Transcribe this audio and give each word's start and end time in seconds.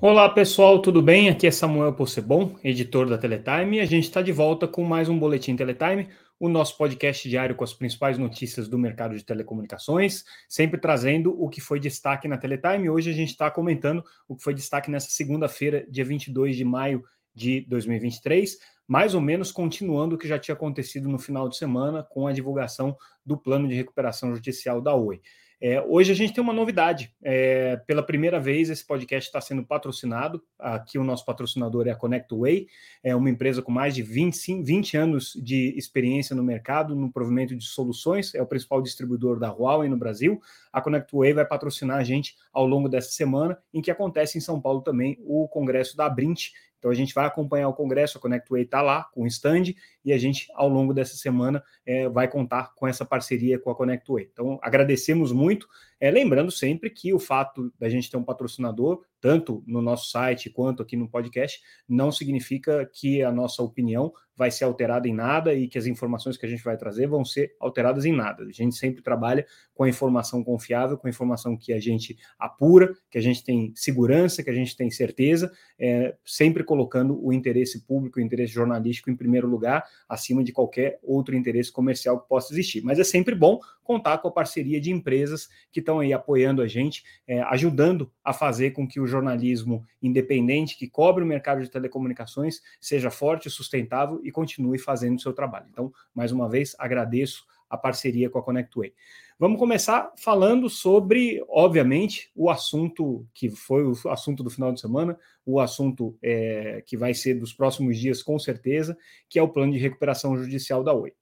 Olá 0.00 0.28
pessoal, 0.28 0.80
tudo 0.80 1.02
bem? 1.02 1.28
Aqui 1.28 1.44
é 1.44 1.50
Samuel 1.50 1.92
Possebon, 1.92 2.54
editor 2.62 3.08
da 3.08 3.18
Teletime, 3.18 3.78
e 3.78 3.80
a 3.80 3.84
gente 3.84 4.04
está 4.04 4.22
de 4.22 4.30
volta 4.30 4.68
com 4.68 4.84
mais 4.84 5.08
um 5.08 5.18
Boletim 5.18 5.56
Teletime, 5.56 6.08
o 6.38 6.48
nosso 6.48 6.78
podcast 6.78 7.28
diário 7.28 7.56
com 7.56 7.64
as 7.64 7.74
principais 7.74 8.16
notícias 8.16 8.68
do 8.68 8.78
mercado 8.78 9.16
de 9.16 9.24
telecomunicações, 9.24 10.24
sempre 10.48 10.80
trazendo 10.80 11.34
o 11.42 11.48
que 11.48 11.60
foi 11.60 11.80
destaque 11.80 12.28
na 12.28 12.38
Teletime. 12.38 12.88
Hoje 12.88 13.10
a 13.10 13.12
gente 13.12 13.30
está 13.30 13.50
comentando 13.50 14.04
o 14.28 14.36
que 14.36 14.42
foi 14.44 14.54
destaque 14.54 14.88
nessa 14.88 15.10
segunda-feira, 15.10 15.84
dia 15.90 16.04
22 16.04 16.54
de 16.54 16.64
maio 16.64 17.02
de 17.34 17.62
2023, 17.62 18.56
mais 18.86 19.16
ou 19.16 19.20
menos 19.20 19.50
continuando 19.50 20.14
o 20.14 20.18
que 20.18 20.28
já 20.28 20.38
tinha 20.38 20.54
acontecido 20.54 21.08
no 21.08 21.18
final 21.18 21.48
de 21.48 21.56
semana 21.56 22.04
com 22.04 22.28
a 22.28 22.32
divulgação 22.32 22.96
do 23.26 23.36
plano 23.36 23.66
de 23.66 23.74
recuperação 23.74 24.32
judicial 24.32 24.80
da 24.80 24.94
Oi. 24.94 25.20
É, 25.60 25.80
hoje 25.82 26.12
a 26.12 26.14
gente 26.14 26.32
tem 26.32 26.42
uma 26.42 26.52
novidade. 26.52 27.12
É, 27.22 27.76
pela 27.78 28.02
primeira 28.02 28.38
vez, 28.38 28.70
esse 28.70 28.86
podcast 28.86 29.28
está 29.28 29.40
sendo 29.40 29.64
patrocinado. 29.64 30.40
Aqui 30.56 30.98
o 30.98 31.04
nosso 31.04 31.24
patrocinador 31.24 31.88
é 31.88 31.90
a 31.90 31.96
ConnectWay, 31.96 32.68
é 33.02 33.14
uma 33.14 33.28
empresa 33.28 33.60
com 33.60 33.72
mais 33.72 33.94
de 33.94 34.02
25, 34.02 34.62
20 34.62 34.96
anos 34.96 35.32
de 35.42 35.74
experiência 35.76 36.34
no 36.36 36.44
mercado, 36.44 36.94
no 36.94 37.10
provimento 37.10 37.56
de 37.56 37.64
soluções, 37.64 38.34
é 38.34 38.42
o 38.42 38.46
principal 38.46 38.80
distribuidor 38.80 39.40
da 39.40 39.50
Huawei 39.50 39.88
no 39.88 39.96
Brasil. 39.96 40.40
A 40.72 40.80
ConnectWay 40.80 41.32
vai 41.32 41.44
patrocinar 41.44 41.98
a 41.98 42.04
gente 42.04 42.36
ao 42.52 42.66
longo 42.66 42.88
dessa 42.88 43.10
semana, 43.10 43.58
em 43.74 43.82
que 43.82 43.90
acontece 43.90 44.38
em 44.38 44.40
São 44.40 44.60
Paulo 44.60 44.80
também 44.80 45.18
o 45.20 45.48
congresso 45.48 45.96
da 45.96 46.08
Brint, 46.08 46.50
então 46.78 46.90
a 46.90 46.94
gente 46.94 47.14
vai 47.14 47.26
acompanhar 47.26 47.68
o 47.68 47.74
congresso, 47.74 48.18
a 48.18 48.20
ConnectWay 48.20 48.62
está 48.62 48.80
lá 48.80 49.04
com 49.12 49.22
o 49.22 49.26
stand 49.26 49.74
e 50.04 50.12
a 50.12 50.18
gente, 50.18 50.48
ao 50.54 50.68
longo 50.68 50.94
dessa 50.94 51.16
semana, 51.16 51.62
é, 51.84 52.08
vai 52.08 52.28
contar 52.28 52.72
com 52.74 52.86
essa 52.86 53.04
parceria 53.04 53.58
com 53.58 53.70
a 53.70 53.74
ConnectWay. 53.74 54.28
Então 54.32 54.58
agradecemos 54.62 55.32
muito, 55.32 55.68
é, 56.00 56.10
lembrando 56.10 56.50
sempre 56.50 56.90
que 56.90 57.12
o 57.12 57.18
fato 57.18 57.72
da 57.78 57.88
gente 57.88 58.10
ter 58.10 58.16
um 58.16 58.24
patrocinador 58.24 59.02
tanto 59.20 59.62
no 59.66 59.82
nosso 59.82 60.10
site 60.10 60.50
quanto 60.50 60.82
aqui 60.82 60.96
no 60.96 61.08
podcast, 61.08 61.60
não 61.88 62.10
significa 62.12 62.88
que 62.92 63.22
a 63.22 63.32
nossa 63.32 63.62
opinião 63.62 64.12
vai 64.36 64.52
ser 64.52 64.62
alterada 64.62 65.08
em 65.08 65.12
nada 65.12 65.52
e 65.52 65.66
que 65.66 65.76
as 65.76 65.86
informações 65.86 66.36
que 66.36 66.46
a 66.46 66.48
gente 66.48 66.62
vai 66.62 66.76
trazer 66.76 67.08
vão 67.08 67.24
ser 67.24 67.56
alteradas 67.58 68.04
em 68.04 68.12
nada. 68.12 68.44
A 68.44 68.52
gente 68.52 68.76
sempre 68.76 69.02
trabalha 69.02 69.44
com 69.74 69.82
a 69.82 69.88
informação 69.88 70.44
confiável, 70.44 70.96
com 70.96 71.08
a 71.08 71.10
informação 71.10 71.56
que 71.56 71.72
a 71.72 71.80
gente 71.80 72.16
apura, 72.38 72.94
que 73.10 73.18
a 73.18 73.20
gente 73.20 73.42
tem 73.42 73.72
segurança, 73.74 74.44
que 74.44 74.50
a 74.50 74.54
gente 74.54 74.76
tem 74.76 74.88
certeza, 74.92 75.50
é, 75.76 76.14
sempre 76.24 76.62
colocando 76.62 77.18
o 77.20 77.32
interesse 77.32 77.84
público, 77.84 78.20
o 78.20 78.22
interesse 78.22 78.52
jornalístico 78.52 79.10
em 79.10 79.16
primeiro 79.16 79.48
lugar, 79.48 79.84
acima 80.08 80.44
de 80.44 80.52
qualquer 80.52 81.00
outro 81.02 81.34
interesse 81.34 81.72
comercial 81.72 82.20
que 82.20 82.28
possa 82.28 82.54
existir. 82.54 82.80
Mas 82.84 83.00
é 83.00 83.04
sempre 83.04 83.34
bom 83.34 83.58
contar 83.82 84.18
com 84.18 84.28
a 84.28 84.32
parceria 84.32 84.80
de 84.80 84.92
empresas 84.92 85.48
que 85.72 85.80
estão 85.88 86.00
aí 86.00 86.12
apoiando 86.12 86.60
a 86.60 86.68
gente, 86.68 87.02
é, 87.26 87.40
ajudando 87.42 88.12
a 88.22 88.34
fazer 88.34 88.72
com 88.72 88.86
que 88.86 89.00
o 89.00 89.06
jornalismo 89.06 89.82
independente 90.02 90.76
que 90.76 90.86
cobre 90.86 91.24
o 91.24 91.26
mercado 91.26 91.62
de 91.62 91.70
telecomunicações 91.70 92.60
seja 92.78 93.10
forte, 93.10 93.48
sustentável 93.48 94.20
e 94.22 94.30
continue 94.30 94.78
fazendo 94.78 95.16
o 95.16 95.20
seu 95.20 95.32
trabalho. 95.32 95.66
Então, 95.70 95.90
mais 96.14 96.30
uma 96.30 96.46
vez, 96.46 96.76
agradeço 96.78 97.46
a 97.70 97.76
parceria 97.76 98.28
com 98.28 98.38
a 98.38 98.42
ConnectWay. 98.42 98.92
Vamos 99.38 99.58
começar 99.58 100.12
falando 100.18 100.68
sobre, 100.68 101.42
obviamente, 101.48 102.30
o 102.34 102.50
assunto 102.50 103.26
que 103.32 103.48
foi 103.48 103.84
o 103.84 103.92
assunto 104.10 104.42
do 104.42 104.50
final 104.50 104.72
de 104.72 104.80
semana, 104.80 105.18
o 105.46 105.60
assunto 105.60 106.18
é, 106.20 106.82
que 106.86 106.96
vai 106.96 107.14
ser 107.14 107.34
dos 107.34 107.52
próximos 107.52 107.98
dias, 107.98 108.22
com 108.22 108.38
certeza, 108.38 108.96
que 109.28 109.38
é 109.38 109.42
o 109.42 109.48
plano 109.48 109.72
de 109.72 109.78
recuperação 109.78 110.36
judicial 110.36 110.82
da 110.82 110.92
Oi. 110.92 111.12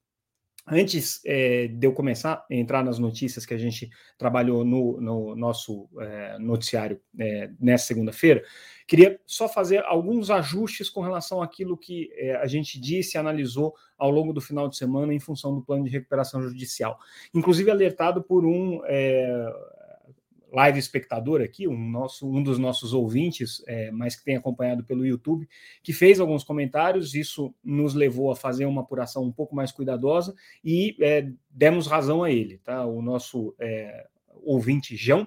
Antes 0.67 1.21
é, 1.25 1.69
de 1.69 1.87
eu 1.87 1.93
começar 1.93 2.45
a 2.51 2.55
entrar 2.55 2.83
nas 2.83 2.99
notícias 2.99 3.47
que 3.47 3.55
a 3.55 3.59
gente 3.59 3.89
trabalhou 4.19 4.65
no, 4.65 5.01
no 5.01 5.37
nosso 5.37 5.89
é, 6.01 6.39
noticiário 6.41 7.01
é, 7.19 7.51
nessa 7.61 7.87
segunda-feira, 7.87 8.43
queria 8.87 9.21
só 9.25 9.49
fazer 9.49 9.85
alguns 9.85 10.29
ajustes 10.29 10.91
com 10.91 11.01
relação 11.03 11.41
àquilo 11.41 11.77
que 11.77 12.11
a 12.41 12.47
gente 12.47 12.81
disse 12.81 13.17
e 13.17 13.19
analisou 13.19 13.75
ao 13.97 14.11
longo 14.11 14.33
do 14.33 14.41
final 14.41 14.69
de 14.69 14.77
semana 14.77 15.15
em 15.15 15.21
função 15.21 15.55
do 15.55 15.63
plano 15.63 15.85
de 15.85 15.91
recuperação 15.91 16.43
judicial. 16.43 16.99
Inclusive 17.33 17.71
alertado 17.71 18.23
por 18.23 18.45
um 18.45 18.81
live 20.53 20.79
espectador 20.79 21.41
aqui, 21.41 21.67
um, 21.67 21.77
nosso, 21.91 22.29
um 22.31 22.43
dos 22.43 22.59
nossos 22.59 22.93
ouvintes, 22.93 23.63
é, 23.67 23.91
mas 23.91 24.17
que 24.17 24.25
tem 24.25 24.37
acompanhado 24.37 24.85
pelo 24.85 25.05
YouTube, 25.05 25.49
que 25.83 25.93
fez 25.93 26.21
alguns 26.21 26.45
comentários. 26.45 27.15
Isso 27.15 27.55
nos 27.65 27.95
levou 27.95 28.31
a 28.31 28.37
fazer 28.37 28.67
uma 28.67 28.83
apuração 28.83 29.25
um 29.25 29.33
pouco 29.33 29.55
mais 29.55 29.73
cuidadosa 29.73 30.35
e 30.65 30.97
é, 31.01 31.29
demos 31.51 31.87
razão 31.87 32.23
a 32.23 32.31
ele. 32.31 32.59
Tá? 32.59 32.85
O 32.85 33.03
nosso 33.03 33.55
é, 33.59 34.07
ouvinte, 34.43 34.97
João, 34.97 35.27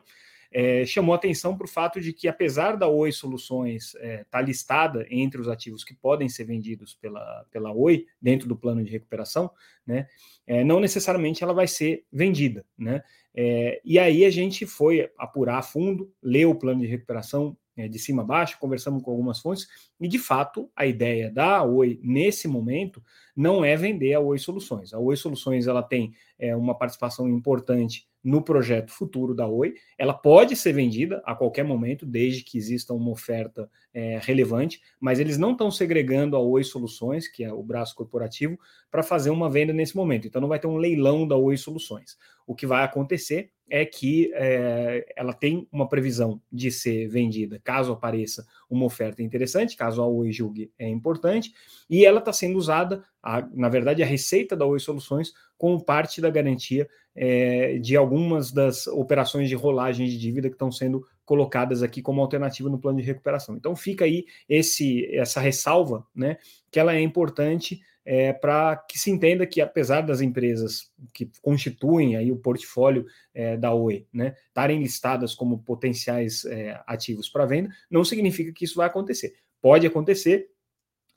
é, 0.52 0.86
chamou 0.86 1.14
atenção 1.14 1.56
para 1.56 1.66
o 1.66 1.70
fato 1.70 2.02
de 2.02 2.12
que, 2.12 2.28
apesar 2.28 2.76
da 2.76 2.88
Oi 2.88 3.12
Soluções 3.12 3.94
estar 3.94 4.06
é, 4.06 4.24
tá 4.24 4.42
listada 4.42 5.06
entre 5.10 5.40
os 5.40 5.48
ativos 5.48 5.84
que 5.84 5.94
podem 5.94 6.28
ser 6.28 6.46
vendidos 6.46 6.94
pela, 6.96 7.46
pela 7.52 7.72
Oi, 7.72 8.06
dentro 8.22 8.48
do 8.48 8.56
plano 8.56 8.84
de 8.84 8.92
recuperação, 8.92 9.52
né, 9.86 10.08
é, 10.48 10.64
não 10.64 10.80
necessariamente 10.80 11.44
ela 11.44 11.54
vai 11.54 11.68
ser 11.68 12.06
vendida. 12.12 12.66
Né? 12.78 13.04
É, 13.36 13.80
e 13.86 14.00
aí 14.00 14.26
a 14.26 14.30
gente 14.30 14.66
foi 14.66 15.10
apurar 15.18 15.60
a 15.60 15.64
fundo, 15.64 16.12
leu 16.22 16.52
o 16.52 16.56
plano 16.56 16.82
de 16.82 16.88
recuperação 16.88 17.56
é, 17.78 17.88
de 17.88 17.98
cima 17.98 18.24
a 18.24 18.26
baixo, 18.26 18.60
conversamos 18.60 19.02
com 19.02 19.12
algumas 19.12 19.40
fontes, 19.40 19.68
e 20.02 20.08
de 20.08 20.20
fato 20.20 20.70
a 20.76 20.86
ideia 20.86 21.32
da 21.32 21.64
Oi 21.64 22.00
nesse 22.04 22.48
momento 22.48 23.02
não 23.36 23.64
é 23.64 23.78
vender 23.78 24.14
a 24.16 24.20
Oi 24.20 24.38
Soluções. 24.38 24.94
A 24.94 25.00
Oi 25.00 25.16
Soluções 25.16 25.68
ela 25.68 25.82
tem 25.82 26.14
é, 26.38 26.56
uma 26.56 26.76
participação 26.76 27.30
importante 27.30 28.10
no 28.24 28.42
projeto 28.42 28.92
futuro 28.92 29.34
da 29.34 29.48
Oi. 29.48 29.74
Ela 29.98 30.14
pode 30.14 30.56
ser 30.56 30.74
vendida 30.74 31.22
a 31.26 31.36
qualquer 31.36 31.64
momento, 31.64 32.06
desde 32.06 32.44
que 32.44 32.58
exista 32.58 32.94
uma 32.94 33.12
oferta 33.12 33.70
é, 33.94 34.20
relevante, 34.22 34.82
mas 35.00 35.20
eles 35.20 35.38
não 35.38 35.54
estão 35.54 35.72
segregando 35.72 36.36
a 36.36 36.40
Oi 36.40 36.64
Soluções, 36.64 37.28
que 37.28 37.44
é 37.44 37.52
o 37.52 37.64
braço 37.64 37.96
corporativo, 37.96 38.60
para 38.92 39.04
fazer 39.04 39.30
uma 39.30 39.50
venda 39.50 39.74
nesse 39.74 39.96
momento. 39.96 40.28
Então 40.28 40.42
não 40.42 40.50
vai 40.50 40.60
ter 40.60 40.68
um 40.68 40.78
leilão 40.78 41.28
da 41.28 41.36
Oi 41.36 41.58
Soluções. 41.58 42.18
O 42.46 42.56
que 42.56 42.66
vai 42.66 42.84
acontecer 42.84 43.52
é 43.70 43.86
que 43.86 44.32
é, 44.34 45.06
ela 45.16 45.34
tem 45.34 45.68
uma 45.72 45.88
previsão 45.88 46.42
de 46.52 46.72
ser 46.72 47.08
vendida 47.08 47.62
caso 47.64 47.92
apareça 47.92 48.46
uma 48.70 48.86
oferta 48.86 49.22
interessante, 49.22 49.78
caso 49.78 50.02
a 50.02 50.08
Oi 50.08 50.32
julgue 50.32 50.72
é 50.78 50.88
importante, 50.88 51.54
e 51.90 52.06
ela 52.06 52.20
está 52.20 52.34
sendo 52.34 52.58
usada, 52.58 53.04
a, 53.22 53.48
na 53.54 53.70
verdade, 53.70 54.02
a 54.04 54.06
receita 54.06 54.56
da 54.56 54.66
Oi 54.66 54.80
Soluções 54.80 55.34
como 55.58 55.84
parte 55.84 56.22
da 56.22 56.30
garantia 56.30 56.88
é, 57.16 57.78
de 57.80 57.96
algumas 57.96 58.52
das 58.52 58.88
operações 58.88 59.50
de 59.50 59.56
rolagem 59.56 60.08
de 60.08 60.18
dívida 60.18 60.48
que 60.48 60.56
estão 60.56 60.72
sendo 60.72 61.06
colocadas 61.26 61.84
aqui 61.84 62.02
como 62.02 62.22
alternativa 62.22 62.70
no 62.70 62.80
plano 62.80 63.00
de 63.00 63.06
recuperação. 63.06 63.56
Então 63.56 63.76
fica 63.76 64.06
aí 64.06 64.26
esse 64.48 65.06
essa 65.14 65.40
ressalva, 65.40 66.06
né, 66.16 66.38
que 66.72 66.80
ela 66.80 66.96
é 66.96 67.02
importante 67.02 67.82
é, 68.06 68.34
para 68.34 68.76
que 68.76 68.98
se 68.98 69.12
entenda 69.12 69.46
que, 69.46 69.62
apesar 69.62 70.02
das 70.02 70.22
empresas 70.22 70.92
que 71.14 71.30
constituem 71.42 72.16
aí 72.16 72.32
o 72.32 72.38
portfólio 72.38 73.06
é, 73.36 73.56
da 73.56 73.72
Oi 73.74 74.08
né, 74.12 74.34
estarem 74.48 74.82
listadas 74.82 75.36
como 75.36 75.60
potenciais 75.60 76.44
é, 76.46 76.82
ativos 76.88 77.30
para 77.30 77.46
venda, 77.46 77.70
não 77.88 78.04
significa 78.04 78.52
que 78.52 78.66
isso 78.66 78.78
vai 78.78 78.88
acontecer. 78.88 79.36
Pode 79.62 79.86
acontecer, 79.86 80.50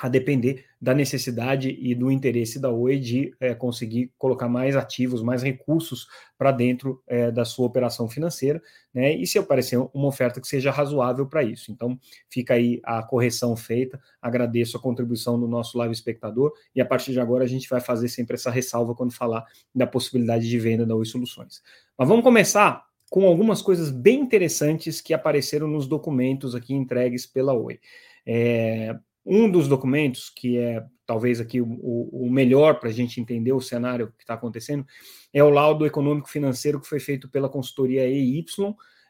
a 0.02 0.08
depender 0.08 0.64
da 0.80 0.92
necessidade 0.92 1.78
e 1.80 1.94
do 1.94 2.10
interesse 2.10 2.58
da 2.58 2.68
Oi 2.68 2.98
de 2.98 3.32
é, 3.38 3.54
conseguir 3.54 4.12
colocar 4.18 4.48
mais 4.48 4.74
ativos, 4.74 5.22
mais 5.22 5.44
recursos 5.44 6.08
para 6.36 6.50
dentro 6.50 7.00
é, 7.06 7.30
da 7.30 7.44
sua 7.44 7.66
operação 7.66 8.08
financeira, 8.08 8.60
né? 8.92 9.14
E 9.14 9.24
se 9.28 9.38
aparecer 9.38 9.78
uma 9.94 10.08
oferta 10.08 10.40
que 10.40 10.48
seja 10.48 10.72
razoável 10.72 11.24
para 11.28 11.44
isso. 11.44 11.70
Então, 11.70 11.96
fica 12.28 12.54
aí 12.54 12.80
a 12.82 13.00
correção 13.00 13.54
feita. 13.54 14.02
Agradeço 14.20 14.76
a 14.76 14.80
contribuição 14.80 15.38
do 15.38 15.46
nosso 15.46 15.78
live 15.78 15.94
espectador 15.94 16.52
e 16.74 16.80
a 16.80 16.84
partir 16.84 17.12
de 17.12 17.20
agora 17.20 17.44
a 17.44 17.48
gente 17.48 17.68
vai 17.68 17.80
fazer 17.80 18.08
sempre 18.08 18.34
essa 18.34 18.50
ressalva 18.50 18.92
quando 18.92 19.12
falar 19.12 19.46
da 19.72 19.86
possibilidade 19.86 20.48
de 20.48 20.58
venda 20.58 20.84
da 20.84 20.96
Oi 20.96 21.04
Soluções. 21.04 21.62
Mas 21.96 22.08
vamos 22.08 22.24
começar 22.24 22.84
com 23.08 23.24
algumas 23.24 23.62
coisas 23.62 23.92
bem 23.92 24.18
interessantes 24.18 25.00
que 25.00 25.14
apareceram 25.14 25.68
nos 25.68 25.86
documentos 25.86 26.56
aqui 26.56 26.74
entregues 26.74 27.24
pela 27.24 27.54
Oi. 27.54 27.78
É, 28.26 28.98
um 29.24 29.50
dos 29.50 29.68
documentos, 29.68 30.30
que 30.30 30.58
é 30.58 30.84
talvez 31.06 31.40
aqui 31.40 31.60
o, 31.60 31.66
o 31.66 32.30
melhor 32.30 32.78
para 32.80 32.88
a 32.88 32.92
gente 32.92 33.20
entender 33.20 33.52
o 33.52 33.60
cenário 33.60 34.12
que 34.16 34.22
está 34.22 34.34
acontecendo, 34.34 34.86
é 35.32 35.42
o 35.42 35.50
laudo 35.50 35.86
econômico 35.86 36.28
financeiro 36.28 36.80
que 36.80 36.88
foi 36.88 37.00
feito 37.00 37.28
pela 37.28 37.48
consultoria 37.48 38.06
EY, 38.06 38.44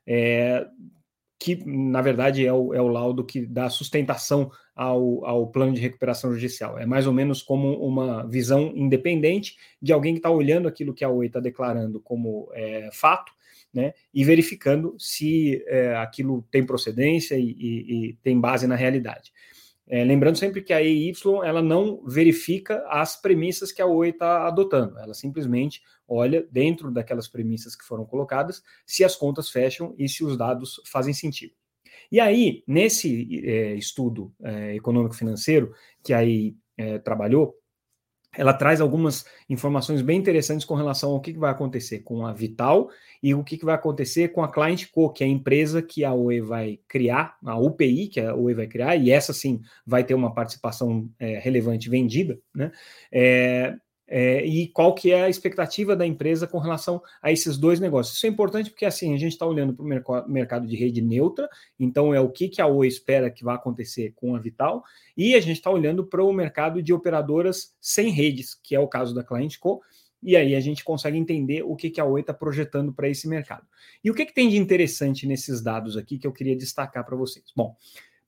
é, 0.06 0.67
que 1.38 1.56
na 1.67 2.00
verdade 2.00 2.47
é 2.47 2.53
o, 2.53 2.73
é 2.73 2.81
o 2.81 2.88
laudo 2.88 3.25
que 3.25 3.44
dá 3.47 3.69
sustentação 3.69 4.50
ao, 4.75 5.25
ao 5.25 5.47
plano 5.49 5.73
de 5.73 5.81
recuperação 5.81 6.32
judicial. 6.32 6.79
É 6.79 6.87
mais 6.87 7.06
ou 7.06 7.12
menos 7.12 7.43
como 7.43 7.75
uma 7.85 8.26
visão 8.29 8.73
independente 8.75 9.56
de 9.81 9.93
alguém 9.93 10.14
que 10.14 10.19
está 10.19 10.31
olhando 10.31 10.69
aquilo 10.69 10.94
que 10.94 11.05
a 11.05 11.11
OE 11.11 11.26
está 11.26 11.41
declarando 11.41 12.00
como 12.00 12.49
é, 12.55 12.88
fato 12.93 13.32
né, 13.73 13.93
e 14.12 14.25
verificando 14.25 14.94
se 14.99 15.64
é, 15.67 15.97
aquilo 15.97 16.47
tem 16.50 16.64
procedência 16.64 17.37
e, 17.37 17.56
e, 17.59 18.11
e 18.11 18.12
tem 18.23 18.41
base 18.41 18.67
na 18.67 18.76
realidade. 18.76 19.32
É, 19.93 20.03
lembrando 20.03 20.39
sempre 20.39 20.62
que 20.62 20.73
a 20.73 20.81
EY 20.81 21.12
ela 21.44 21.61
não 21.61 22.03
verifica 22.06 22.83
as 22.89 23.21
premissas 23.21 23.71
que 23.71 23.83
a 23.83 23.85
Oi 23.85 24.09
está 24.09 24.47
adotando, 24.47 24.99
ela 24.99 25.12
simplesmente 25.12 25.83
olha 26.09 26.49
dentro 26.50 26.91
daquelas 26.91 27.29
premissas 27.29 27.77
que 27.77 27.85
foram 27.85 28.06
colocadas 28.06 28.62
se 28.87 29.05
as 29.05 29.15
contas 29.15 29.50
fecham 29.50 29.94
e 29.99 30.09
se 30.09 30.25
os 30.25 30.35
dados 30.35 30.81
fazem 30.87 31.12
sentido. 31.12 31.53
E 32.11 32.19
aí, 32.19 32.65
nesse 32.67 33.47
é, 33.47 33.75
estudo 33.75 34.33
é, 34.43 34.75
econômico-financeiro 34.75 35.75
que 36.03 36.15
aí 36.15 36.56
é, 36.79 36.99
trabalhou, 36.99 37.55
ela 38.37 38.55
traz 38.55 38.81
algumas 38.81 39.26
informações 39.49 40.00
bem 40.00 40.19
interessantes 40.19 40.64
com 40.64 40.75
relação 40.75 41.11
ao 41.11 41.20
que, 41.20 41.32
vai 41.32 41.50
acontecer 41.50 42.00
com 42.00 42.26
a 42.26 42.32
Vital 42.32 42.88
e 43.23 43.34
o 43.34 43.44
que, 43.44 43.62
vai 43.62 43.75
acontecer 43.75 44.29
com 44.29 44.43
a 44.43 44.50
Client 44.50 44.87
Co, 44.90 45.11
que 45.11 45.23
é 45.23 45.26
a 45.26 45.31
empresa 45.31 45.82
que 45.82 46.05
a 46.05 46.12
Oi 46.14 46.40
vai 46.40 46.81
criar, 46.88 47.37
a 47.44 47.58
UPI 47.58 48.08
que 48.08 48.20
a 48.20 48.34
Oi 48.34 48.55
vai 48.55 48.67
criar, 48.67 48.96
e 48.96 49.11
essa 49.11 49.32
sim 49.32 49.61
vai 49.87 50.02
ter 50.02 50.14
uma 50.14 50.32
participação 50.32 51.08
é, 51.19 51.38
relevante 51.38 51.90
vendida, 51.90 52.38
né? 52.55 52.73
É, 53.12 53.76
é, 54.14 54.44
e 54.44 54.69
qual 54.69 54.94
que 54.94 55.11
é 55.11 55.23
a 55.23 55.31
expectativa 55.31 55.97
da 55.97 56.06
empresa 56.06 56.47
com 56.47 56.59
relação 56.59 57.03
a 57.23 57.32
esses 57.32 57.56
dois 57.56 57.81
negócios. 57.81 58.14
Isso 58.14 58.26
é 58.26 58.29
importante 58.29 58.69
porque 58.69 58.85
assim 58.85 59.14
a 59.14 59.17
gente 59.17 59.32
está 59.32 59.47
olhando 59.47 59.73
para 59.73 59.82
o 59.82 60.29
mercado 60.29 60.67
de 60.67 60.76
rede 60.76 61.00
neutra, 61.00 61.49
então 61.81 62.12
é 62.12 62.20
o 62.20 62.29
que, 62.29 62.47
que 62.47 62.61
a 62.61 62.67
Oi 62.67 62.87
espera 62.87 63.31
que 63.31 63.43
vai 63.43 63.55
acontecer 63.55 64.12
com 64.14 64.37
a 64.37 64.38
Vital, 64.38 64.85
e 65.17 65.35
a 65.35 65.41
gente 65.41 65.56
está 65.56 65.70
olhando 65.70 66.05
para 66.05 66.23
o 66.23 66.31
mercado 66.31 66.82
de 66.82 66.93
operadoras 66.93 67.75
sem 67.81 68.11
redes, 68.11 68.55
que 68.55 68.75
é 68.75 68.79
o 68.79 68.87
caso 68.87 69.14
da 69.14 69.25
Client 69.25 69.59
Co, 69.59 69.81
e 70.23 70.37
aí 70.37 70.55
a 70.55 70.61
gente 70.61 70.85
consegue 70.85 71.17
entender 71.17 71.62
o 71.62 71.75
que, 71.75 71.88
que 71.88 72.00
a 72.00 72.05
Oi 72.05 72.20
está 72.20 72.35
projetando 72.35 72.93
para 72.93 73.09
esse 73.09 73.26
mercado. 73.26 73.67
E 74.05 74.11
o 74.11 74.14
que, 74.14 74.26
que 74.26 74.35
tem 74.35 74.50
de 74.50 74.59
interessante 74.59 75.26
nesses 75.26 75.62
dados 75.62 75.97
aqui 75.97 76.19
que 76.19 76.26
eu 76.26 76.32
queria 76.32 76.55
destacar 76.55 77.03
para 77.06 77.17
vocês? 77.17 77.47
Bom, 77.56 77.75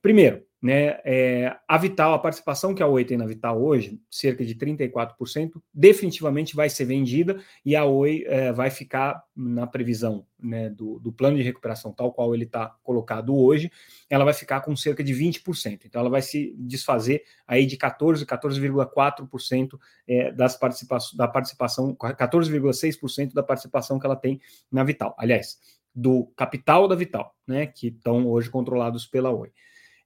Primeiro, 0.05 0.45
né, 0.61 1.01
é, 1.03 1.57
a 1.67 1.79
Vital, 1.79 2.13
a 2.13 2.19
participação 2.19 2.75
que 2.75 2.83
a 2.83 2.87
Oi 2.87 3.07
tem 3.07 3.17
na 3.17 3.25
Vital 3.25 3.59
hoje, 3.59 3.99
cerca 4.11 4.45
de 4.45 4.55
34%, 4.55 5.53
definitivamente 5.73 6.55
vai 6.55 6.69
ser 6.69 6.85
vendida 6.85 7.43
e 7.65 7.75
a 7.75 7.87
Oi 7.87 8.23
é, 8.27 8.53
vai 8.53 8.69
ficar 8.69 9.25
na 9.35 9.67
previsão 9.67 10.27
né, 10.39 10.69
do, 10.69 10.99
do, 10.99 11.11
plano 11.11 11.39
de 11.39 11.43
recuperação, 11.43 11.91
tal 11.91 12.13
qual 12.13 12.35
ele 12.35 12.45
está 12.45 12.77
colocado 12.83 13.35
hoje, 13.35 13.73
ela 14.11 14.27
vai 14.27 14.35
ficar 14.35 14.61
com 14.61 14.77
cerca 14.77 15.03
de 15.03 15.15
20%. 15.15 15.87
Então, 15.87 16.03
ela 16.03 16.11
vai 16.11 16.21
se 16.21 16.55
desfazer 16.59 17.23
aí 17.47 17.65
de 17.65 17.79
14, 17.79 18.27
14,4% 18.27 19.79
é, 20.07 20.31
das 20.33 20.55
participações, 20.55 21.17
da 21.17 21.27
participação, 21.27 21.97
14,6% 21.97 23.33
da 23.33 23.43
participação 23.43 23.99
que 23.99 24.05
ela 24.05 24.17
tem 24.17 24.39
na 24.71 24.85
Vital. 24.85 25.15
Aliás, 25.19 25.57
do 25.95 26.27
capital 26.37 26.87
da 26.87 26.95
Vital, 26.95 27.35
né, 27.47 27.67
que 27.67 27.87
estão 27.87 28.27
hoje 28.29 28.51
controlados 28.51 29.07
pela 29.07 29.31
Oi. 29.31 29.51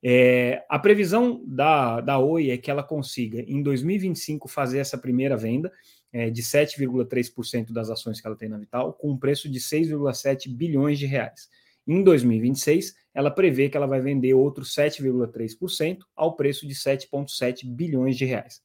É, 0.02 0.64
a 0.68 0.78
previsão 0.78 1.42
da, 1.46 2.00
da 2.00 2.18
Oi 2.18 2.50
é 2.50 2.58
que 2.58 2.70
ela 2.70 2.82
consiga, 2.82 3.40
em 3.40 3.62
2025, 3.62 4.46
fazer 4.48 4.78
essa 4.78 4.96
primeira 4.96 5.36
venda 5.36 5.72
é, 6.12 6.30
de 6.30 6.42
7,3% 6.42 7.72
das 7.72 7.90
ações 7.90 8.20
que 8.20 8.26
ela 8.26 8.36
tem 8.36 8.48
na 8.48 8.58
Vital, 8.58 8.92
com 8.92 9.10
um 9.10 9.18
preço 9.18 9.48
de 9.48 9.58
6,7 9.58 10.48
bilhões 10.48 10.98
de 10.98 11.06
reais. 11.06 11.48
Em 11.86 12.02
2026, 12.02 12.94
ela 13.14 13.30
prevê 13.30 13.68
que 13.68 13.76
ela 13.76 13.86
vai 13.86 14.00
vender 14.00 14.34
outros 14.34 14.74
7,3% 14.74 15.98
ao 16.14 16.36
preço 16.36 16.66
de 16.66 16.74
7,7 16.74 17.66
bilhões 17.66 18.16
de 18.16 18.24
reais. 18.24 18.62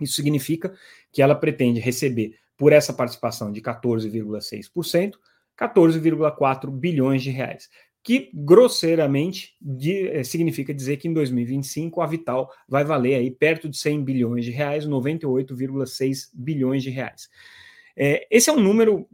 Isso 0.00 0.14
significa 0.14 0.74
que 1.12 1.22
ela 1.22 1.34
pretende 1.34 1.80
receber, 1.80 2.36
por 2.56 2.72
essa 2.72 2.92
participação 2.92 3.52
de 3.52 3.60
14,6%, 3.60 5.14
14,4 5.56 6.70
bilhões 6.70 7.22
de 7.22 7.30
reais 7.30 7.68
que 8.08 8.30
grosseiramente 8.32 9.54
de, 9.60 10.08
eh, 10.08 10.24
significa 10.24 10.72
dizer 10.72 10.96
que 10.96 11.06
em 11.06 11.12
2025 11.12 12.00
a 12.00 12.06
Vital 12.06 12.50
vai 12.66 12.82
valer 12.82 13.16
aí 13.16 13.30
perto 13.30 13.68
de 13.68 13.76
100 13.76 14.02
bilhões 14.02 14.46
de 14.46 14.50
reais, 14.50 14.86
98,6 14.86 16.30
bilhões 16.32 16.82
de 16.82 16.88
reais. 16.88 17.28
É, 17.94 18.26
esse 18.30 18.48
é 18.48 18.52
um 18.54 18.60
número 18.60 19.06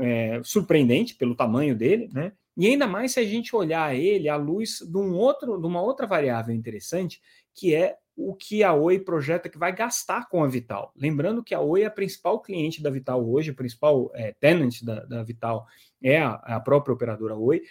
é, 0.00 0.40
surpreendente 0.44 1.16
pelo 1.16 1.34
tamanho 1.34 1.74
dele, 1.74 2.08
né? 2.12 2.30
E 2.56 2.68
ainda 2.68 2.86
mais 2.86 3.10
se 3.10 3.18
a 3.18 3.24
gente 3.24 3.56
olhar 3.56 3.92
ele 3.92 4.28
à 4.28 4.36
luz 4.36 4.78
de, 4.78 4.98
um 4.98 5.16
outro, 5.16 5.60
de 5.60 5.66
uma 5.66 5.82
outra 5.82 6.06
variável 6.06 6.54
interessante, 6.54 7.20
que 7.52 7.74
é 7.74 7.96
o 8.16 8.36
que 8.36 8.62
a 8.62 8.72
Oi 8.72 9.00
projeta 9.00 9.48
que 9.48 9.58
vai 9.58 9.74
gastar 9.74 10.28
com 10.28 10.44
a 10.44 10.46
Vital. 10.46 10.92
Lembrando 10.94 11.42
que 11.42 11.56
a 11.56 11.60
Oi 11.60 11.82
é 11.82 11.86
a 11.86 11.90
principal 11.90 12.40
cliente 12.40 12.80
da 12.80 12.90
Vital 12.90 13.28
hoje, 13.28 13.50
o 13.50 13.56
principal 13.56 14.12
é, 14.14 14.32
tenant 14.38 14.80
da, 14.84 15.04
da 15.06 15.22
Vital 15.24 15.66
é 16.00 16.20
a, 16.20 16.34
a 16.34 16.60
própria 16.60 16.94
operadora 16.94 17.34
Oi. 17.34 17.62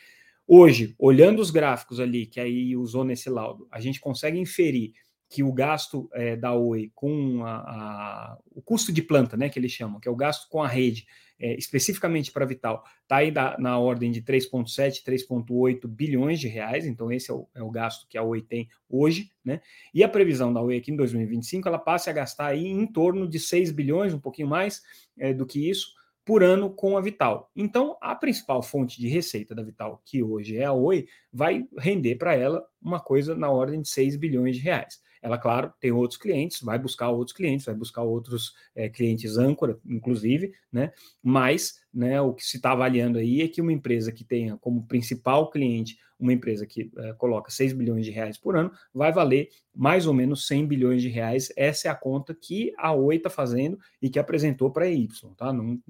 Hoje, 0.47 0.95
olhando 0.99 1.41
os 1.41 1.51
gráficos 1.51 1.99
ali 1.99 2.25
que 2.25 2.39
aí 2.39 2.75
usou 2.75 3.03
nesse 3.03 3.29
laudo, 3.29 3.67
a 3.71 3.79
gente 3.79 3.99
consegue 3.99 4.37
inferir 4.37 4.93
que 5.31 5.43
o 5.43 5.53
gasto 5.53 6.09
é, 6.13 6.35
da 6.35 6.53
Oi 6.53 6.91
com 6.93 7.45
a, 7.45 7.55
a, 7.55 8.37
o 8.53 8.61
custo 8.61 8.91
de 8.91 9.01
planta, 9.01 9.37
né, 9.37 9.47
que 9.47 9.57
eles 9.57 9.71
chamam, 9.71 9.97
que 9.97 10.09
é 10.09 10.11
o 10.11 10.15
gasto 10.15 10.49
com 10.49 10.61
a 10.61 10.67
rede, 10.67 11.07
é, 11.39 11.55
especificamente 11.55 12.33
para 12.33 12.45
Vital, 12.45 12.83
está 13.01 13.15
aí 13.15 13.31
da, 13.31 13.57
na 13.57 13.79
ordem 13.79 14.11
de 14.11 14.21
3,7, 14.21 15.01
3,8 15.05 15.87
bilhões 15.87 16.37
de 16.37 16.49
reais, 16.49 16.85
então 16.85 17.09
esse 17.09 17.31
é 17.31 17.33
o, 17.33 17.47
é 17.55 17.63
o, 17.63 17.71
gasto 17.71 18.05
que 18.09 18.17
a 18.17 18.23
Oi 18.23 18.41
tem 18.41 18.67
hoje, 18.89 19.31
né? 19.43 19.61
E 19.93 20.03
a 20.03 20.09
previsão 20.09 20.51
da 20.51 20.61
Oi 20.61 20.75
aqui 20.75 20.91
em 20.91 20.97
2025, 20.97 21.65
ela 21.65 21.79
passa 21.79 22.09
a 22.09 22.13
gastar 22.13 22.47
aí 22.47 22.67
em 22.67 22.85
torno 22.85 23.25
de 23.25 23.39
6 23.39 23.71
bilhões, 23.71 24.13
um 24.13 24.19
pouquinho 24.19 24.49
mais 24.49 24.83
é, 25.17 25.33
do 25.33 25.45
que 25.45 25.69
isso, 25.69 25.93
por 26.25 26.43
ano 26.43 26.69
com 26.69 26.97
a 26.97 27.01
Vital. 27.01 27.49
Então, 27.55 27.97
a 28.01 28.15
principal 28.15 28.61
fonte 28.61 28.99
de 28.99 29.07
receita 29.07 29.55
da 29.55 29.63
Vital, 29.63 30.01
que 30.05 30.21
hoje 30.21 30.57
é 30.57 30.65
a 30.65 30.73
Oi, 30.73 31.07
vai 31.31 31.65
render 31.77 32.15
para 32.15 32.35
ela 32.35 32.65
uma 32.81 32.99
coisa 32.99 33.35
na 33.35 33.49
ordem 33.49 33.81
de 33.81 33.89
6 33.89 34.15
bilhões 34.15 34.55
de 34.55 34.61
reais. 34.61 35.01
Ela, 35.21 35.37
claro, 35.37 35.71
tem 35.79 35.91
outros 35.91 36.19
clientes, 36.19 36.61
vai 36.61 36.79
buscar 36.79 37.09
outros 37.09 37.35
clientes, 37.35 37.65
vai 37.65 37.75
buscar 37.75 38.01
outros 38.01 38.53
é, 38.75 38.89
clientes 38.89 39.37
âncora, 39.37 39.79
inclusive, 39.85 40.51
né? 40.71 40.91
Mas 41.21 41.81
né, 41.93 42.19
o 42.21 42.33
que 42.33 42.43
se 42.43 42.57
está 42.57 42.71
avaliando 42.71 43.19
aí 43.19 43.41
é 43.41 43.47
que 43.47 43.61
uma 43.61 43.73
empresa 43.73 44.11
que 44.11 44.23
tenha 44.23 44.57
como 44.57 44.87
principal 44.87 45.49
cliente 45.49 45.97
uma 46.21 46.31
empresa 46.31 46.65
que 46.65 46.91
é, 46.95 47.13
coloca 47.13 47.51
6 47.51 47.73
bilhões 47.73 48.05
de 48.05 48.11
reais 48.11 48.37
por 48.37 48.55
ano 48.55 48.71
vai 48.93 49.11
valer 49.11 49.49
mais 49.73 50.05
ou 50.05 50.13
menos 50.13 50.45
100 50.45 50.67
bilhões 50.67 51.01
de 51.01 51.09
reais. 51.09 51.51
Essa 51.57 51.87
é 51.87 51.91
a 51.91 51.95
conta 51.95 52.35
que 52.35 52.71
a 52.77 52.93
Oi 52.93 53.15
está 53.15 53.29
fazendo 53.29 53.79
e 54.01 54.09
que 54.09 54.19
apresentou 54.19 54.69
para 54.69 54.85
a 54.85 54.89
Y. 54.89 55.33
Tá? 55.35 55.51
Não, 55.51 55.81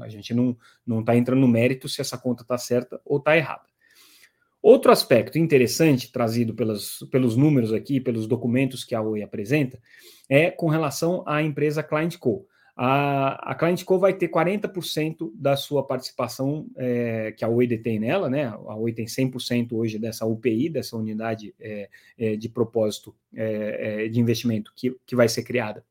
a 0.00 0.08
gente 0.08 0.34
não 0.34 0.56
está 1.00 1.16
entrando 1.16 1.40
no 1.40 1.48
mérito 1.48 1.88
se 1.88 2.00
essa 2.00 2.18
conta 2.18 2.42
está 2.42 2.58
certa 2.58 3.00
ou 3.04 3.16
está 3.16 3.36
errada. 3.36 3.64
Outro 4.68 4.92
aspecto 4.92 5.38
interessante 5.38 6.12
trazido 6.12 6.54
pelos 6.54 7.34
números 7.34 7.72
aqui, 7.72 7.98
pelos 7.98 8.26
documentos 8.26 8.84
que 8.84 8.94
a 8.94 9.00
Oi 9.00 9.22
apresenta, 9.22 9.80
é 10.28 10.50
com 10.50 10.68
relação 10.68 11.24
à 11.26 11.42
empresa 11.42 11.82
Client 11.82 12.18
Co. 12.18 12.46
A, 12.76 13.52
a 13.52 13.54
Client 13.54 13.82
Co 13.82 13.98
vai 13.98 14.12
ter 14.12 14.28
40% 14.28 15.32
da 15.34 15.56
sua 15.56 15.86
participação 15.86 16.66
é, 16.76 17.32
que 17.32 17.46
a 17.46 17.48
Oi 17.48 17.66
detém 17.66 17.98
nela, 17.98 18.28
né? 18.28 18.44
A 18.44 18.76
Oi 18.76 18.92
tem 18.92 19.06
100% 19.06 19.72
hoje 19.72 19.98
dessa 19.98 20.26
UPI, 20.26 20.68
dessa 20.68 20.98
unidade 20.98 21.54
é, 21.58 21.88
é, 22.18 22.36
de 22.36 22.50
propósito 22.50 23.16
é, 23.34 24.04
é, 24.04 24.08
de 24.10 24.20
investimento 24.20 24.70
que, 24.76 24.94
que 25.06 25.16
vai 25.16 25.30
ser 25.30 25.44
criada. 25.44 25.82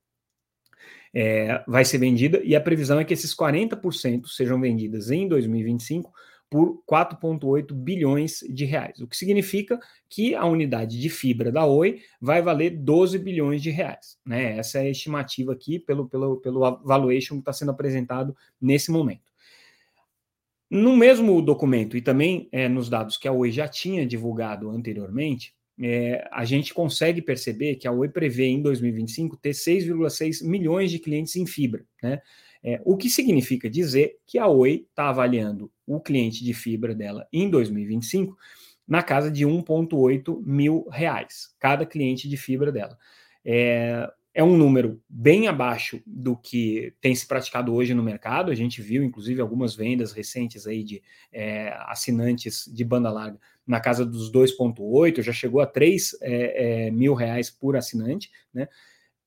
É, 1.11 1.63
vai 1.67 1.83
ser 1.83 1.97
vendida 1.97 2.39
e 2.43 2.55
a 2.55 2.61
previsão 2.61 2.99
é 2.99 3.03
que 3.03 3.13
esses 3.13 3.35
40% 3.35 4.27
sejam 4.27 4.61
vendidas 4.61 5.09
em 5.09 5.27
2025 5.27 6.13
por 6.49 6.81
4,8 6.89 7.73
bilhões 7.73 8.39
de 8.49 8.63
reais, 8.63 8.99
o 8.99 9.07
que 9.07 9.17
significa 9.17 9.79
que 10.09 10.33
a 10.33 10.45
unidade 10.45 10.99
de 10.99 11.09
fibra 11.09 11.51
da 11.51 11.65
Oi 11.65 12.01
vai 12.21 12.41
valer 12.41 12.71
12 12.71 13.19
bilhões 13.19 13.61
de 13.61 13.69
reais. 13.69 14.17
Né? 14.25 14.57
Essa 14.57 14.79
é 14.79 14.83
a 14.83 14.89
estimativa 14.89 15.51
aqui 15.51 15.77
pelo, 15.77 16.07
pelo, 16.07 16.37
pelo 16.37 16.59
valuation 16.83 17.35
que 17.35 17.41
está 17.41 17.53
sendo 17.53 17.71
apresentado 17.71 18.35
nesse 18.61 18.91
momento. 18.91 19.27
No 20.69 20.95
mesmo 20.95 21.41
documento 21.41 21.95
e 21.95 22.01
também 22.01 22.47
é, 22.51 22.67
nos 22.67 22.89
dados 22.89 23.17
que 23.17 23.27
a 23.27 23.31
Oi 23.31 23.51
já 23.51 23.67
tinha 23.67 24.05
divulgado 24.05 24.69
anteriormente, 24.69 25.53
é, 25.79 26.27
a 26.31 26.43
gente 26.43 26.73
consegue 26.73 27.21
perceber 27.21 27.75
que 27.75 27.87
a 27.87 27.91
Oi 27.91 28.09
prevê 28.09 28.47
em 28.47 28.61
2025 28.61 29.37
ter 29.37 29.51
6,6 29.51 30.45
milhões 30.45 30.91
de 30.91 30.99
clientes 30.99 31.35
em 31.35 31.45
fibra. 31.45 31.85
Né? 32.01 32.21
É, 32.63 32.81
o 32.83 32.97
que 32.97 33.09
significa 33.09 33.69
dizer 33.69 34.17
que 34.25 34.37
a 34.39 34.47
Oi 34.47 34.85
está 34.89 35.09
avaliando 35.09 35.71
o 35.87 35.99
cliente 35.99 36.43
de 36.43 36.53
fibra 36.53 36.93
dela 36.93 37.27
em 37.33 37.49
2025 37.49 38.37
na 38.87 39.01
casa 39.01 39.31
de 39.31 39.45
1,8 39.45 40.41
mil 40.45 40.87
reais, 40.89 41.55
cada 41.59 41.85
cliente 41.85 42.29
de 42.29 42.37
fibra 42.37 42.71
dela. 42.71 42.97
É, 43.43 44.09
é 44.33 44.43
um 44.43 44.55
número 44.55 45.01
bem 45.09 45.47
abaixo 45.47 45.99
do 46.05 46.37
que 46.37 46.93
tem 47.01 47.15
se 47.15 47.27
praticado 47.27 47.73
hoje 47.73 47.95
no 47.95 48.03
mercado. 48.03 48.51
A 48.51 48.55
gente 48.55 48.83
viu, 48.83 49.03
inclusive, 49.03 49.41
algumas 49.41 49.75
vendas 49.75 50.11
recentes 50.11 50.67
aí 50.67 50.83
de 50.83 51.01
é, 51.33 51.73
assinantes 51.87 52.71
de 52.71 52.83
banda 52.83 53.09
larga 53.09 53.39
na 53.65 53.79
casa 53.81 54.05
dos 54.05 54.31
2,8, 54.31 55.21
já 55.21 55.33
chegou 55.33 55.59
a 55.59 55.65
3 55.65 56.17
é, 56.21 56.85
é, 56.85 56.91
mil 56.91 57.13
reais 57.13 57.49
por 57.49 57.75
assinante, 57.75 58.31
né? 58.53 58.67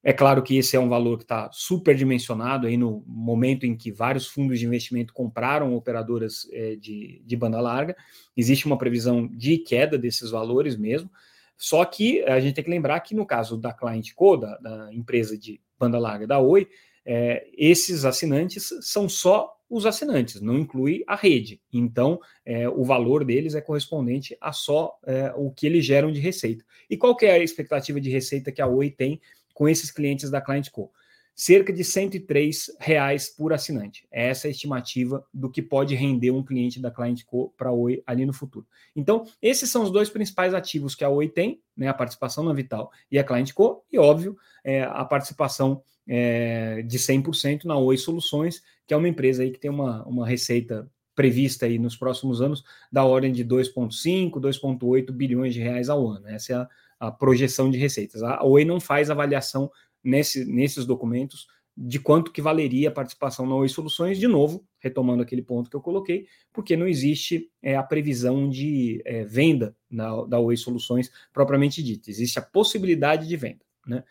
É 0.02 0.14
claro 0.14 0.42
que 0.42 0.56
esse 0.56 0.74
é 0.74 0.80
um 0.80 0.88
valor 0.88 1.18
que 1.18 1.24
está 1.24 1.50
superdimensionado 1.52 2.66
aí 2.66 2.76
no 2.76 3.04
momento 3.06 3.66
em 3.66 3.76
que 3.76 3.92
vários 3.92 4.26
fundos 4.26 4.58
de 4.58 4.66
investimento 4.66 5.12
compraram 5.12 5.74
operadoras 5.74 6.48
é, 6.52 6.74
de, 6.76 7.22
de 7.24 7.36
banda 7.36 7.60
larga. 7.60 7.94
Existe 8.34 8.64
uma 8.64 8.78
previsão 8.78 9.26
de 9.26 9.58
queda 9.58 9.98
desses 9.98 10.30
valores 10.30 10.74
mesmo. 10.76 11.10
Só 11.56 11.84
que 11.84 12.22
a 12.22 12.40
gente 12.40 12.54
tem 12.54 12.64
que 12.64 12.70
lembrar 12.70 12.98
que 13.00 13.14
no 13.14 13.26
caso 13.26 13.58
da 13.58 13.74
Client 13.74 14.14
Co, 14.14 14.38
da, 14.38 14.56
da 14.56 14.94
empresa 14.94 15.36
de 15.36 15.60
banda 15.78 15.98
larga 15.98 16.26
da 16.26 16.38
Oi, 16.38 16.66
é, 17.04 17.46
esses 17.54 18.06
assinantes 18.06 18.70
são 18.80 19.06
só 19.06 19.54
os 19.68 19.86
assinantes, 19.86 20.40
não 20.40 20.58
inclui 20.58 21.04
a 21.06 21.14
rede. 21.14 21.60
Então, 21.72 22.18
é, 22.44 22.68
o 22.68 22.82
valor 22.82 23.24
deles 23.24 23.54
é 23.54 23.60
correspondente 23.60 24.36
a 24.40 24.52
só 24.52 24.98
é, 25.06 25.32
o 25.36 25.50
que 25.52 25.66
eles 25.66 25.84
geram 25.84 26.10
de 26.10 26.18
receita. 26.18 26.64
E 26.88 26.96
qual 26.96 27.14
que 27.14 27.26
é 27.26 27.32
a 27.32 27.38
expectativa 27.38 28.00
de 28.00 28.10
receita 28.10 28.50
que 28.50 28.60
a 28.60 28.66
Oi 28.66 28.90
tem 28.90 29.20
com 29.60 29.68
esses 29.68 29.90
clientes 29.90 30.30
da 30.30 30.40
Client 30.40 30.70
Co? 30.70 30.90
cerca 31.32 31.72
de 31.72 31.82
103 31.82 32.76
reais 32.78 33.30
por 33.30 33.54
assinante. 33.54 34.06
Essa 34.10 34.46
é 34.46 34.48
a 34.48 34.50
estimativa 34.50 35.24
do 35.32 35.50
que 35.50 35.62
pode 35.62 35.94
render 35.94 36.30
um 36.30 36.42
cliente 36.42 36.78
da 36.78 36.90
Client 36.90 37.24
Co 37.24 37.54
para 37.56 37.70
a 37.70 37.72
Oi 37.72 38.02
ali 38.06 38.26
no 38.26 38.32
futuro. 38.32 38.66
Então, 38.94 39.24
esses 39.40 39.70
são 39.70 39.82
os 39.82 39.90
dois 39.90 40.10
principais 40.10 40.52
ativos 40.52 40.94
que 40.94 41.02
a 41.02 41.08
Oi 41.08 41.30
tem, 41.30 41.62
né, 41.74 41.88
a 41.88 41.94
participação 41.94 42.44
na 42.44 42.52
Vital 42.52 42.90
e 43.10 43.18
a 43.18 43.24
Client 43.24 43.54
Co, 43.54 43.82
e 43.90 43.98
óbvio, 43.98 44.36
é, 44.62 44.82
a 44.82 45.02
participação 45.02 45.82
é, 46.06 46.82
de 46.82 46.98
100% 46.98 47.64
na 47.64 47.78
Oi 47.78 47.96
Soluções, 47.96 48.62
que 48.86 48.92
é 48.92 48.96
uma 48.96 49.08
empresa 49.08 49.42
aí 49.42 49.50
que 49.50 49.60
tem 49.60 49.70
uma, 49.70 50.04
uma 50.06 50.26
receita 50.26 50.90
prevista 51.14 51.64
aí 51.64 51.78
nos 51.78 51.96
próximos 51.96 52.42
anos 52.42 52.64
da 52.92 53.04
ordem 53.04 53.32
de 53.32 53.44
2,5, 53.44 54.32
2,8 54.32 55.10
bilhões 55.10 55.54
de 55.54 55.60
reais 55.60 55.88
ao 55.88 56.06
ano. 56.06 56.28
Essa 56.28 56.52
é 56.52 56.56
a, 56.56 56.68
a 57.00 57.10
projeção 57.10 57.70
de 57.70 57.78
receitas. 57.78 58.22
A 58.22 58.44
Oi 58.44 58.64
não 58.64 58.78
faz 58.78 59.10
avaliação 59.10 59.70
nesse, 60.04 60.44
nesses 60.44 60.84
documentos 60.84 61.48
de 61.76 61.98
quanto 61.98 62.30
que 62.30 62.42
valeria 62.42 62.90
a 62.90 62.92
participação 62.92 63.46
na 63.46 63.54
Oi 63.54 63.68
Soluções, 63.68 64.18
de 64.18 64.28
novo, 64.28 64.66
retomando 64.80 65.22
aquele 65.22 65.40
ponto 65.40 65.70
que 65.70 65.76
eu 65.76 65.80
coloquei, 65.80 66.26
porque 66.52 66.76
não 66.76 66.86
existe 66.86 67.50
é, 67.62 67.74
a 67.74 67.82
previsão 67.82 68.50
de 68.50 69.00
é, 69.06 69.24
venda 69.24 69.74
na, 69.90 70.24
da 70.26 70.38
Oi 70.38 70.56
Soluções 70.58 71.10
propriamente 71.32 71.82
dita, 71.82 72.10
existe 72.10 72.38
a 72.38 72.42
possibilidade 72.42 73.26
de 73.26 73.36
venda. 73.36 73.64
Né? 73.86 74.04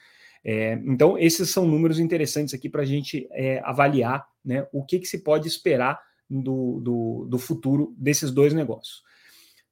É, 0.44 0.74
então, 0.86 1.18
esses 1.18 1.50
são 1.52 1.68
números 1.68 2.00
interessantes 2.00 2.54
aqui 2.54 2.70
para 2.70 2.82
a 2.82 2.86
gente 2.86 3.28
é, 3.32 3.62
avaliar 3.64 4.26
né, 4.44 4.66
o 4.72 4.84
que, 4.84 4.98
que 4.98 5.06
se 5.06 5.20
pode 5.20 5.48
esperar 5.48 6.00
do, 6.30 6.80
do, 6.80 7.28
do 7.30 7.38
futuro 7.38 7.94
desses 7.98 8.32
dois 8.32 8.54
negócios. 8.54 9.04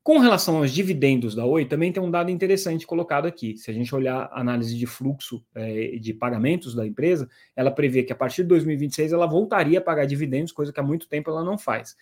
Com 0.07 0.19
relação 0.19 0.55
aos 0.55 0.71
dividendos 0.71 1.35
da 1.35 1.43
Oi, 1.45 1.65
também 1.65 1.91
tem 1.91 2.01
um 2.01 2.09
dado 2.09 2.31
interessante 2.31 2.87
colocado 2.87 3.27
aqui. 3.27 3.57
Se 3.57 3.69
a 3.69 3.73
gente 3.73 3.93
olhar 3.93 4.29
a 4.31 4.39
análise 4.39 4.73
de 4.73 4.85
fluxo 4.85 5.43
é, 5.53 5.97
de 5.97 6.13
pagamentos 6.13 6.73
da 6.73 6.87
empresa, 6.87 7.29
ela 7.53 7.69
prevê 7.69 8.03
que 8.03 8.13
a 8.13 8.15
partir 8.15 8.43
de 8.43 8.47
2026 8.47 9.11
ela 9.11 9.27
voltaria 9.27 9.79
a 9.79 9.81
pagar 9.81 10.05
dividendos, 10.05 10.53
coisa 10.53 10.71
que 10.71 10.79
há 10.79 10.83
muito 10.83 11.09
tempo 11.09 11.29
ela 11.29 11.43
não 11.43 11.57
faz. 11.57 11.97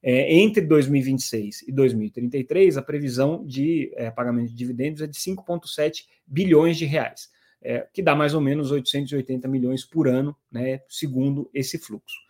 É, 0.00 0.36
entre 0.36 0.64
2026 0.66 1.62
e 1.62 1.72
2033, 1.72 2.76
a 2.76 2.82
previsão 2.82 3.44
de 3.44 3.92
é, 3.96 4.08
pagamento 4.08 4.50
de 4.50 4.54
dividendos 4.54 5.02
é 5.02 5.08
de 5.08 5.18
5,7 5.18 6.04
bilhões 6.24 6.76
de 6.76 6.84
reais, 6.84 7.28
é, 7.60 7.88
que 7.92 8.04
dá 8.04 8.14
mais 8.14 8.34
ou 8.34 8.40
menos 8.40 8.70
880 8.70 9.48
milhões 9.48 9.84
por 9.84 10.06
ano, 10.06 10.36
né, 10.48 10.80
segundo 10.88 11.50
esse 11.52 11.76
fluxo. 11.76 12.27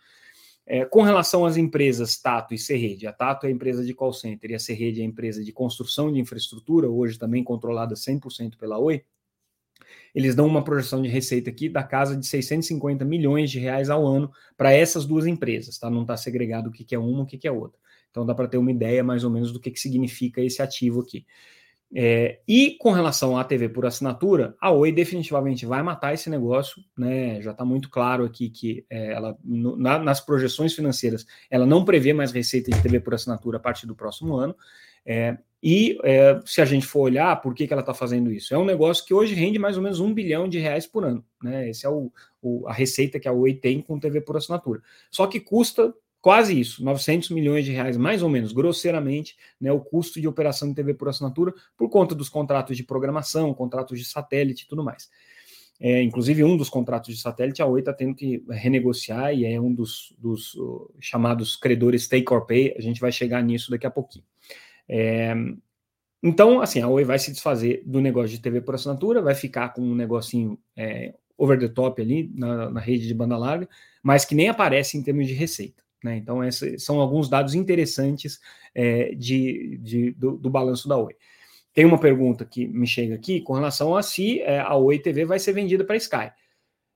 É, 0.71 0.85
com 0.85 1.01
relação 1.01 1.45
às 1.45 1.57
empresas 1.57 2.15
Tato 2.15 2.53
e 2.53 2.57
Serrede, 2.59 3.07
a 3.07 3.11
Tato 3.11 3.47
é 3.47 3.49
a 3.49 3.51
empresa 3.51 3.83
de 3.83 3.91
call 3.91 4.13
center 4.13 4.51
e 4.51 4.53
a 4.53 4.59
Serrede 4.59 5.01
é 5.01 5.03
a 5.03 5.07
empresa 5.07 5.43
de 5.43 5.51
construção 5.51 6.13
de 6.13 6.19
infraestrutura, 6.19 6.87
hoje 6.87 7.17
também 7.17 7.43
controlada 7.43 7.95
100% 7.95 8.55
pela 8.55 8.77
Oi, 8.77 9.03
eles 10.13 10.35
dão 10.35 10.45
uma 10.45 10.63
projeção 10.63 11.01
de 11.01 11.09
receita 11.09 11.49
aqui 11.49 11.67
da 11.69 11.81
casa 11.81 12.15
de 12.15 12.23
650 12.23 13.03
milhões 13.03 13.49
de 13.49 13.57
reais 13.57 13.89
ao 13.89 14.05
ano 14.05 14.31
para 14.55 14.71
essas 14.71 15.07
duas 15.07 15.25
empresas, 15.25 15.79
tá? 15.79 15.89
Não 15.89 16.03
está 16.03 16.15
segregado 16.15 16.69
o 16.69 16.71
que, 16.71 16.83
que 16.83 16.93
é 16.93 16.99
uma 16.99 17.23
o 17.23 17.25
que, 17.25 17.39
que 17.39 17.47
é 17.47 17.51
outra. 17.51 17.79
Então 18.11 18.23
dá 18.23 18.35
para 18.35 18.47
ter 18.47 18.59
uma 18.59 18.71
ideia 18.71 19.03
mais 19.03 19.23
ou 19.23 19.31
menos 19.31 19.51
do 19.51 19.59
que, 19.59 19.71
que 19.71 19.79
significa 19.79 20.39
esse 20.39 20.61
ativo 20.61 21.01
aqui. 21.01 21.25
É, 21.93 22.39
e 22.47 22.77
com 22.79 22.91
relação 22.91 23.35
à 23.35 23.43
TV 23.43 23.67
por 23.67 23.85
assinatura, 23.85 24.55
a 24.61 24.69
Oi 24.71 24.91
definitivamente 24.91 25.65
vai 25.65 25.81
matar 25.81 26.13
esse 26.13 26.29
negócio, 26.29 26.83
né? 26.95 27.41
Já 27.41 27.51
está 27.51 27.65
muito 27.65 27.89
claro 27.89 28.23
aqui 28.23 28.49
que 28.49 28.85
é, 28.89 29.13
ela, 29.13 29.35
no, 29.43 29.75
na, 29.75 29.97
nas 29.97 30.21
projeções 30.21 30.73
financeiras, 30.73 31.25
ela 31.49 31.65
não 31.65 31.83
prevê 31.83 32.13
mais 32.13 32.31
receita 32.31 32.69
de 32.69 32.81
TV 32.81 32.99
por 32.99 33.15
assinatura 33.15 33.57
a 33.57 33.59
partir 33.59 33.87
do 33.87 33.95
próximo 33.95 34.35
ano. 34.35 34.55
É, 35.03 35.37
e 35.61 35.97
é, 36.03 36.39
se 36.45 36.61
a 36.61 36.65
gente 36.65 36.85
for 36.85 37.01
olhar 37.01 37.35
por 37.41 37.55
que, 37.55 37.65
que 37.65 37.73
ela 37.73 37.81
está 37.81 37.93
fazendo 37.93 38.31
isso, 38.31 38.53
é 38.53 38.57
um 38.57 38.65
negócio 38.65 39.03
que 39.03 39.13
hoje 39.13 39.33
rende 39.33 39.57
mais 39.57 39.75
ou 39.75 39.83
menos 39.83 39.99
um 39.99 40.13
bilhão 40.13 40.47
de 40.47 40.59
reais 40.59 40.85
por 40.85 41.03
ano. 41.03 41.25
Né? 41.43 41.69
Essa 41.69 41.87
é 41.87 41.89
o, 41.89 42.11
o, 42.41 42.67
a 42.67 42.73
receita 42.73 43.19
que 43.19 43.27
a 43.27 43.33
Oi 43.33 43.55
tem 43.55 43.81
com 43.81 43.99
TV 43.99 44.21
por 44.21 44.37
assinatura. 44.37 44.81
Só 45.09 45.25
que 45.25 45.39
custa 45.39 45.93
quase 46.21 46.59
isso, 46.59 46.83
900 46.83 47.29
milhões 47.29 47.65
de 47.65 47.71
reais, 47.71 47.97
mais 47.97 48.21
ou 48.21 48.29
menos, 48.29 48.51
grosseiramente, 48.51 49.37
né, 49.59 49.71
o 49.71 49.79
custo 49.79 50.19
de 50.19 50.27
operação 50.27 50.69
de 50.69 50.75
TV 50.75 50.93
por 50.93 51.09
assinatura, 51.09 51.53
por 51.77 51.89
conta 51.89 52.13
dos 52.13 52.29
contratos 52.29 52.75
de 52.75 52.83
programação, 52.83 53.53
contratos 53.53 53.97
de 53.97 54.05
satélite 54.05 54.65
e 54.65 54.67
tudo 54.67 54.83
mais. 54.83 55.09
É, 55.81 56.03
inclusive, 56.03 56.43
um 56.43 56.57
dos 56.57 56.69
contratos 56.69 57.15
de 57.15 57.21
satélite, 57.21 57.61
a 57.61 57.65
Oi 57.65 57.79
está 57.79 57.93
tendo 57.93 58.13
que 58.13 58.43
renegociar 58.49 59.33
e 59.33 59.45
é 59.45 59.59
um 59.61 59.73
dos, 59.73 60.13
dos 60.17 60.57
chamados 60.99 61.55
credores 61.55 62.05
take 62.05 62.31
or 62.33 62.45
pay. 62.45 62.75
A 62.77 62.81
gente 62.81 62.99
vai 62.99 63.13
chegar 63.13 63.41
nisso 63.41 63.71
daqui 63.71 63.87
a 63.87 63.91
pouquinho. 63.91 64.25
É, 64.89 65.33
então, 66.21 66.59
assim, 66.59 66.81
a 66.81 66.87
Oi 66.89 67.05
vai 67.05 67.17
se 67.17 67.31
desfazer 67.31 67.81
do 67.85 68.01
negócio 68.01 68.29
de 68.29 68.41
TV 68.41 68.59
por 68.59 68.75
assinatura, 68.75 69.21
vai 69.21 69.33
ficar 69.33 69.69
com 69.69 69.81
um 69.81 69.95
negocinho 69.95 70.59
é, 70.75 71.13
over 71.37 71.57
the 71.57 71.69
top 71.69 72.01
ali 72.01 72.29
na, 72.35 72.69
na 72.69 72.79
rede 72.81 73.07
de 73.07 73.13
banda 73.13 73.37
larga, 73.37 73.69
mas 74.03 74.25
que 74.25 74.35
nem 74.35 74.49
aparece 74.49 74.97
em 74.97 75.01
termos 75.01 75.27
de 75.27 75.33
receita. 75.33 75.81
Né? 76.03 76.17
Então, 76.17 76.43
esses 76.43 76.83
são 76.83 76.99
alguns 76.99 77.29
dados 77.29 77.53
interessantes 77.53 78.39
é, 78.73 79.13
de, 79.15 79.77
de 79.81 80.11
do, 80.11 80.37
do, 80.37 80.49
balanço 80.49 80.87
da 80.87 80.97
Oi. 80.97 81.15
Tem 81.73 81.85
uma 81.85 81.99
pergunta 81.99 82.45
que 82.45 82.67
me 82.67 82.87
chega 82.87 83.15
aqui 83.15 83.41
com 83.41 83.53
relação 83.53 83.95
a 83.95 84.01
se 84.01 84.41
é, 84.41 84.59
a 84.59 84.75
Oi 84.75 84.99
TV 84.99 85.25
vai 85.25 85.39
ser 85.39 85.53
vendida 85.53 85.83
para 85.83 85.95
a 85.95 85.97
Sky. 85.97 86.31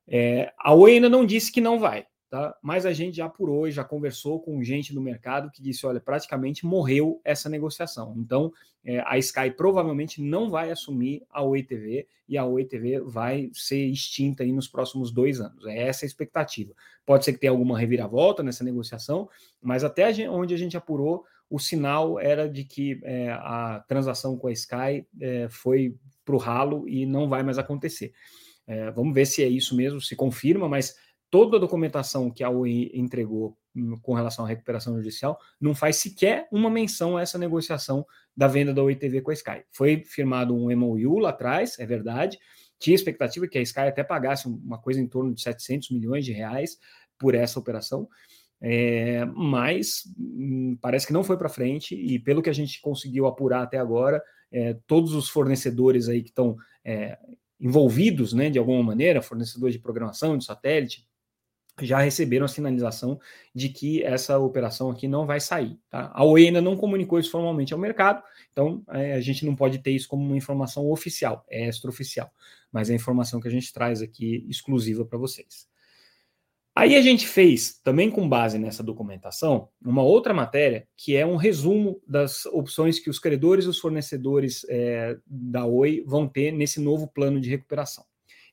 É, 0.07 0.51
a 0.57 0.73
Oi 0.73 0.93
ainda 0.93 1.09
não 1.09 1.25
disse 1.25 1.51
que 1.51 1.61
não 1.61 1.79
vai. 1.79 2.05
Tá? 2.33 2.57
Mas 2.63 2.83
a 2.83 2.91
gente 2.91 3.17
já 3.17 3.25
apurou 3.25 3.69
já 3.69 3.83
conversou 3.83 4.39
com 4.39 4.63
gente 4.63 4.91
do 4.91 4.99
mercado 4.99 5.51
que 5.51 5.61
disse: 5.61 5.85
olha, 5.85 5.99
praticamente 5.99 6.65
morreu 6.65 7.21
essa 7.23 7.47
negociação. 7.47 8.15
Então, 8.17 8.51
é, 8.83 9.03
a 9.05 9.19
Sky 9.19 9.51
provavelmente 9.55 10.19
não 10.19 10.49
vai 10.49 10.71
assumir 10.71 11.21
a 11.29 11.43
Oi 11.43 11.61
TV 11.61 12.07
e 12.27 12.35
a 12.35 12.43
Oi 12.43 12.65
TV 12.65 13.01
vai 13.01 13.51
ser 13.53 13.85
extinta 13.85 14.41
aí 14.41 14.51
nos 14.51 14.67
próximos 14.67 15.11
dois 15.11 15.39
anos. 15.39 15.63
É 15.67 15.83
essa 15.83 16.05
a 16.05 16.07
expectativa. 16.07 16.73
Pode 17.05 17.23
ser 17.23 17.33
que 17.33 17.39
tenha 17.39 17.51
alguma 17.51 17.77
reviravolta 17.77 18.41
nessa 18.41 18.63
negociação, 18.63 19.29
mas 19.61 19.83
até 19.83 20.05
a 20.05 20.11
gente, 20.11 20.29
onde 20.29 20.55
a 20.55 20.57
gente 20.57 20.75
apurou, 20.75 21.23
o 21.47 21.59
sinal 21.59 22.19
era 22.19 22.49
de 22.49 22.63
que 22.63 22.99
é, 23.03 23.29
a 23.29 23.85
transação 23.87 24.39
com 24.39 24.47
a 24.47 24.51
Sky 24.51 25.05
é, 25.21 25.47
foi 25.51 25.95
para 26.25 26.33
o 26.33 26.39
ralo 26.39 26.89
e 26.89 27.05
não 27.05 27.29
vai 27.29 27.43
mais 27.43 27.59
acontecer. 27.59 28.11
É, 28.65 28.89
vamos 28.89 29.13
ver 29.13 29.27
se 29.27 29.43
é 29.43 29.47
isso 29.47 29.75
mesmo, 29.75 30.01
se 30.01 30.15
confirma, 30.15 30.67
mas 30.67 30.95
toda 31.33 31.57
a 31.57 31.59
documentação 31.59 32.29
que 32.29 32.43
a 32.43 32.49
Oi 32.51 32.91
entregou 32.93 33.57
com 34.03 34.13
relação 34.13 34.45
à 34.45 34.47
recuperação 34.47 34.95
judicial 34.97 35.39
não 35.59 35.73
faz 35.73 35.95
sequer 35.95 36.47
uma 36.51 36.69
menção 36.69 37.17
a 37.17 37.23
essa 37.23 37.39
negociação 37.39 38.05
da 38.37 38.47
venda 38.47 38.71
da 38.71 38.83
Oi 38.83 38.95
TV 38.95 39.19
com 39.19 39.31
a 39.31 39.33
Sky. 39.33 39.63
Foi 39.71 40.03
firmado 40.05 40.55
um 40.55 40.71
MOU 40.77 41.17
lá 41.17 41.31
atrás, 41.31 41.79
é 41.79 41.87
verdade. 41.87 42.37
Tinha 42.77 42.93
expectativa 42.93 43.47
que 43.47 43.57
a 43.57 43.63
Sky 43.63 43.79
até 43.79 44.03
pagasse 44.03 44.47
uma 44.47 44.77
coisa 44.77 45.01
em 45.01 45.07
torno 45.07 45.33
de 45.33 45.41
700 45.41 45.89
milhões 45.89 46.23
de 46.23 46.31
reais 46.31 46.77
por 47.17 47.33
essa 47.33 47.57
operação, 47.57 48.07
é, 48.61 49.25
mas 49.25 50.03
hum, 50.15 50.77
parece 50.79 51.07
que 51.07 51.13
não 51.13 51.23
foi 51.23 51.35
para 51.35 51.49
frente 51.49 51.95
e 51.95 52.19
pelo 52.19 52.43
que 52.43 52.49
a 52.51 52.53
gente 52.53 52.79
conseguiu 52.79 53.25
apurar 53.25 53.63
até 53.63 53.79
agora, 53.79 54.21
é, 54.51 54.77
todos 54.85 55.15
os 55.15 55.29
fornecedores 55.29 56.07
aí 56.09 56.21
que 56.21 56.29
estão 56.29 56.55
é, 56.85 57.17
envolvidos, 57.59 58.33
né, 58.33 58.51
de 58.51 58.59
alguma 58.59 58.83
maneira, 58.83 59.19
fornecedores 59.19 59.73
de 59.73 59.81
programação, 59.81 60.37
de 60.37 60.45
satélite, 60.45 61.11
já 61.81 61.99
receberam 61.99 62.45
a 62.45 62.49
sinalização 62.49 63.19
de 63.53 63.69
que 63.69 64.03
essa 64.03 64.37
operação 64.37 64.91
aqui 64.91 65.07
não 65.07 65.25
vai 65.25 65.39
sair. 65.39 65.79
Tá? 65.89 66.11
A 66.13 66.23
Oi 66.23 66.45
ainda 66.45 66.61
não 66.61 66.77
comunicou 66.77 67.19
isso 67.19 67.31
formalmente 67.31 67.73
ao 67.73 67.79
mercado, 67.79 68.21
então 68.51 68.83
é, 68.89 69.13
a 69.13 69.21
gente 69.21 69.45
não 69.45 69.55
pode 69.55 69.79
ter 69.79 69.91
isso 69.91 70.07
como 70.07 70.23
uma 70.23 70.37
informação 70.37 70.89
oficial, 70.91 71.43
é 71.49 71.67
extraoficial, 71.67 72.31
mas 72.71 72.89
é 72.89 72.93
a 72.93 72.95
informação 72.95 73.39
que 73.39 73.47
a 73.47 73.51
gente 73.51 73.73
traz 73.73 74.01
aqui 74.01 74.45
exclusiva 74.47 75.03
para 75.05 75.17
vocês. 75.17 75.67
Aí 76.75 76.95
a 76.95 77.01
gente 77.01 77.27
fez, 77.27 77.79
também 77.83 78.09
com 78.09 78.27
base 78.27 78.57
nessa 78.57 78.81
documentação, 78.81 79.69
uma 79.79 80.01
outra 80.01 80.33
matéria 80.33 80.87
que 80.97 81.15
é 81.15 81.23
um 81.23 81.35
resumo 81.35 82.01
das 82.07 82.47
opções 82.47 82.99
que 82.99 83.11
os 83.11 83.19
credores 83.19 83.65
e 83.65 83.69
os 83.69 83.77
fornecedores 83.77 84.65
é, 84.67 85.15
da 85.25 85.65
Oi 85.65 86.03
vão 86.05 86.27
ter 86.27 86.51
nesse 86.51 86.79
novo 86.79 87.07
plano 87.07 87.39
de 87.39 87.47
recuperação. 87.47 88.03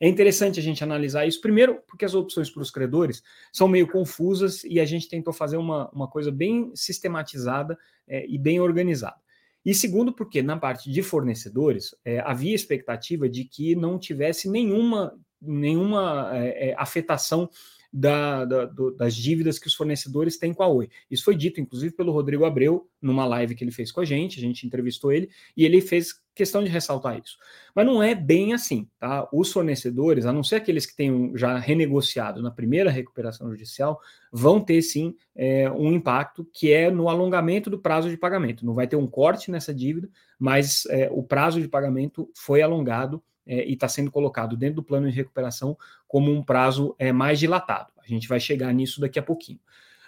É 0.01 0.09
interessante 0.09 0.59
a 0.59 0.63
gente 0.63 0.83
analisar 0.83 1.27
isso, 1.27 1.41
primeiro, 1.43 1.83
porque 1.87 2.07
as 2.07 2.15
opções 2.15 2.49
para 2.49 2.63
os 2.63 2.71
credores 2.71 3.23
são 3.53 3.69
meio 3.69 3.87
confusas 3.87 4.65
e 4.65 4.81
a 4.81 4.85
gente 4.87 5.09
tentou 5.09 5.31
fazer 5.31 5.59
uma, 5.59 5.91
uma 5.91 6.09
coisa 6.09 6.33
bem 6.33 6.73
sistematizada 6.75 7.79
é, 8.09 8.27
e 8.27 8.39
bem 8.39 8.59
organizada. 8.61 9.19
E 9.63 9.75
segundo, 9.75 10.11
porque 10.11 10.43
na 10.43 10.57
parte 10.57 10.91
de 10.91 11.03
fornecedores 11.03 11.95
é, 12.03 12.19
havia 12.21 12.55
expectativa 12.55 13.29
de 13.29 13.45
que 13.45 13.77
não 13.77 13.99
tivesse 13.99 14.49
nenhuma, 14.49 15.15
nenhuma 15.39 16.31
é, 16.33 16.71
é 16.71 16.75
afetação 16.79 17.51
da, 17.93 18.45
da, 18.45 18.65
do, 18.67 18.93
das 18.93 19.15
dívidas 19.15 19.59
que 19.59 19.67
os 19.67 19.75
fornecedores 19.75 20.39
têm 20.39 20.55
com 20.55 20.63
a 20.63 20.69
Oi. 20.69 20.89
Isso 21.11 21.25
foi 21.25 21.35
dito, 21.35 21.61
inclusive, 21.61 21.95
pelo 21.95 22.13
Rodrigo 22.13 22.45
Abreu, 22.45 22.89
numa 23.03 23.27
live 23.27 23.55
que 23.55 23.65
ele 23.65 23.73
fez 23.73 23.91
com 23.91 24.01
a 24.01 24.05
gente, 24.05 24.39
a 24.39 24.43
gente 24.43 24.67
entrevistou 24.67 25.13
ele, 25.13 25.29
e 25.57 25.65
ele 25.65 25.81
fez 25.81 26.21
questão 26.35 26.63
de 26.63 26.71
ressaltar 26.71 27.19
isso. 27.19 27.37
Mas 27.75 27.85
não 27.85 28.03
é 28.03 28.15
bem 28.15 28.53
assim, 28.53 28.89
tá? 28.99 29.29
Os 29.33 29.53
fornecedores, 29.53 30.25
a 30.25 30.33
não 30.33 30.43
ser 30.43 30.57
aqueles 30.57 30.87
que 30.87 30.97
tenham 30.97 31.37
já 31.37 31.59
renegociado 31.59 32.41
na 32.41 32.51
primeira 32.51 32.91
recuperação 32.91 33.51
judicial, 33.51 34.01
vão 34.33 34.61
ter 34.61 34.81
sim 34.83 35.15
é, 35.35 35.71
um 35.71 35.93
impacto 35.93 36.49
que 36.53 36.73
é 36.73 36.91
no 36.91 37.09
alongamento 37.09 37.69
do 37.69 37.79
prazo 37.79 38.09
de 38.09 38.17
pagamento. 38.17 38.65
Não 38.65 38.75
vai 38.75 38.87
ter 38.87 38.97
um 38.97 39.07
corte 39.07 39.51
nessa 39.51 39.75
dívida, 39.75 40.09
mas 40.39 40.87
é, 40.87 41.11
o 41.13 41.23
prazo 41.23 41.61
de 41.61 41.69
pagamento 41.69 42.31
foi 42.35 42.63
alongado 42.63 43.23
é, 43.47 43.69
e 43.69 43.75
está 43.75 43.89
sendo 43.89 44.11
colocado 44.11 44.57
dentro 44.57 44.77
do 44.77 44.83
plano 44.83 45.11
de 45.11 45.17
recuperação 45.17 45.77
como 46.07 46.33
um 46.33 46.43
prazo 46.43 46.95
é, 46.99 47.13
mais 47.13 47.39
dilatado. 47.39 47.93
A 48.03 48.07
gente 48.07 48.29
vai 48.29 48.41
chegar 48.41 48.73
nisso 48.73 49.01
daqui 49.01 49.19
a 49.19 49.23
pouquinho. 49.23 49.61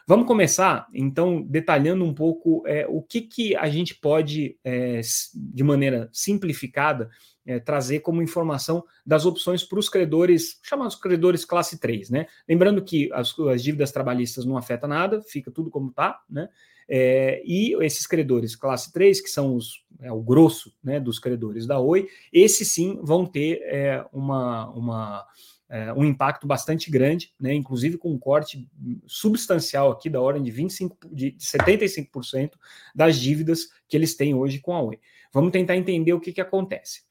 Vamos 0.06 0.26
começar, 0.26 0.88
então, 0.92 1.40
detalhando 1.42 2.04
um 2.04 2.12
pouco 2.12 2.64
é, 2.66 2.86
o 2.88 3.00
que, 3.00 3.20
que 3.20 3.54
a 3.54 3.68
gente 3.68 3.94
pode, 3.94 4.58
é, 4.64 5.00
de 5.34 5.62
maneira 5.62 6.08
simplificada, 6.12 7.08
é, 7.46 7.60
trazer 7.60 8.00
como 8.00 8.22
informação 8.22 8.84
das 9.06 9.24
opções 9.24 9.62
para 9.62 9.78
os 9.78 9.88
credores, 9.88 10.58
chamados 10.62 10.96
credores 10.96 11.44
classe 11.44 11.78
3, 11.78 12.10
né? 12.10 12.26
Lembrando 12.48 12.82
que 12.82 13.12
as, 13.12 13.36
as 13.38 13.62
dívidas 13.62 13.92
trabalhistas 13.92 14.44
não 14.44 14.56
afetam 14.56 14.88
nada, 14.88 15.22
fica 15.22 15.50
tudo 15.50 15.70
como 15.70 15.90
está, 15.90 16.20
né? 16.28 16.48
É, 16.88 17.42
e 17.44 17.74
esses 17.84 18.06
credores 18.06 18.56
classe 18.56 18.92
3, 18.92 19.20
que 19.20 19.28
são 19.28 19.54
os, 19.54 19.84
é, 20.00 20.10
o 20.12 20.20
grosso 20.20 20.74
né, 20.82 21.00
dos 21.00 21.18
credores 21.18 21.66
da 21.66 21.78
Oi, 21.78 22.08
esses 22.32 22.70
sim 22.72 22.98
vão 23.02 23.26
ter 23.26 23.60
é, 23.62 24.04
uma, 24.12 24.68
uma 24.70 25.26
é, 25.68 25.92
um 25.94 26.04
impacto 26.04 26.46
bastante 26.46 26.90
grande, 26.90 27.32
né, 27.40 27.54
inclusive 27.54 27.96
com 27.96 28.12
um 28.12 28.18
corte 28.18 28.68
substancial 29.06 29.90
aqui 29.90 30.10
da 30.10 30.20
ordem 30.20 30.42
de 30.42 30.50
25, 30.50 30.96
de 31.10 31.32
75% 31.32 32.52
das 32.94 33.18
dívidas 33.18 33.68
que 33.88 33.96
eles 33.96 34.14
têm 34.14 34.34
hoje 34.34 34.58
com 34.58 34.74
a 34.74 34.82
Oi. 34.82 34.98
Vamos 35.32 35.50
tentar 35.50 35.76
entender 35.76 36.12
o 36.12 36.20
que, 36.20 36.32
que 36.32 36.40
acontece. 36.40 37.02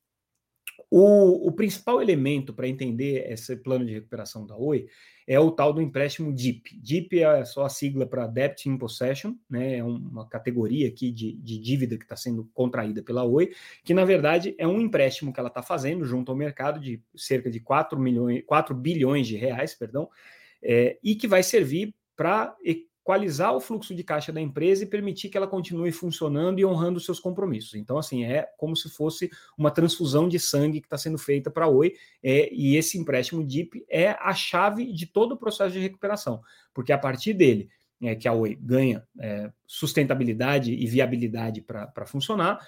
O, 0.93 1.48
o 1.48 1.53
principal 1.53 2.01
elemento 2.01 2.53
para 2.53 2.67
entender 2.67 3.31
esse 3.31 3.55
plano 3.55 3.86
de 3.86 3.93
recuperação 3.93 4.45
da 4.45 4.57
Oi 4.57 4.88
é 5.25 5.39
o 5.39 5.50
tal 5.50 5.71
do 5.71 5.81
empréstimo 5.81 6.33
DIP. 6.33 6.77
DIP 6.81 7.24
é 7.24 7.45
só 7.45 7.63
a 7.63 7.69
sigla 7.69 8.05
para 8.05 8.27
Debt 8.27 8.67
in 8.67 8.77
Possession, 8.77 9.36
né? 9.50 9.77
é 9.77 9.83
uma 9.86 10.27
categoria 10.27 10.89
aqui 10.89 11.10
de, 11.10 11.31
de 11.38 11.57
dívida 11.60 11.98
que 11.98 12.03
está 12.03 12.17
sendo 12.17 12.43
contraída 12.53 13.01
pela 13.01 13.24
Oi, 13.24 13.53
que 13.86 13.93
na 13.93 14.03
verdade 14.03 14.53
é 14.57 14.67
um 14.67 14.81
empréstimo 14.81 15.31
que 15.31 15.39
ela 15.39 15.48
está 15.48 15.63
fazendo 15.63 16.03
junto 16.03 16.29
ao 16.29 16.38
mercado 16.38 16.77
de 16.77 17.01
cerca 17.15 17.50
de 17.50 17.62
4, 17.62 17.98
milhões, 17.98 18.43
4 18.45 18.75
bilhões 18.75 19.25
de 19.27 19.38
reais, 19.38 19.74
perdão, 19.74 20.10
é, 20.62 21.00
e 21.01 21.15
que 21.15 21.25
vai 21.25 21.41
servir 21.41 21.95
para 22.17 22.53
equalizar 23.01 23.53
o 23.55 23.60
fluxo 23.60 23.96
de 23.96 24.03
caixa 24.03 24.31
da 24.31 24.39
empresa 24.39 24.84
e 24.84 24.88
permitir 24.88 25.29
que 25.29 25.38
ela 25.38 25.48
continue 25.48 25.91
funcionando 25.91 26.60
e 26.60 26.65
honrando 26.65 27.00
seus 27.00 27.20
compromissos. 27.20 27.74
Então, 27.74 27.98
assim, 27.98 28.24
é 28.24 28.48
como 28.58 28.75
se 28.75 28.89
fosse 28.89 29.29
uma 29.58 29.72
transfusão 29.72 30.29
de 30.29 30.39
sangue 30.39 30.79
que 30.79 30.86
está 30.86 30.98
sendo 30.98 31.17
feita 31.17 31.50
para 31.50 31.65
a 31.65 31.67
Oi, 31.67 31.93
é, 32.24 32.53
e 32.53 32.75
esse 32.77 32.98
empréstimo 32.98 33.43
DIP 33.43 33.84
é 33.89 34.10
a 34.20 34.34
chave 34.34 34.93
de 34.93 35.08
todo 35.08 35.34
o 35.34 35.38
processo 35.38 35.74
de 35.74 35.79
recuperação, 35.79 36.41
porque 36.74 36.91
a 36.91 36.98
partir 36.98 37.34
dele 37.34 37.70
é 38.03 38.15
que 38.15 38.27
a 38.27 38.34
Oi 38.34 38.55
ganha 38.55 39.03
é, 39.20 39.51
sustentabilidade 39.65 40.72
e 40.72 40.86
viabilidade 40.86 41.62
para 41.62 42.05
funcionar, 42.05 42.60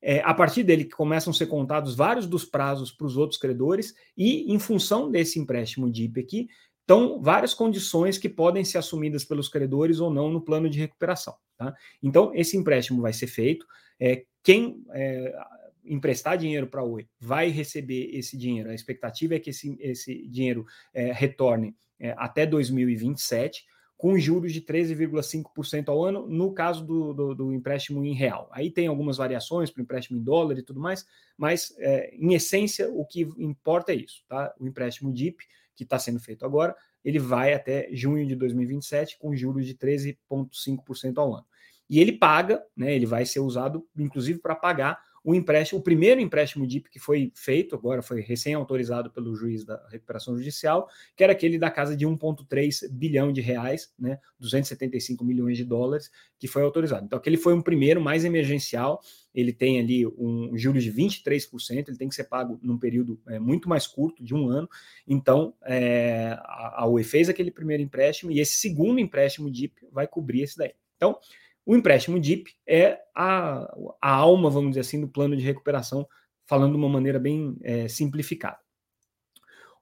é, 0.00 0.20
a 0.20 0.32
partir 0.32 0.62
dele 0.62 0.84
que 0.84 0.94
começam 0.94 1.32
a 1.32 1.34
ser 1.34 1.46
contados 1.46 1.96
vários 1.96 2.26
dos 2.26 2.44
prazos 2.44 2.92
para 2.92 3.06
os 3.06 3.16
outros 3.16 3.40
credores, 3.40 3.94
e 4.16 4.52
em 4.52 4.58
função 4.58 5.10
desse 5.10 5.38
empréstimo 5.38 5.90
DIP 5.90 6.20
aqui, 6.20 6.48
então, 6.88 7.20
várias 7.20 7.52
condições 7.52 8.16
que 8.16 8.30
podem 8.30 8.64
ser 8.64 8.78
assumidas 8.78 9.22
pelos 9.22 9.46
credores 9.46 10.00
ou 10.00 10.10
não 10.10 10.30
no 10.30 10.40
plano 10.40 10.70
de 10.70 10.78
recuperação. 10.78 11.34
Tá? 11.54 11.76
Então, 12.02 12.32
esse 12.34 12.56
empréstimo 12.56 13.02
vai 13.02 13.12
ser 13.12 13.26
feito. 13.26 13.66
É, 14.00 14.24
quem 14.42 14.82
é, 14.92 15.38
emprestar 15.84 16.38
dinheiro 16.38 16.66
para 16.66 16.80
a 16.80 16.84
Oi 16.84 17.06
vai 17.20 17.50
receber 17.50 18.08
esse 18.16 18.38
dinheiro. 18.38 18.70
A 18.70 18.74
expectativa 18.74 19.34
é 19.34 19.38
que 19.38 19.50
esse, 19.50 19.76
esse 19.78 20.26
dinheiro 20.28 20.64
é, 20.94 21.12
retorne 21.12 21.76
é, 22.00 22.14
até 22.16 22.46
2027, 22.46 23.66
com 23.94 24.18
juros 24.18 24.50
de 24.50 24.62
13,5% 24.62 25.90
ao 25.90 26.02
ano, 26.02 26.26
no 26.26 26.54
caso 26.54 26.86
do, 26.86 27.12
do, 27.12 27.34
do, 27.34 27.52
empréstimo 27.52 28.02
em 28.02 28.14
real. 28.14 28.48
Aí 28.50 28.70
tem 28.70 28.86
algumas 28.86 29.18
variações 29.18 29.70
para 29.70 29.80
o 29.80 29.82
empréstimo 29.82 30.18
em 30.18 30.22
dólar 30.22 30.56
e 30.56 30.62
tudo 30.62 30.80
mais, 30.80 31.04
mas 31.36 31.74
é, 31.80 32.14
em 32.14 32.32
essência 32.32 32.88
o 32.88 33.04
que 33.04 33.28
importa 33.36 33.92
é 33.92 33.96
isso, 33.96 34.24
tá? 34.26 34.54
O 34.58 34.66
empréstimo 34.66 35.12
DIP 35.12 35.36
que 35.78 35.84
está 35.84 35.98
sendo 35.98 36.18
feito 36.18 36.44
agora, 36.44 36.74
ele 37.04 37.20
vai 37.20 37.54
até 37.54 37.88
junho 37.92 38.26
de 38.26 38.34
2027 38.34 39.16
com 39.18 39.34
juros 39.34 39.64
de 39.64 39.74
13,5% 39.74 41.18
ao 41.18 41.34
ano. 41.34 41.46
E 41.88 42.00
ele 42.00 42.12
paga, 42.12 42.62
né, 42.76 42.94
ele 42.94 43.06
vai 43.06 43.24
ser 43.24 43.40
usado, 43.40 43.86
inclusive, 43.96 44.40
para 44.40 44.54
pagar 44.54 44.98
o 45.24 45.34
empréstimo, 45.34 45.80
o 45.80 45.82
primeiro 45.82 46.20
empréstimo 46.20 46.66
DIP 46.66 46.88
que 46.90 46.98
foi 46.98 47.32
feito, 47.34 47.74
agora 47.74 48.02
foi 48.02 48.20
recém-autorizado 48.20 49.10
pelo 49.10 49.34
juiz 49.34 49.64
da 49.64 49.86
recuperação 49.88 50.36
judicial, 50.36 50.88
que 51.16 51.22
era 51.22 51.32
aquele 51.32 51.58
da 51.58 51.70
casa 51.70 51.96
de 51.96 52.06
1,3 52.06 52.88
bilhão 52.90 53.32
de 53.32 53.40
reais, 53.40 53.92
né, 53.98 54.18
275 54.38 55.24
milhões 55.24 55.56
de 55.56 55.64
dólares, 55.64 56.10
que 56.38 56.48
foi 56.48 56.62
autorizado. 56.62 57.04
Então, 57.04 57.18
aquele 57.18 57.36
foi 57.36 57.52
um 57.52 57.62
primeiro 57.62 58.00
mais 58.00 58.24
emergencial, 58.24 59.00
ele 59.38 59.52
tem 59.52 59.78
ali 59.78 60.04
um 60.04 60.56
juros 60.58 60.82
de 60.82 60.92
23%, 60.92 61.88
ele 61.88 61.96
tem 61.96 62.08
que 62.08 62.14
ser 62.14 62.24
pago 62.24 62.58
num 62.60 62.76
período 62.76 63.20
é, 63.28 63.38
muito 63.38 63.68
mais 63.68 63.86
curto, 63.86 64.24
de 64.24 64.34
um 64.34 64.48
ano. 64.48 64.68
Então, 65.06 65.54
é, 65.64 66.36
a, 66.40 66.82
a 66.82 66.88
UE 66.88 67.04
fez 67.04 67.28
aquele 67.28 67.52
primeiro 67.52 67.80
empréstimo 67.80 68.32
e 68.32 68.40
esse 68.40 68.54
segundo 68.54 68.98
empréstimo 68.98 69.48
DIP 69.48 69.74
vai 69.92 70.08
cobrir 70.08 70.42
esse 70.42 70.58
daí. 70.58 70.72
Então, 70.96 71.16
o 71.64 71.76
empréstimo 71.76 72.18
DIP 72.18 72.50
é 72.66 72.98
a, 73.14 73.72
a 74.02 74.10
alma, 74.10 74.50
vamos 74.50 74.70
dizer 74.70 74.80
assim, 74.80 75.00
do 75.00 75.06
plano 75.06 75.36
de 75.36 75.44
recuperação, 75.44 76.04
falando 76.44 76.72
de 76.72 76.78
uma 76.78 76.88
maneira 76.88 77.20
bem 77.20 77.56
é, 77.62 77.86
simplificada. 77.86 78.58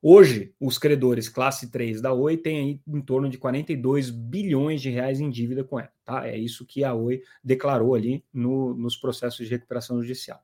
Hoje, 0.03 0.53
os 0.61 0.79
credores 0.79 1.29
classe 1.29 1.71
3 1.71 2.01
da 2.01 2.13
Oi 2.13 2.37
têm 2.37 2.59
aí 2.59 2.81
em 2.87 3.01
torno 3.01 3.29
de 3.29 3.39
42 3.39 4.11
bilhões 4.11 4.81
de 4.81 4.91
reais 4.91 5.21
em 5.21 5.31
dívida 5.31 5.65
com 5.65 5.79
ela. 5.79 5.91
Tá? 6.05 6.27
É 6.29 6.37
isso 6.37 6.65
que 6.65 6.85
a 6.85 6.95
Oi 6.95 7.23
declarou 7.43 7.95
ali 7.95 8.25
no, 8.33 8.75
nos 8.75 8.97
processos 8.97 9.47
de 9.47 9.53
recuperação 9.53 10.01
judicial. 10.01 10.41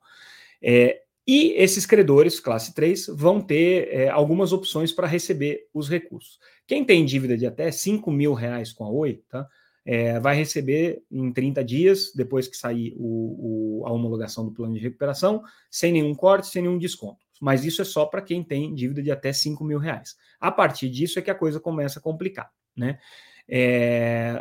É, 0.60 1.02
e 1.26 1.52
esses 1.52 1.86
credores, 1.86 2.40
classe 2.40 2.74
3, 2.74 3.06
vão 3.14 3.40
ter 3.40 3.88
é, 3.92 4.08
algumas 4.08 4.52
opções 4.52 4.92
para 4.92 5.06
receber 5.06 5.68
os 5.72 5.88
recursos. 5.88 6.38
Quem 6.66 6.84
tem 6.84 7.04
dívida 7.04 7.36
de 7.36 7.46
até 7.46 7.70
5 7.70 8.10
mil 8.10 8.34
reais 8.34 8.72
com 8.72 8.84
a 8.84 8.90
Oi, 8.90 9.22
tá? 9.28 9.48
é, 9.84 10.18
vai 10.20 10.36
receber 10.36 11.02
em 11.10 11.32
30 11.32 11.64
dias, 11.64 12.12
depois 12.14 12.46
que 12.46 12.56
sair 12.56 12.94
o, 12.96 13.80
o, 13.80 13.86
a 13.86 13.92
homologação 13.92 14.44
do 14.44 14.52
plano 14.52 14.74
de 14.74 14.80
recuperação, 14.80 15.42
sem 15.70 15.92
nenhum 15.92 16.14
corte, 16.14 16.48
sem 16.48 16.62
nenhum 16.62 16.78
desconto. 16.78 17.21
Mas 17.42 17.64
isso 17.64 17.82
é 17.82 17.84
só 17.84 18.06
para 18.06 18.22
quem 18.22 18.44
tem 18.44 18.72
dívida 18.72 19.02
de 19.02 19.10
até 19.10 19.32
5 19.32 19.64
mil 19.64 19.80
reais. 19.80 20.16
A 20.38 20.52
partir 20.52 20.88
disso 20.88 21.18
é 21.18 21.22
que 21.22 21.30
a 21.30 21.34
coisa 21.34 21.58
começa 21.58 21.98
a 21.98 22.02
complicar. 22.02 22.48
Né? 22.76 23.00
É... 23.48 24.40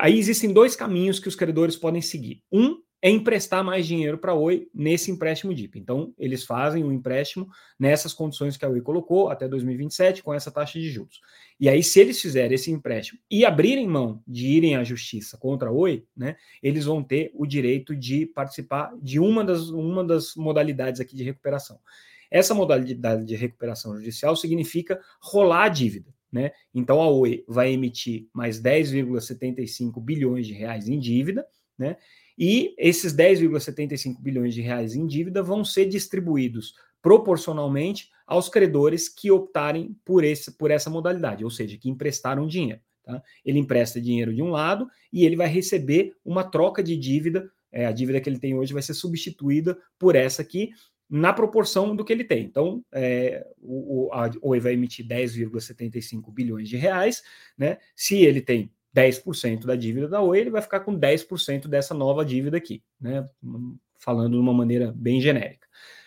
Aí 0.00 0.18
existem 0.18 0.52
dois 0.52 0.74
caminhos 0.74 1.20
que 1.20 1.28
os 1.28 1.36
credores 1.36 1.76
podem 1.76 2.02
seguir. 2.02 2.42
Um 2.50 2.82
é 3.00 3.08
emprestar 3.08 3.62
mais 3.62 3.86
dinheiro 3.86 4.18
para 4.18 4.32
a 4.32 4.34
Oi 4.34 4.68
nesse 4.74 5.10
empréstimo 5.10 5.54
DIP. 5.54 5.78
Então, 5.78 6.12
eles 6.18 6.44
fazem 6.44 6.82
um 6.82 6.92
empréstimo 6.92 7.48
nessas 7.78 8.12
condições 8.12 8.56
que 8.56 8.64
a 8.64 8.68
Oi 8.68 8.80
colocou 8.80 9.28
até 9.28 9.46
2027, 9.46 10.22
com 10.22 10.34
essa 10.34 10.50
taxa 10.50 10.80
de 10.80 10.90
juros. 10.90 11.20
E 11.60 11.68
aí, 11.68 11.82
se 11.82 12.00
eles 12.00 12.20
fizerem 12.20 12.54
esse 12.54 12.70
empréstimo 12.72 13.20
e 13.30 13.44
abrirem 13.44 13.86
mão 13.86 14.20
de 14.26 14.48
irem 14.48 14.74
à 14.74 14.82
justiça 14.82 15.38
contra 15.38 15.68
a 15.68 15.72
Oi, 15.72 16.04
né, 16.16 16.36
eles 16.60 16.86
vão 16.86 17.02
ter 17.02 17.30
o 17.34 17.46
direito 17.46 17.94
de 17.94 18.26
participar 18.26 18.92
de 19.00 19.20
uma 19.20 19.44
das, 19.44 19.68
uma 19.68 20.04
das 20.04 20.34
modalidades 20.34 21.00
aqui 21.00 21.14
de 21.14 21.22
recuperação. 21.22 21.78
Essa 22.30 22.52
modalidade 22.52 23.24
de 23.24 23.36
recuperação 23.36 23.96
judicial 23.96 24.34
significa 24.34 25.00
rolar 25.20 25.64
a 25.64 25.68
dívida. 25.68 26.12
Né? 26.30 26.52
Então 26.74 27.00
a 27.00 27.08
Oi 27.08 27.42
vai 27.48 27.72
emitir 27.72 28.28
mais 28.34 28.60
10,75 28.60 29.98
bilhões 30.02 30.46
de 30.46 30.52
reais 30.52 30.86
em 30.86 30.98
dívida, 30.98 31.46
né? 31.78 31.96
E 32.38 32.72
esses 32.78 33.12
10,75 33.12 34.20
bilhões 34.20 34.54
de 34.54 34.60
reais 34.60 34.94
em 34.94 35.06
dívida 35.06 35.42
vão 35.42 35.64
ser 35.64 35.86
distribuídos 35.86 36.74
proporcionalmente 37.02 38.10
aos 38.26 38.48
credores 38.48 39.08
que 39.08 39.30
optarem 39.30 39.96
por, 40.04 40.22
esse, 40.22 40.52
por 40.52 40.70
essa 40.70 40.88
modalidade, 40.88 41.44
ou 41.44 41.50
seja, 41.50 41.76
que 41.76 41.88
emprestaram 41.88 42.46
dinheiro. 42.46 42.80
Tá? 43.02 43.20
Ele 43.44 43.58
empresta 43.58 44.00
dinheiro 44.00 44.32
de 44.34 44.42
um 44.42 44.50
lado 44.50 44.88
e 45.12 45.24
ele 45.24 45.34
vai 45.34 45.48
receber 45.48 46.14
uma 46.24 46.44
troca 46.44 46.82
de 46.82 46.96
dívida. 46.96 47.50
É, 47.72 47.86
a 47.86 47.92
dívida 47.92 48.20
que 48.20 48.28
ele 48.28 48.38
tem 48.38 48.54
hoje 48.54 48.72
vai 48.72 48.82
ser 48.82 48.94
substituída 48.94 49.76
por 49.98 50.14
essa 50.14 50.42
aqui, 50.42 50.70
na 51.10 51.32
proporção 51.32 51.96
do 51.96 52.04
que 52.04 52.12
ele 52.12 52.24
tem. 52.24 52.44
Então, 52.44 52.84
é, 52.92 53.46
o, 53.58 54.06
o, 54.06 54.12
a 54.12 54.30
Oi 54.42 54.60
vai 54.60 54.74
emitir 54.74 55.06
10,75 55.06 56.32
bilhões 56.32 56.68
de 56.68 56.76
reais, 56.76 57.22
né? 57.56 57.78
Se 57.96 58.16
ele 58.22 58.42
tem 58.42 58.70
10% 58.94 59.66
da 59.66 59.76
dívida 59.76 60.08
da 60.08 60.20
Oi, 60.20 60.38
ele 60.38 60.50
vai 60.50 60.62
ficar 60.62 60.80
com 60.80 60.98
10% 60.98 61.68
dessa 61.68 61.94
nova 61.94 62.24
dívida 62.24 62.56
aqui, 62.56 62.82
né? 63.00 63.28
Falando 63.98 64.32
de 64.32 64.38
uma 64.38 64.54
maneira 64.54 64.92
bem 64.94 65.20
genérica. 65.20 65.66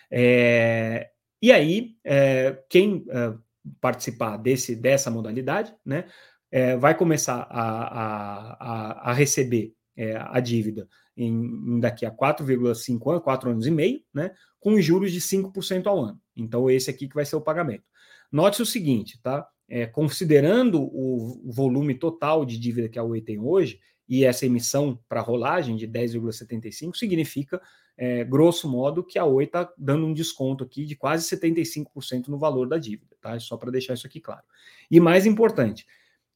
É, 0.09 1.09
e 1.41 1.51
aí, 1.51 1.95
é, 2.03 2.61
quem 2.69 3.05
é, 3.09 3.33
participar 3.79 4.37
desse, 4.37 4.75
dessa 4.75 5.09
modalidade, 5.09 5.73
né, 5.85 6.05
é, 6.51 6.75
vai 6.75 6.95
começar 6.95 7.47
a, 7.49 9.09
a, 9.09 9.11
a, 9.11 9.13
receber 9.13 9.73
é, 9.95 10.17
a 10.17 10.39
dívida 10.39 10.87
em, 11.15 11.31
em 11.31 11.79
daqui 11.79 12.05
a 12.05 12.11
4,5 12.11 13.09
anos, 13.09 13.23
4 13.23 13.49
anos 13.49 13.65
e 13.65 13.71
meio, 13.71 14.01
né, 14.13 14.31
com 14.59 14.79
juros 14.81 15.11
de 15.11 15.21
5% 15.21 15.87
ao 15.87 15.99
ano. 15.99 16.21
Então, 16.35 16.69
esse 16.69 16.89
aqui 16.89 17.07
que 17.07 17.15
vai 17.15 17.25
ser 17.25 17.35
o 17.35 17.41
pagamento. 17.41 17.83
Note 18.31 18.61
o 18.61 18.65
seguinte, 18.65 19.19
tá? 19.21 19.47
É, 19.73 19.85
considerando 19.85 20.81
o 20.81 21.49
volume 21.49 21.95
total 21.95 22.43
de 22.43 22.59
dívida 22.59 22.89
que 22.89 22.99
a 22.99 23.03
Oi 23.03 23.21
tem 23.21 23.39
hoje, 23.39 23.79
e 24.07 24.25
essa 24.25 24.45
emissão 24.45 24.99
para 25.07 25.21
rolagem 25.21 25.77
de 25.77 25.87
10,75 25.87 26.97
significa, 26.97 27.61
é, 27.97 28.25
grosso 28.25 28.69
modo, 28.69 29.01
que 29.01 29.17
a 29.17 29.23
Oi 29.23 29.45
está 29.45 29.71
dando 29.77 30.05
um 30.05 30.13
desconto 30.13 30.65
aqui 30.65 30.83
de 30.83 30.97
quase 30.97 31.25
75% 31.33 32.27
no 32.27 32.37
valor 32.37 32.67
da 32.67 32.77
dívida, 32.77 33.15
tá? 33.21 33.39
Só 33.39 33.55
para 33.55 33.71
deixar 33.71 33.93
isso 33.93 34.05
aqui 34.05 34.19
claro. 34.19 34.43
E 34.91 34.99
mais 34.99 35.25
importante, 35.25 35.87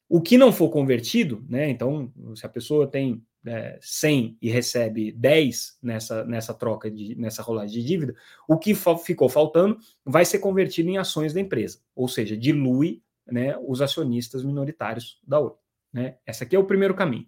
o 0.08 0.22
que 0.22 0.38
não 0.38 0.50
for 0.50 0.70
convertido, 0.70 1.44
né? 1.46 1.68
Então, 1.68 2.10
se 2.34 2.46
a 2.46 2.48
pessoa 2.48 2.86
tem 2.86 3.22
é, 3.44 3.78
100 3.82 4.38
e 4.40 4.48
recebe 4.48 5.12
10 5.12 5.78
nessa, 5.82 6.24
nessa 6.24 6.54
troca, 6.54 6.90
de, 6.90 7.14
nessa 7.16 7.42
rolagem 7.42 7.82
de 7.82 7.86
dívida, 7.86 8.14
o 8.48 8.56
que 8.56 8.74
ficou 9.04 9.28
faltando 9.28 9.78
vai 10.02 10.24
ser 10.24 10.38
convertido 10.38 10.88
em 10.88 10.96
ações 10.96 11.34
da 11.34 11.40
empresa, 11.40 11.80
ou 11.94 12.08
seja, 12.08 12.34
dilui 12.34 13.02
né, 13.26 13.56
os 13.66 13.82
acionistas 13.82 14.44
minoritários 14.44 15.20
da 15.26 15.40
Oi. 15.40 15.52
Né? 15.92 16.16
Esse 16.26 16.44
aqui 16.44 16.54
é 16.54 16.58
o 16.58 16.64
primeiro 16.64 16.94
caminho. 16.94 17.26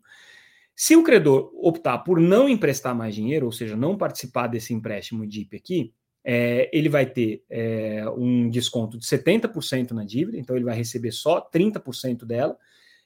Se 0.74 0.94
o 0.94 1.02
credor 1.02 1.50
optar 1.54 1.98
por 1.98 2.20
não 2.20 2.48
emprestar 2.48 2.94
mais 2.94 3.14
dinheiro, 3.14 3.46
ou 3.46 3.52
seja, 3.52 3.76
não 3.76 3.96
participar 3.96 4.46
desse 4.46 4.72
empréstimo 4.72 5.26
DIP 5.26 5.56
aqui, 5.56 5.92
é, 6.24 6.70
ele 6.72 6.88
vai 6.88 7.06
ter 7.06 7.42
é, 7.50 8.04
um 8.10 8.48
desconto 8.48 8.98
de 8.98 9.04
70% 9.04 9.92
na 9.92 10.04
dívida, 10.04 10.38
então 10.38 10.54
ele 10.54 10.64
vai 10.64 10.76
receber 10.76 11.10
só 11.10 11.40
30% 11.40 12.24
dela, 12.24 12.56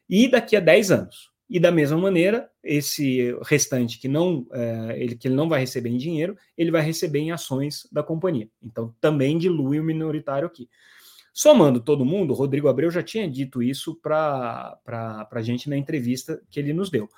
e 0.09 0.29
daqui 0.29 0.57
a 0.57 0.61
10 0.61 0.91
anos. 0.91 1.33
E 1.49 1.61
da 1.61 1.71
mesma 1.71 1.99
maneira, 1.99 2.51
esse 2.65 3.37
restante 3.43 3.99
que 3.99 4.09
não 4.09 4.47
é, 4.53 4.97
ele, 4.99 5.15
que 5.15 5.29
ele 5.29 5.35
não 5.35 5.49
vai 5.49 5.61
receber 5.61 5.91
em 5.91 5.99
dinheiro, 5.99 6.37
ele 6.57 6.71
vai 6.71 6.83
receber 6.83 7.21
em 7.21 7.31
ações 7.31 7.87
da 7.93 8.03
companhia. 8.03 8.49
Então 8.63 8.95
também 9.01 9.39
dilui 9.39 9.79
o 9.79 9.85
minoritário 9.85 10.47
aqui. 10.47 10.69
Somando 11.33 11.81
todo 11.81 12.05
mundo, 12.05 12.35
Rodrigo 12.35 12.69
Abreu 12.69 12.91
já 12.91 13.03
tinha 13.03 13.29
dito 13.29 13.63
isso 13.63 13.95
para 13.97 14.79
a 14.87 15.43
gente 15.43 15.69
na 15.69 15.77
entrevista 15.77 16.43
que 16.51 16.61
ele 16.61 16.73
nos 16.73 16.91
deu. 16.91 17.09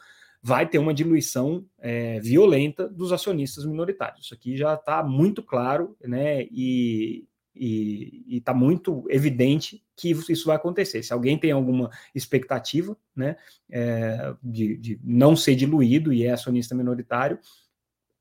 Vai 0.40 0.68
ter 0.68 0.78
uma 0.78 0.94
diluição 0.94 1.64
é, 1.78 2.20
violenta 2.20 2.86
dos 2.86 3.12
acionistas 3.12 3.64
minoritários. 3.64 4.26
Isso 4.26 4.34
aqui 4.34 4.56
já 4.56 4.74
está 4.74 5.02
muito 5.02 5.42
claro, 5.42 5.96
né? 6.02 6.42
E, 6.50 7.26
e 7.56 8.36
está 8.36 8.52
muito 8.52 9.04
evidente 9.08 9.82
que 9.96 10.10
isso 10.10 10.46
vai 10.46 10.56
acontecer. 10.56 11.02
Se 11.02 11.12
alguém 11.12 11.38
tem 11.38 11.52
alguma 11.52 11.90
expectativa 12.14 12.96
né, 13.14 13.36
é, 13.70 14.34
de, 14.42 14.76
de, 14.76 15.00
não 15.02 15.36
ser 15.36 15.54
diluído 15.54 16.12
e 16.12 16.24
é 16.24 16.32
acionista 16.32 16.74
minoritário, 16.74 17.38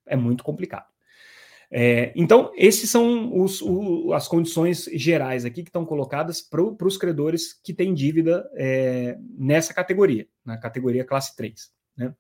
é 0.05 0.15
muito 0.15 0.43
complicado. 0.43 0.92
É, 1.75 2.13
então, 2.15 2.51
esses 2.55 2.87
são 2.87 3.35
os, 3.41 3.59
o, 3.59 4.13
as 4.13 4.27
condições 4.27 4.87
gerais 4.93 5.43
aqui 5.43 5.63
que 5.63 5.69
estão 5.69 5.83
colocadas 5.83 6.39
para 6.39 6.61
os 6.61 6.97
credores 6.97 7.59
que 7.63 7.73
têm 7.73 7.95
dívida 7.95 8.47
é, 8.55 9.17
nessa 9.35 9.73
categoria, 9.73 10.27
na 10.45 10.55
categoria 10.55 11.03
classe 11.03 11.35
3. 11.35 11.71
Né? 11.97 12.13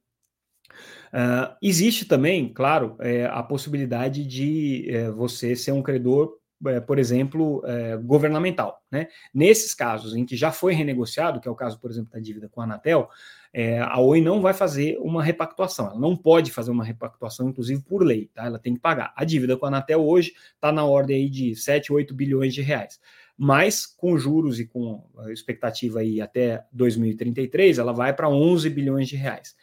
Uh, 1.13 1.55
existe 1.61 2.05
também, 2.05 2.51
claro, 2.51 2.97
é, 2.99 3.25
a 3.25 3.43
possibilidade 3.43 4.25
de 4.25 4.89
é, 4.89 5.11
você 5.11 5.55
ser 5.55 5.71
um 5.71 5.83
credor 5.83 6.35
é, 6.65 6.79
por 6.79 6.97
exemplo, 6.97 7.61
é, 7.65 7.97
governamental. 7.97 8.81
Né? 8.89 9.07
Nesses 9.33 9.75
casos 9.75 10.15
em 10.15 10.25
que 10.25 10.35
já 10.35 10.51
foi 10.51 10.73
renegociado, 10.73 11.39
que 11.39 11.47
é 11.47 11.51
o 11.51 11.55
caso, 11.55 11.79
por 11.79 11.91
exemplo, 11.91 12.11
da 12.11 12.19
dívida 12.19 12.49
com 12.49 12.61
a 12.61 12.63
Anatel, 12.63 13.09
é, 13.53 13.79
a 13.79 13.99
Oi 13.99 14.19
não 14.19 14.41
vai 14.41 14.51
fazer 14.51 14.97
uma 14.99 15.23
repactuação, 15.23 15.85
ela 15.85 15.99
não 15.99 16.17
pode 16.17 16.51
fazer 16.51 16.71
uma 16.71 16.83
repactuação, 16.83 17.49
inclusive 17.49 17.83
por 17.83 18.03
lei, 18.03 18.31
tá? 18.33 18.45
ela 18.45 18.57
tem 18.57 18.73
que 18.73 18.79
pagar. 18.79 19.13
A 19.15 19.23
dívida 19.23 19.55
com 19.55 19.65
a 19.65 19.67
Anatel 19.67 20.03
hoje 20.03 20.33
está 20.55 20.71
na 20.71 20.83
ordem 20.83 21.17
aí 21.17 21.29
de 21.29 21.55
7, 21.55 21.93
8 21.93 22.15
bilhões 22.15 22.53
de 22.53 22.63
reais. 22.63 22.99
Mas 23.37 23.85
com 23.85 24.17
juros 24.17 24.59
e 24.59 24.65
com 24.65 25.03
expectativa 25.29 25.99
aí 25.99 26.19
até 26.19 26.65
2033, 26.71 27.77
ela 27.77 27.93
vai 27.93 28.13
para 28.13 28.27
11 28.27 28.69
bilhões 28.71 29.07
de 29.07 29.15
reais. 29.15 29.55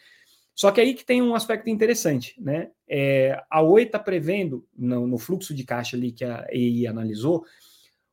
Só 0.54 0.70
que 0.70 0.80
aí 0.80 0.94
que 0.94 1.04
tem 1.04 1.22
um 1.22 1.34
aspecto 1.34 1.68
interessante, 1.70 2.34
né? 2.40 2.70
É, 2.88 3.40
a 3.48 3.62
Oi 3.62 3.84
está 3.84 3.98
prevendo, 3.98 4.66
no, 4.76 5.06
no, 5.06 5.18
fluxo 5.18 5.54
de 5.54 5.64
caixa 5.64 5.96
ali 5.96 6.12
que 6.12 6.24
a 6.24 6.46
EI 6.50 6.86
analisou, 6.86 7.44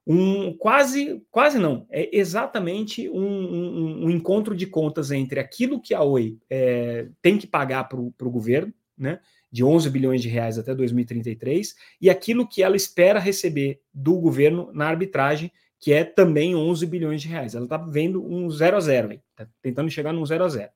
um 0.09 0.53
quase, 0.53 1.21
quase 1.29 1.59
não, 1.59 1.85
é 1.91 2.17
exatamente 2.17 3.09
um, 3.09 3.19
um, 3.19 4.05
um 4.05 4.09
encontro 4.09 4.55
de 4.55 4.65
contas 4.65 5.11
entre 5.11 5.37
aquilo 5.37 5.81
que 5.81 5.93
a 5.93 6.01
Oi 6.01 6.37
é, 6.49 7.09
tem 7.21 7.37
que 7.37 7.45
pagar 7.45 7.89
para 7.89 7.99
o 7.99 8.31
governo, 8.31 8.73
né? 8.97 9.19
De 9.51 9.65
11 9.65 9.89
bilhões 9.89 10.21
de 10.21 10.29
reais 10.29 10.57
até 10.57 10.73
2033, 10.73 11.75
e 12.01 12.09
aquilo 12.09 12.47
que 12.47 12.63
ela 12.63 12.77
espera 12.77 13.19
receber 13.19 13.81
do 13.93 14.17
governo 14.17 14.71
na 14.73 14.87
arbitragem, 14.87 15.51
que 15.77 15.91
é 15.91 16.05
também 16.05 16.55
11 16.55 16.85
bilhões 16.85 17.21
de 17.21 17.27
reais. 17.27 17.53
Ela 17.53 17.65
está 17.65 17.77
vendo 17.77 18.25
um 18.25 18.49
zero 18.49 18.77
a 18.77 18.79
zero, 18.79 19.11
está 19.11 19.45
tentando 19.61 19.91
chegar 19.91 20.13
num 20.13 20.25
zero 20.25 20.45
a 20.45 20.49
zero. 20.49 20.71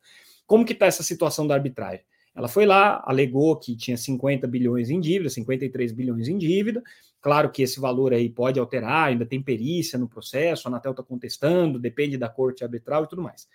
Como 0.46 0.66
que 0.66 0.74
está 0.74 0.88
essa 0.88 1.04
situação 1.04 1.48
da 1.48 1.54
arbitragem? 1.54 2.04
Ela 2.34 2.48
foi 2.48 2.66
lá, 2.66 3.04
alegou 3.06 3.58
que 3.58 3.76
tinha 3.76 3.98
50 3.98 4.48
bilhões 4.48 4.90
em 4.90 5.00
dívida, 5.00 5.30
53 5.30 5.92
bilhões 5.92 6.28
em 6.28 6.38
dívida. 6.38 6.82
Claro 7.22 7.52
que 7.52 7.62
esse 7.62 7.80
valor 7.80 8.14
aí 8.14 8.30
pode 8.30 8.60
alterar, 8.60 9.10
ainda 9.10 9.26
tem 9.26 9.42
perícia 9.42 10.00
no 10.00 10.08
processo, 10.08 10.68
a 10.68 10.72
Anatel 10.72 10.92
está 10.92 11.04
contestando, 11.04 11.78
depende 11.78 12.18
da 12.18 12.30
corte 12.30 12.64
arbitral 12.64 13.04
e 13.04 13.08
tudo 13.08 13.22
mais. 13.22 13.48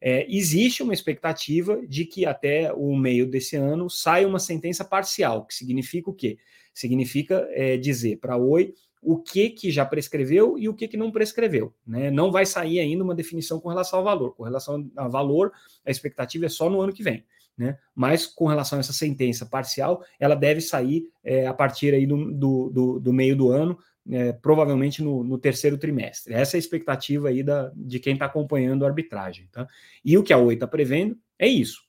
É, 0.00 0.26
existe 0.28 0.82
uma 0.82 0.92
expectativa 0.92 1.80
de 1.86 2.04
que 2.04 2.26
até 2.26 2.72
o 2.72 2.94
meio 2.96 3.24
desse 3.24 3.56
ano 3.56 3.88
saia 3.88 4.26
uma 4.26 4.40
sentença 4.40 4.84
parcial, 4.84 5.46
que 5.46 5.54
significa 5.54 6.10
o 6.10 6.14
quê? 6.14 6.38
Significa 6.74 7.46
é, 7.52 7.76
dizer 7.76 8.18
para 8.18 8.34
a 8.34 8.36
Oi 8.36 8.74
o 9.00 9.18
que, 9.18 9.50
que 9.50 9.70
já 9.70 9.84
prescreveu 9.84 10.56
e 10.56 10.68
o 10.68 10.74
que, 10.74 10.86
que 10.86 10.96
não 10.96 11.10
prescreveu. 11.10 11.74
Né? 11.84 12.10
Não 12.10 12.30
vai 12.30 12.46
sair 12.46 12.78
ainda 12.78 13.02
uma 13.02 13.14
definição 13.14 13.58
com 13.58 13.68
relação 13.68 13.98
ao 13.98 14.04
valor. 14.04 14.34
Com 14.34 14.44
relação 14.44 14.88
ao 14.96 15.10
valor, 15.10 15.52
a 15.84 15.90
expectativa 15.90 16.46
é 16.46 16.48
só 16.48 16.70
no 16.70 16.80
ano 16.80 16.92
que 16.92 17.02
vem. 17.02 17.24
Né? 17.56 17.78
Mas 17.94 18.26
com 18.26 18.46
relação 18.46 18.78
a 18.78 18.80
essa 18.80 18.92
sentença 18.92 19.46
parcial, 19.46 20.02
ela 20.18 20.34
deve 20.34 20.60
sair 20.60 21.04
é, 21.22 21.46
a 21.46 21.54
partir 21.54 21.94
aí 21.94 22.06
do, 22.06 22.32
do, 22.32 22.70
do, 22.70 23.00
do 23.00 23.12
meio 23.12 23.36
do 23.36 23.50
ano, 23.50 23.78
é, 24.10 24.32
provavelmente 24.32 25.02
no, 25.02 25.22
no, 25.22 25.38
terceiro 25.38 25.78
trimestre. 25.78 26.34
Essa 26.34 26.56
é 26.56 26.58
a 26.58 26.60
expectativa 26.60 27.28
aí 27.28 27.42
da, 27.42 27.70
de 27.74 28.00
quem 28.00 28.14
está 28.14 28.26
acompanhando 28.26 28.84
a 28.84 28.88
arbitragem. 28.88 29.48
Tá? 29.52 29.66
E 30.04 30.16
o 30.18 30.22
que 30.22 30.32
a 30.32 30.38
Oi 30.38 30.54
está 30.54 30.66
prevendo 30.66 31.16
é 31.38 31.46
isso. 31.46 31.82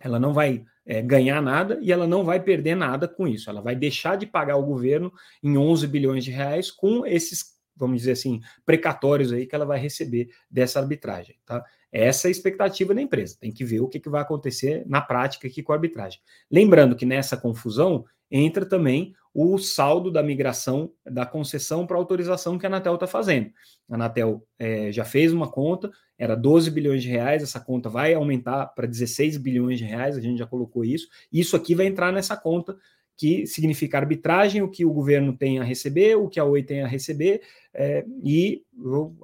Ela 0.00 0.18
não 0.18 0.32
vai 0.32 0.64
é, 0.84 1.00
ganhar 1.00 1.40
nada 1.40 1.78
e 1.80 1.92
ela 1.92 2.06
não 2.06 2.24
vai 2.24 2.40
perder 2.40 2.74
nada 2.74 3.08
com 3.08 3.26
isso. 3.26 3.50
Ela 3.50 3.60
vai 3.60 3.74
deixar 3.74 4.16
de 4.16 4.26
pagar 4.26 4.56
o 4.56 4.64
governo 4.64 5.12
em 5.42 5.56
11 5.56 5.86
bilhões 5.86 6.24
de 6.24 6.30
reais 6.30 6.70
com 6.70 7.06
esses, 7.06 7.56
vamos 7.76 7.98
dizer 7.98 8.12
assim, 8.12 8.40
precatórios 8.64 9.32
aí 9.32 9.46
que 9.46 9.54
ela 9.54 9.66
vai 9.66 9.78
receber 9.78 10.28
dessa 10.50 10.80
arbitragem. 10.80 11.36
Tá? 11.44 11.64
Essa 11.92 12.26
é 12.26 12.28
a 12.28 12.32
expectativa 12.32 12.94
da 12.94 13.02
empresa. 13.02 13.36
Tem 13.38 13.52
que 13.52 13.64
ver 13.64 13.80
o 13.80 13.88
que, 13.88 14.00
que 14.00 14.08
vai 14.08 14.22
acontecer 14.22 14.82
na 14.86 15.00
prática 15.00 15.46
aqui 15.46 15.62
com 15.62 15.72
a 15.72 15.76
arbitragem. 15.76 16.20
Lembrando 16.50 16.96
que 16.96 17.04
nessa 17.04 17.36
confusão 17.36 18.04
entra 18.30 18.64
também 18.64 19.14
o 19.34 19.58
saldo 19.58 20.10
da 20.10 20.22
migração 20.22 20.92
da 21.04 21.24
concessão 21.24 21.86
para 21.86 21.96
autorização 21.96 22.58
que 22.58 22.66
a 22.66 22.68
Anatel 22.68 22.94
está 22.94 23.06
fazendo. 23.06 23.50
A 23.90 23.94
Anatel 23.94 24.46
é, 24.58 24.92
já 24.92 25.04
fez 25.04 25.32
uma 25.32 25.50
conta, 25.50 25.90
era 26.18 26.34
12 26.34 26.70
bilhões 26.70 27.02
de 27.02 27.08
reais, 27.08 27.42
essa 27.42 27.60
conta 27.60 27.88
vai 27.88 28.14
aumentar 28.14 28.66
para 28.66 28.86
16 28.86 29.38
bilhões 29.38 29.78
de 29.78 29.84
reais, 29.84 30.16
a 30.16 30.20
gente 30.20 30.38
já 30.38 30.46
colocou 30.46 30.84
isso. 30.84 31.08
Isso 31.32 31.56
aqui 31.56 31.74
vai 31.74 31.86
entrar 31.86 32.12
nessa 32.12 32.36
conta 32.36 32.76
que 33.16 33.46
significa 33.46 33.98
arbitragem, 33.98 34.62
o 34.62 34.68
que 34.68 34.84
o 34.84 34.92
governo 34.92 35.36
tem 35.36 35.58
a 35.58 35.64
receber, 35.64 36.16
o 36.16 36.28
que 36.28 36.40
a 36.40 36.44
Oi 36.44 36.62
tem 36.62 36.82
a 36.82 36.86
receber, 36.86 37.42
é, 37.74 38.04
e 38.22 38.62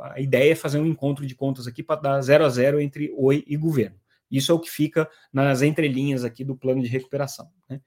a 0.00 0.20
ideia 0.20 0.52
é 0.52 0.56
fazer 0.56 0.78
um 0.78 0.86
encontro 0.86 1.26
de 1.26 1.34
contas 1.34 1.66
aqui 1.66 1.82
para 1.82 2.00
dar 2.00 2.20
zero 2.20 2.44
a 2.44 2.48
zero 2.48 2.80
entre 2.80 3.12
Oi 3.16 3.44
e 3.46 3.56
governo. 3.56 3.96
Isso 4.30 4.52
é 4.52 4.54
o 4.54 4.60
que 4.60 4.70
fica 4.70 5.08
nas 5.32 5.62
entrelinhas 5.62 6.24
aqui 6.24 6.44
do 6.44 6.56
plano 6.56 6.82
de 6.82 6.88
recuperação. 6.88 7.48
Né? 7.68 7.80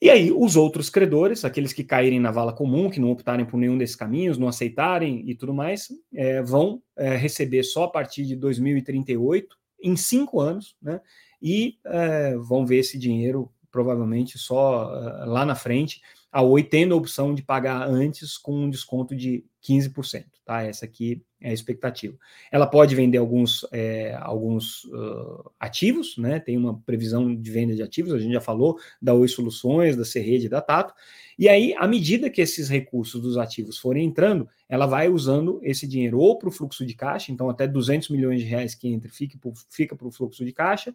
E 0.00 0.10
aí, 0.10 0.30
os 0.30 0.54
outros 0.54 0.90
credores, 0.90 1.44
aqueles 1.44 1.72
que 1.72 1.82
caírem 1.82 2.20
na 2.20 2.30
vala 2.30 2.52
comum, 2.52 2.90
que 2.90 3.00
não 3.00 3.10
optarem 3.10 3.46
por 3.46 3.56
nenhum 3.56 3.78
desses 3.78 3.96
caminhos, 3.96 4.36
não 4.36 4.48
aceitarem 4.48 5.28
e 5.28 5.34
tudo 5.34 5.54
mais, 5.54 5.88
é, 6.14 6.42
vão 6.42 6.82
é, 6.96 7.16
receber 7.16 7.62
só 7.62 7.84
a 7.84 7.90
partir 7.90 8.26
de 8.26 8.36
2038, 8.36 9.56
em 9.82 9.96
cinco 9.96 10.40
anos, 10.40 10.76
né? 10.80 11.00
E 11.40 11.78
é, 11.86 12.36
vão 12.36 12.66
ver 12.66 12.78
esse 12.78 12.98
dinheiro 12.98 13.50
provavelmente 13.74 14.38
só 14.38 14.86
uh, 14.86 15.28
lá 15.28 15.44
na 15.44 15.56
frente, 15.56 16.00
a 16.30 16.40
Oi 16.40 16.62
tendo 16.62 16.94
a 16.94 16.96
opção 16.96 17.34
de 17.34 17.42
pagar 17.42 17.82
antes 17.88 18.38
com 18.38 18.54
um 18.54 18.70
desconto 18.70 19.16
de 19.16 19.44
15%, 19.68 20.26
tá? 20.44 20.62
Essa 20.62 20.84
aqui 20.84 21.24
é 21.44 21.50
a 21.50 21.52
expectativa. 21.52 22.16
Ela 22.50 22.66
pode 22.66 22.94
vender 22.96 23.18
alguns, 23.18 23.66
é, 23.70 24.16
alguns 24.18 24.84
uh, 24.84 25.50
ativos, 25.60 26.16
né? 26.16 26.40
Tem 26.40 26.56
uma 26.56 26.80
previsão 26.80 27.36
de 27.36 27.50
venda 27.50 27.74
de 27.74 27.82
ativos, 27.82 28.14
a 28.14 28.18
gente 28.18 28.32
já 28.32 28.40
falou 28.40 28.78
da 29.00 29.12
Oi 29.12 29.28
Soluções, 29.28 29.94
da 29.94 30.06
Serrede 30.06 30.48
da 30.48 30.62
Tato. 30.62 30.94
E 31.38 31.46
aí, 31.46 31.74
à 31.76 31.86
medida 31.86 32.30
que 32.30 32.40
esses 32.40 32.70
recursos 32.70 33.20
dos 33.20 33.36
ativos 33.36 33.78
forem 33.78 34.06
entrando, 34.06 34.48
ela 34.66 34.86
vai 34.86 35.08
usando 35.08 35.60
esse 35.62 35.86
dinheiro 35.86 36.18
ou 36.18 36.38
para 36.38 36.48
o 36.48 36.52
fluxo 36.52 36.86
de 36.86 36.94
caixa, 36.94 37.30
então 37.30 37.50
até 37.50 37.66
200 37.66 38.08
milhões 38.08 38.40
de 38.40 38.46
reais 38.46 38.74
que 38.74 38.88
entra 38.88 39.10
fica 39.10 39.94
para 39.94 40.08
o 40.08 40.12
fluxo 40.12 40.44
de 40.46 40.52
caixa, 40.52 40.94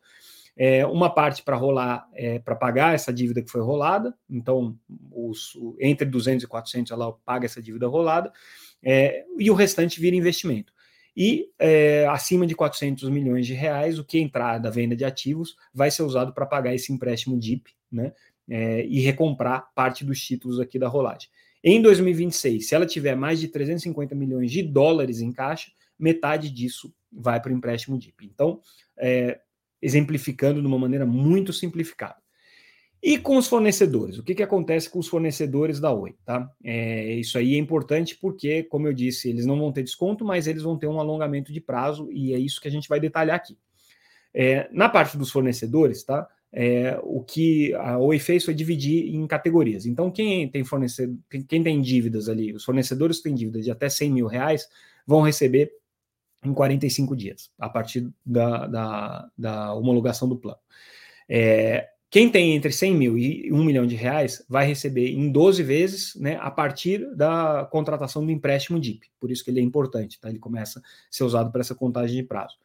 é, 0.58 0.86
uma 0.86 1.10
parte 1.10 1.44
para 1.44 1.56
rolar, 1.56 2.10
é, 2.14 2.40
para 2.40 2.56
pagar 2.56 2.94
essa 2.94 3.14
dívida 3.14 3.42
que 3.42 3.50
foi 3.50 3.62
rolada, 3.62 4.14
então 4.30 4.76
os, 5.12 5.58
entre 5.80 6.06
200 6.06 6.44
e 6.44 6.48
400 6.48 6.92
ela 6.92 7.14
paga 7.24 7.46
essa 7.46 7.62
dívida 7.62 7.88
rolada, 7.88 8.32
é, 8.84 9.26
e 9.38 9.50
o 9.50 9.54
restante 9.54 10.00
vira 10.00 10.16
investimento. 10.16 10.74
E 11.16 11.50
é, 11.60 12.08
acima 12.08 12.48
de 12.48 12.56
400 12.56 13.10
milhões 13.10 13.46
de 13.46 13.54
reais, 13.54 14.00
o 14.00 14.06
que 14.06 14.20
entrar 14.20 14.58
da 14.58 14.70
venda 14.70 14.96
de 14.96 15.04
ativos 15.04 15.56
vai 15.74 15.92
ser 15.92 16.04
usado 16.04 16.34
para 16.34 16.46
pagar 16.46 16.74
esse 16.74 16.94
empréstimo 16.94 17.38
DIP, 17.38 17.72
né? 17.92 18.14
É, 18.48 18.86
e 18.86 19.00
recomprar 19.00 19.70
parte 19.76 20.04
dos 20.04 20.20
títulos 20.20 20.60
aqui 20.60 20.80
da 20.80 20.88
rolagem. 20.88 21.30
Em 21.64 21.82
2026, 21.82 22.68
se 22.68 22.74
ela 22.74 22.86
tiver 22.86 23.16
mais 23.16 23.40
de 23.40 23.48
350 23.48 24.16
milhões 24.16 24.50
de 24.52 24.64
dólares 24.64 25.20
em 25.20 25.32
caixa, 25.32 25.72
metade 26.00 26.50
disso 26.50 26.94
vai 27.12 27.40
para 27.42 27.52
o 27.52 27.56
empréstimo 27.56 27.98
DIP. 27.98 28.26
Então, 28.26 28.62
é, 28.98 29.40
exemplificando 29.82 30.62
de 30.62 30.68
uma 30.68 30.80
maneira 30.80 31.06
muito 31.06 31.52
simplificada. 31.52 32.18
E 33.02 33.18
com 33.18 33.38
os 33.38 33.48
fornecedores? 33.48 34.18
O 34.18 34.24
que, 34.24 34.36
que 34.36 34.44
acontece 34.44 34.90
com 34.90 35.00
os 35.00 35.08
fornecedores 35.08 35.80
da 35.80 35.92
Oi? 35.94 36.16
Tá? 36.26 36.52
É, 36.64 37.14
isso 37.14 37.38
aí 37.38 37.56
é 37.56 37.58
importante 37.58 38.18
porque, 38.18 38.64
como 38.64 38.88
eu 38.88 38.94
disse, 38.94 39.30
eles 39.30 39.46
não 39.46 39.58
vão 39.58 39.72
ter 39.72 39.84
desconto, 39.84 40.26
mas 40.26 40.48
eles 40.48 40.64
vão 40.64 40.78
ter 40.78 40.88
um 40.88 41.00
alongamento 41.00 41.54
de 41.54 41.62
prazo 41.62 42.10
e 42.12 42.34
é 42.34 42.38
isso 42.38 42.60
que 42.60 42.68
a 42.68 42.72
gente 42.72 42.90
vai 42.90 43.00
detalhar 43.00 43.38
aqui. 43.38 43.58
É, 44.34 44.68
na 44.72 44.90
parte 44.90 45.18
dos 45.18 45.32
fornecedores, 45.32 46.04
tá? 46.04 46.28
É, 46.52 47.00
o 47.04 47.24
que 47.24 47.74
a 47.76 47.98
Oi 47.98 48.20
fez 48.20 48.44
foi 48.44 48.54
dividir 48.54 49.16
em 49.16 49.26
categorias. 49.28 49.86
Então, 49.86 50.12
quem 50.12 50.50
tem 50.50 50.64
fornecedor, 50.64 51.16
quem 51.48 51.64
tem 51.64 51.82
dívidas 51.82 52.28
ali, 52.28 52.54
os 52.54 52.66
fornecedores 52.66 53.18
que 53.18 53.24
têm 53.24 53.36
dívidas 53.36 53.64
de 53.64 53.72
até 53.72 53.88
100 53.88 54.12
mil 54.12 54.28
reais, 54.28 54.68
vão 55.06 55.22
receber 55.22 55.72
em 56.44 56.54
45 56.54 57.16
dias, 57.16 57.52
a 57.58 57.70
partir 57.70 58.10
da, 58.26 58.68
da, 58.68 59.30
da 59.38 59.74
homologação 59.74 60.28
do 60.28 60.38
plano. 60.38 60.60
É, 61.28 61.88
quem 62.10 62.30
tem 62.30 62.56
entre 62.56 62.72
100 62.72 62.96
mil 62.96 63.18
e 63.18 63.52
1 63.52 63.64
milhão 63.64 63.86
de 63.86 63.96
reais 63.96 64.44
vai 64.50 64.66
receber 64.66 65.10
em 65.10 65.32
12 65.32 65.62
vezes 65.62 66.16
né, 66.16 66.38
a 66.42 66.50
partir 66.50 67.06
da 67.16 67.68
contratação 67.72 68.26
do 68.26 68.32
empréstimo 68.32 68.80
DIP. 68.80 69.08
Por 69.20 69.30
isso 69.30 69.44
que 69.44 69.52
ele 69.52 69.60
é 69.60 69.64
importante, 69.64 70.20
tá? 70.20 70.30
ele 70.30 70.40
começa 70.40 70.80
a 70.80 70.84
ser 71.12 71.24
usado 71.24 71.52
para 71.52 71.62
essa 71.62 71.76
contagem 71.76 72.16
de 72.16 72.24
prazo. 72.24 72.58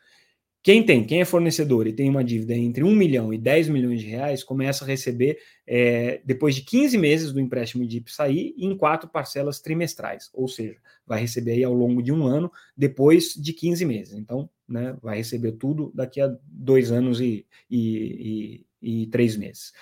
Quem 0.65 0.83
tem, 0.83 1.05
quem 1.05 1.21
é 1.21 1.27
fornecedor 1.27 1.87
e 1.87 1.93
tem 1.93 2.09
uma 2.09 2.25
dívida 2.25 2.55
entre 2.55 2.83
1 2.83 2.97
milhão 2.97 3.35
e 3.35 3.37
10 3.37 3.69
milhões 3.69 4.01
de 4.01 4.07
reais, 4.07 4.43
começa 4.43 4.83
a 4.83 4.89
receber, 4.89 5.39
é, 5.67 6.23
depois 6.25 6.55
de 6.55 6.63
15 6.63 6.97
meses 6.97 7.33
do 7.35 7.39
empréstimo 7.39 7.87
DIP 7.87 8.11
sair, 8.11 8.55
em 8.57 8.75
quatro 8.75 9.07
parcelas 9.07 9.61
trimestrais, 9.61 10.31
ou 10.33 10.49
seja, 10.49 10.79
vai 11.07 11.21
receber 11.21 11.53
aí 11.53 11.65
ao 11.65 11.75
longo 11.75 12.03
de 12.03 12.11
um 12.11 12.25
ano, 12.25 12.51
depois 12.75 13.35
de 13.35 13.53
15 13.53 13.85
meses. 13.85 14.15
Então, 14.15 14.49
né, 14.67 14.97
vai 15.03 15.19
receber 15.19 15.53
tudo 15.53 15.93
daqui 15.95 16.19
a 16.19 16.35
dois 16.47 16.91
anos 16.91 17.21
e, 17.21 17.45
e, 17.71 17.79
e, 17.79 18.67
e 18.85 19.07
três 19.07 19.37
meses. 19.37 19.73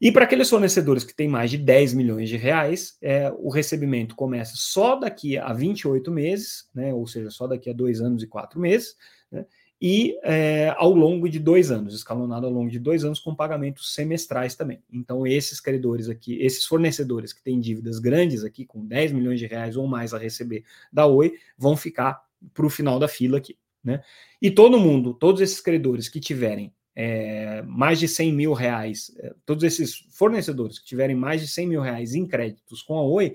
E 0.00 0.12
para 0.12 0.24
aqueles 0.24 0.50
fornecedores 0.50 1.04
que 1.04 1.14
têm 1.14 1.26
mais 1.26 1.50
de 1.50 1.56
10 1.56 1.94
milhões 1.94 2.28
de 2.28 2.36
reais, 2.36 2.98
é, 3.00 3.32
o 3.38 3.48
recebimento 3.48 4.14
começa 4.14 4.52
só 4.54 4.94
daqui 4.94 5.38
a 5.38 5.52
28 5.52 6.10
meses, 6.10 6.68
né, 6.74 6.92
ou 6.92 7.06
seja, 7.06 7.30
só 7.30 7.46
daqui 7.46 7.70
a 7.70 7.72
dois 7.72 8.00
anos 8.00 8.22
e 8.22 8.26
quatro 8.26 8.60
meses, 8.60 8.94
né, 9.30 9.46
e 9.80 10.18
é, 10.22 10.74
ao 10.76 10.92
longo 10.92 11.28
de 11.28 11.38
dois 11.38 11.70
anos, 11.70 11.94
escalonado 11.94 12.46
ao 12.46 12.52
longo 12.52 12.70
de 12.70 12.78
dois 12.78 13.04
anos, 13.04 13.20
com 13.20 13.34
pagamentos 13.34 13.94
semestrais 13.94 14.54
também. 14.54 14.82
Então, 14.90 15.26
esses 15.26 15.60
credores 15.60 16.08
aqui, 16.08 16.38
esses 16.40 16.64
fornecedores 16.64 17.32
que 17.32 17.42
têm 17.42 17.60
dívidas 17.60 17.98
grandes 17.98 18.42
aqui, 18.42 18.64
com 18.64 18.86
10 18.86 19.12
milhões 19.12 19.38
de 19.38 19.46
reais 19.46 19.76
ou 19.76 19.86
mais 19.86 20.14
a 20.14 20.18
receber 20.18 20.64
da 20.90 21.06
Oi, 21.06 21.34
vão 21.58 21.76
ficar 21.76 22.22
para 22.54 22.66
o 22.66 22.70
final 22.70 22.98
da 22.98 23.08
fila 23.08 23.36
aqui. 23.36 23.56
Né? 23.84 24.02
E 24.40 24.50
todo 24.50 24.80
mundo, 24.80 25.12
todos 25.12 25.40
esses 25.40 25.60
credores 25.60 26.08
que 26.08 26.20
tiverem 26.20 26.72
é, 26.96 27.62
mais 27.62 28.00
de 28.00 28.08
100 28.08 28.32
mil 28.32 28.54
reais, 28.54 29.14
é, 29.18 29.34
todos 29.44 29.62
esses 29.62 29.96
fornecedores 30.10 30.78
que 30.78 30.86
tiverem 30.86 31.14
mais 31.14 31.42
de 31.42 31.48
100 31.48 31.66
mil 31.66 31.80
reais 31.82 32.14
em 32.14 32.26
créditos 32.26 32.82
com 32.82 32.96
a 32.96 33.02
Oi, 33.02 33.34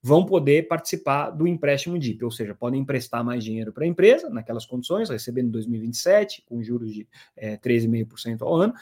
vão 0.00 0.24
poder 0.24 0.68
participar 0.68 1.30
do 1.30 1.46
empréstimo 1.46 1.98
DIP, 1.98 2.24
ou 2.24 2.30
seja, 2.30 2.54
podem 2.54 2.82
emprestar 2.82 3.24
mais 3.24 3.42
dinheiro 3.42 3.72
para 3.72 3.84
a 3.84 3.88
empresa, 3.88 4.30
naquelas 4.30 4.64
condições, 4.66 5.08
recebendo 5.08 5.48
em 5.48 5.50
2027, 5.50 6.44
com 6.46 6.62
juros 6.62 6.92
de 6.92 7.08
é, 7.34 7.56
13,5% 7.56 8.42
ao 8.42 8.54
ano, 8.54 8.74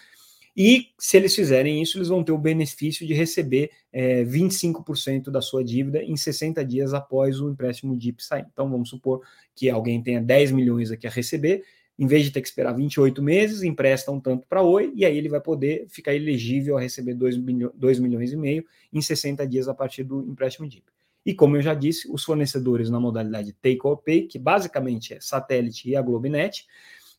e 0.56 0.88
se 0.98 1.18
eles 1.18 1.34
fizerem 1.34 1.82
isso, 1.82 1.98
eles 1.98 2.08
vão 2.08 2.24
ter 2.24 2.32
o 2.32 2.38
benefício 2.38 3.06
de 3.06 3.12
receber 3.12 3.70
é, 3.92 4.24
25% 4.24 5.30
da 5.30 5.42
sua 5.42 5.62
dívida 5.62 6.02
em 6.02 6.16
60 6.16 6.64
dias 6.64 6.94
após 6.94 7.40
o 7.40 7.50
empréstimo 7.50 7.94
DIP 7.94 8.22
sair. 8.22 8.46
Então, 8.50 8.70
vamos 8.70 8.88
supor 8.88 9.20
que 9.54 9.68
alguém 9.68 10.02
tenha 10.02 10.20
10 10.20 10.52
milhões 10.52 10.90
aqui 10.90 11.06
a 11.06 11.10
receber, 11.10 11.62
em 11.98 12.06
vez 12.06 12.24
de 12.24 12.30
ter 12.30 12.42
que 12.42 12.48
esperar 12.48 12.72
28 12.72 13.22
meses, 13.22 13.62
empresta 13.62 14.11
um 14.11 14.20
tanto 14.20 14.46
para 14.46 14.62
Oi, 14.62 14.92
e 14.94 15.04
aí 15.04 15.16
ele 15.16 15.28
vai 15.28 15.40
poder 15.40 15.87
ficar 15.88 16.14
elegível 16.14 16.76
a 16.76 16.80
receber 16.80 17.14
2, 17.14 17.38
milho, 17.38 17.72
2 17.74 17.98
milhões 17.98 18.32
e 18.32 18.37
meio 18.37 18.64
em 18.92 19.00
60 19.00 19.46
dias 19.46 19.68
a 19.68 19.74
partir 19.74 20.04
do 20.04 20.22
empréstimo 20.22 20.68
DIP. 20.68 20.85
E 21.24 21.35
como 21.35 21.56
eu 21.56 21.62
já 21.62 21.74
disse, 21.74 22.09
os 22.11 22.22
fornecedores 22.22 22.88
na 22.88 23.00
modalidade 23.00 23.52
Take 23.54 23.80
or 23.82 23.96
Pay, 23.96 24.28
que 24.28 24.38
basicamente 24.38 25.14
é 25.14 25.20
satélite 25.20 25.88
e 25.88 25.96
a 25.96 26.02
Globinet, 26.02 26.66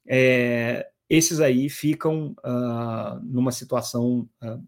é, 0.05 0.87
esses 1.09 1.39
aí 1.39 1.69
ficam 1.69 2.35
uh, 2.39 3.19
numa 3.23 3.51
situação 3.51 4.27
uh, 4.41 4.61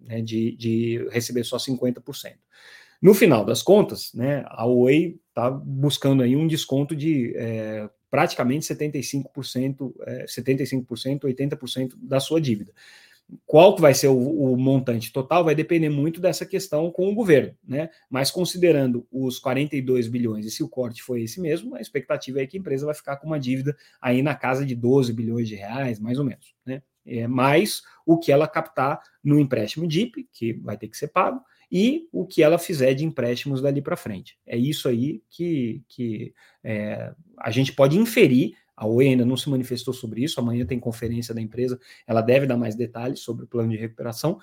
né, 0.00 0.20
de, 0.20 0.56
de, 0.56 1.08
receber 1.10 1.44
só 1.44 1.56
50%. 1.56 2.34
No 3.00 3.14
final 3.14 3.44
das 3.44 3.62
contas, 3.62 4.12
né, 4.14 4.44
a 4.46 4.66
Oi 4.66 5.18
está 5.28 5.50
buscando 5.50 6.22
aí 6.22 6.36
um 6.36 6.46
desconto 6.46 6.96
de 6.96 7.34
é, 7.36 7.88
praticamente 8.14 8.72
75%, 8.72 9.92
é, 10.06 10.24
75%, 10.26 11.22
80% 11.22 11.94
da 12.00 12.20
sua 12.20 12.40
dívida. 12.40 12.72
Qual 13.44 13.74
que 13.74 13.80
vai 13.80 13.92
ser 13.92 14.06
o, 14.06 14.16
o, 14.16 14.56
montante 14.56 15.12
total 15.12 15.42
vai 15.44 15.52
depender 15.52 15.88
muito 15.88 16.20
dessa 16.20 16.46
questão 16.46 16.92
com 16.92 17.08
o 17.08 17.14
governo, 17.14 17.56
né? 17.66 17.90
Mas 18.08 18.30
considerando 18.30 19.04
os 19.10 19.40
42 19.40 20.06
bilhões, 20.06 20.46
e 20.46 20.50
se 20.52 20.62
o 20.62 20.68
corte 20.68 21.02
foi 21.02 21.22
esse 21.22 21.40
mesmo, 21.40 21.74
a 21.74 21.80
expectativa 21.80 22.40
é 22.40 22.46
que 22.46 22.56
a 22.56 22.60
empresa 22.60 22.86
vai 22.86 22.94
ficar 22.94 23.16
com 23.16 23.26
uma 23.26 23.40
dívida 23.40 23.76
aí 24.00 24.22
na 24.22 24.36
casa 24.36 24.64
de 24.64 24.76
12 24.76 25.12
bilhões 25.12 25.48
de 25.48 25.56
reais, 25.56 25.98
mais 25.98 26.16
ou 26.16 26.24
menos, 26.24 26.54
né? 26.64 26.84
É 27.04 27.26
mais 27.26 27.82
o 28.06 28.16
que 28.16 28.30
ela 28.30 28.46
captar 28.46 29.00
no 29.24 29.40
empréstimo 29.40 29.88
DIP, 29.88 30.28
que 30.32 30.52
vai 30.52 30.76
ter 30.76 30.86
que 30.86 30.96
ser 30.96 31.08
pago, 31.08 31.40
e 31.70 32.08
o 32.12 32.26
que 32.26 32.42
ela 32.42 32.58
fizer 32.58 32.94
de 32.94 33.04
empréstimos 33.04 33.60
dali 33.60 33.82
para 33.82 33.96
frente. 33.96 34.38
É 34.46 34.56
isso 34.56 34.88
aí 34.88 35.22
que, 35.28 35.82
que 35.88 36.34
é, 36.62 37.12
a 37.38 37.50
gente 37.50 37.72
pode 37.72 37.98
inferir 37.98 38.54
a 38.76 38.86
Oi 38.86 39.08
ainda 39.08 39.24
não 39.24 39.36
se 39.36 39.48
manifestou 39.48 39.94
sobre 39.94 40.22
isso. 40.22 40.40
Amanhã 40.40 40.66
tem 40.66 40.80
conferência 40.80 41.34
da 41.34 41.40
empresa, 41.40 41.78
ela 42.06 42.20
deve 42.20 42.46
dar 42.46 42.56
mais 42.56 42.74
detalhes 42.74 43.20
sobre 43.20 43.44
o 43.44 43.48
plano 43.48 43.70
de 43.70 43.76
recuperação, 43.76 44.38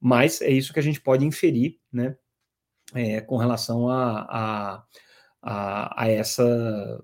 mas 0.00 0.40
é 0.40 0.50
isso 0.50 0.72
que 0.72 0.78
a 0.78 0.82
gente 0.82 1.00
pode 1.00 1.24
inferir, 1.24 1.78
né, 1.92 2.16
é, 2.94 3.20
com 3.20 3.36
relação 3.36 3.88
a, 3.88 4.20
a, 4.20 4.84
a, 5.42 6.04
a, 6.04 6.08
essa, 6.08 7.02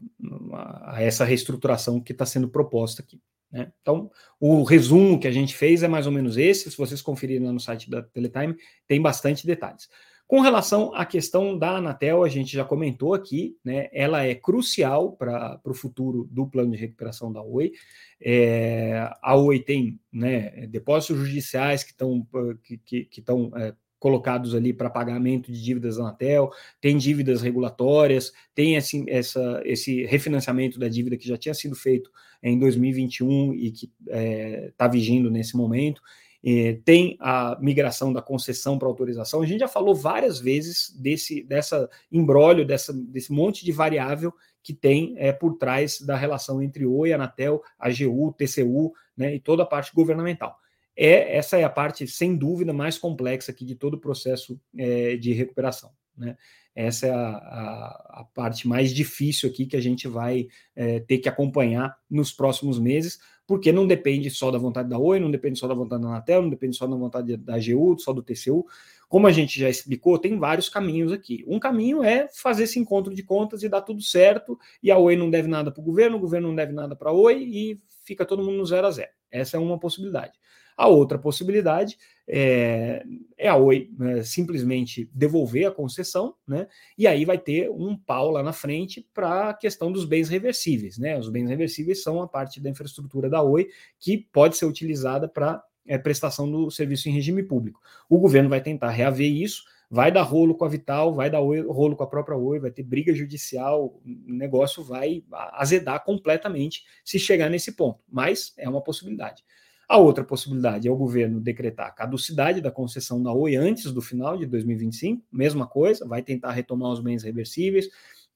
a 0.85 1.03
essa 1.03 1.25
reestruturação 1.25 2.01
que 2.01 2.12
está 2.12 2.25
sendo 2.25 2.48
proposta 2.48 3.03
aqui. 3.03 3.20
Né? 3.53 3.71
Então, 3.83 4.11
o 4.41 4.62
resumo 4.62 5.21
que 5.21 5.29
a 5.29 5.33
gente 5.33 5.55
fez 5.55 5.83
é 5.83 5.88
mais 5.88 6.07
ou 6.07 6.12
menos 6.12 6.38
esse. 6.38 6.71
Se 6.71 6.77
vocês 6.77 7.03
conferirem 7.03 7.47
lá 7.47 7.53
no 7.53 7.61
site 7.61 7.91
da 7.91 8.03
Teletime, 8.03 8.57
tem 8.88 9.01
bastante 9.01 9.47
detalhes. 9.47 9.88
Com 10.27 10.41
relação 10.41 10.95
à 10.95 11.05
questão 11.05 11.59
da 11.59 11.77
Anatel, 11.77 12.25
a 12.25 12.29
gente 12.29 12.51
já 12.51 12.65
comentou 12.65 13.12
aqui, 13.12 13.55
né? 13.62 13.91
Ela 13.93 14.25
é 14.25 14.35
crucial 14.35 15.12
para 15.12 15.61
o 15.62 15.75
futuro 15.75 16.27
do 16.31 16.47
plano 16.47 16.71
de 16.71 16.79
recuperação 16.79 17.31
da 17.31 17.43
Oi. 17.43 17.73
É, 18.19 19.11
a 19.21 19.37
Oi 19.37 19.61
tem 19.61 20.01
né, 20.11 20.67
depósitos 20.69 21.19
judiciais 21.19 21.85
que 21.85 21.91
estão 21.91 22.27
que, 22.62 22.79
que, 22.79 23.05
que 23.05 23.21
é, 23.21 23.75
colocados 23.99 24.55
ali 24.55 24.73
para 24.73 24.88
pagamento 24.88 25.53
de 25.53 25.62
dívidas 25.62 25.97
da 25.97 26.05
Anatel, 26.05 26.51
tem 26.81 26.97
dívidas 26.97 27.43
regulatórias, 27.43 28.33
tem 28.55 28.77
assim, 28.77 29.05
essa, 29.07 29.61
esse 29.65 30.05
refinanciamento 30.07 30.77
da 30.77 30.88
dívida 30.88 31.17
que 31.17 31.29
já 31.29 31.37
tinha 31.37 31.55
sido 31.55 31.77
feito 31.77 32.11
em 32.42 32.59
2021 32.59 33.55
e 33.55 33.70
que 33.70 33.92
está 34.00 34.18
é, 34.18 34.72
tá 34.76 34.88
vigindo 34.88 35.31
nesse 35.31 35.57
momento. 35.57 36.02
É, 36.44 36.78
tem 36.85 37.16
a 37.20 37.57
migração 37.61 38.12
da 38.12 38.20
concessão 38.20 38.76
para 38.76 38.88
autorização. 38.88 39.42
A 39.42 39.46
gente 39.46 39.61
já 39.61 39.68
falou 39.68 39.94
várias 39.94 40.40
vezes 40.40 40.90
desse 40.98 41.42
dessa 41.44 41.88
embrólio, 42.11 42.66
dessa, 42.66 42.92
desse 42.92 43.33
monte 43.33 43.64
de 43.64 43.70
variável 43.70 44.35
que 44.61 44.72
tem 44.72 45.14
é, 45.16 45.33
por 45.33 45.57
trás 45.57 46.00
da 46.00 46.16
relação 46.16 46.61
entre 46.61 46.85
Oi, 46.85 47.12
Anatel, 47.12 47.62
AGU, 47.78 48.33
TCU 48.33 48.92
né, 49.16 49.35
e 49.35 49.40
toda 49.40 49.62
a 49.62 49.66
parte 49.66 49.92
governamental. 49.94 50.57
é 50.96 51.37
essa 51.37 51.57
é 51.59 51.64
a 51.64 51.70
parte, 51.70 52.07
sem 52.07 52.37
dúvida, 52.37 52.72
mais 52.72 52.98
complexa 52.98 53.52
aqui 53.52 53.64
de 53.64 53.74
todo 53.74 53.94
o 53.94 54.00
processo 54.00 54.61
é, 54.76 55.16
de 55.16 55.33
recuperação. 55.33 55.90
Né? 56.16 56.37
Essa 56.75 57.07
é 57.07 57.11
a, 57.11 57.29
a, 57.29 58.20
a, 58.20 58.27
parte 58.35 58.66
mais 58.66 58.92
difícil 58.92 59.48
aqui 59.48 59.66
que 59.66 59.77
a 59.77 59.81
gente 59.81 60.09
vai 60.09 60.48
é, 60.75 61.01
ter 61.01 61.18
que 61.18 61.29
acompanhar 61.29 61.96
nos 62.11 62.33
próximos 62.33 62.79
meses, 62.79 63.18
porque 63.46 63.72
não 63.72 63.87
depende 63.87 64.31
só 64.31 64.51
da 64.51 64.59
vontade 64.59 64.88
da 64.88 64.98
Oi, 64.98 65.20
não 65.20 65.31
depende 65.31 65.59
só 65.59 65.68
da 65.68 65.75
vontade 65.75 66.03
da 66.03 66.09
Anatel, 66.09 66.42
não 66.42 66.51
depende 66.51 66.77
só 66.77 66.87
da 66.87 66.96
vontade 66.96 67.37
da 67.37 67.57
AGU, 67.57 67.98
só 67.98 68.12
do 68.12 68.22
TCU. 68.22 68.64
Como 69.09 69.27
a 69.27 69.33
gente 69.33 69.61
já 69.61 69.68
explicou, 69.68 70.18
tem 70.18 70.38
vários 70.38 70.70
caminhos 70.70 71.12
aqui. 71.12 71.44
Um 71.46 71.59
caminho 71.59 72.03
é 72.03 72.29
fazer 72.29 72.64
esse 72.64 72.79
encontro 72.79 73.14
de 73.14 73.22
contas 73.22 73.62
e 73.62 73.68
dar 73.68 73.83
tudo 73.83 74.01
certo, 74.01 74.59
e 74.83 74.90
a 74.90 74.96
Oi 74.96 75.16
não 75.16 75.31
deve 75.31 75.48
nada 75.48 75.70
para 75.70 75.81
o 75.81 75.85
governo, 75.85 76.16
o 76.16 76.20
governo 76.20 76.48
não 76.48 76.55
deve 76.55 76.72
nada 76.72 76.96
para 76.96 77.11
a 77.11 77.12
Oi, 77.12 77.42
e 77.42 77.81
fica 78.05 78.25
todo 78.25 78.42
mundo 78.42 78.57
no 78.57 78.64
zero 78.64 78.87
a 78.87 78.90
zero. 78.90 79.22
Essa 79.33 79.57
é 79.57 79.61
uma 79.61 79.79
possibilidade. 79.79 80.38
A 80.77 80.87
outra 80.87 81.18
possibilidade 81.18 81.99
é, 82.27 83.05
é 83.37 83.49
a 83.49 83.57
Oi 83.57 83.90
né, 83.99 84.23
simplesmente 84.23 85.09
devolver 85.12 85.66
a 85.66 85.71
concessão, 85.71 86.35
né? 86.47 86.66
E 86.97 87.07
aí 87.07 87.25
vai 87.25 87.38
ter 87.38 87.71
um 87.71 87.97
pau 87.97 88.31
lá 88.31 88.42
na 88.42 88.53
frente 88.53 89.07
para 89.12 89.51
a 89.51 89.55
questão 89.55 89.92
dos 89.92 90.05
bens 90.05 90.29
reversíveis, 90.29 90.99
né? 90.99 91.18
Os 91.18 91.29
bens 91.29 91.49
reversíveis 91.49 92.03
são 92.03 92.23
a 92.23 92.29
parte 92.29 92.61
da 92.61 92.71
infraestrutura 92.71 93.29
da 93.29 93.42
Oi 93.42 93.68
que 93.99 94.27
pode 94.33 94.57
ser 94.57 94.66
utilizada 94.66 95.29
para 95.29 95.62
é, 95.87 95.99
prestação 95.99 96.51
do 96.51 96.71
serviço 96.71 97.09
em 97.09 97.12
regime 97.12 97.42
público. 97.42 97.81
O 98.09 98.18
governo 98.18 98.49
vai 98.49 98.61
tentar 98.61 98.90
reaver 98.90 99.31
isso, 99.31 99.64
vai 99.92 100.11
dar 100.11 100.22
rolo 100.22 100.55
com 100.55 100.64
a 100.64 100.68
Vital, 100.68 101.14
vai 101.14 101.28
dar 101.28 101.40
rolo 101.40 101.94
com 101.94 102.02
a 102.02 102.07
própria 102.07 102.35
Oi, 102.35 102.59
vai 102.59 102.70
ter 102.70 102.83
briga 102.83 103.14
judicial, 103.14 104.00
o 104.02 104.33
negócio 104.33 104.83
vai 104.83 105.22
azedar 105.52 106.02
completamente 106.02 106.83
se 107.05 107.18
chegar 107.18 107.50
nesse 107.50 107.72
ponto, 107.72 108.00
mas 108.11 108.55
é 108.57 108.66
uma 108.66 108.81
possibilidade. 108.81 109.44
A 109.87 109.98
outra 109.98 110.24
possibilidade 110.24 110.88
é 110.88 110.90
o 110.90 110.96
governo 110.96 111.38
decretar 111.38 111.88
a 111.88 111.90
caducidade 111.90 112.62
da 112.62 112.70
concessão 112.70 113.22
da 113.22 113.35
Oi 113.35 113.55
antes 113.55 113.92
do 113.92 114.00
final 114.00 114.38
de 114.38 114.46
2025, 114.46 115.26
mesma 115.31 115.66
coisa, 115.66 116.09
vai 116.09 116.22
tentar 116.22 116.52
retomar 116.52 116.90
os 116.90 117.00
bens 117.00 117.22
reversíveis, 117.22 117.90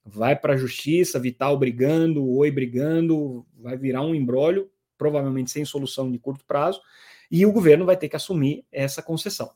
vai 0.04 0.36
para 0.36 0.52
a 0.52 0.56
justiça, 0.58 1.18
Vital 1.18 1.56
brigando, 1.56 2.28
Oi 2.32 2.50
brigando, 2.50 3.46
vai 3.58 3.78
virar 3.78 4.02
um 4.02 4.14
embrólio, 4.14 4.70
provavelmente 4.98 5.50
sem 5.50 5.64
solução 5.64 6.12
de 6.12 6.18
curto 6.18 6.44
prazo, 6.44 6.82
e 7.30 7.46
o 7.46 7.52
governo 7.52 7.86
vai 7.86 7.96
ter 7.96 8.10
que 8.10 8.16
assumir 8.16 8.62
essa 8.70 9.02
concessão, 9.02 9.50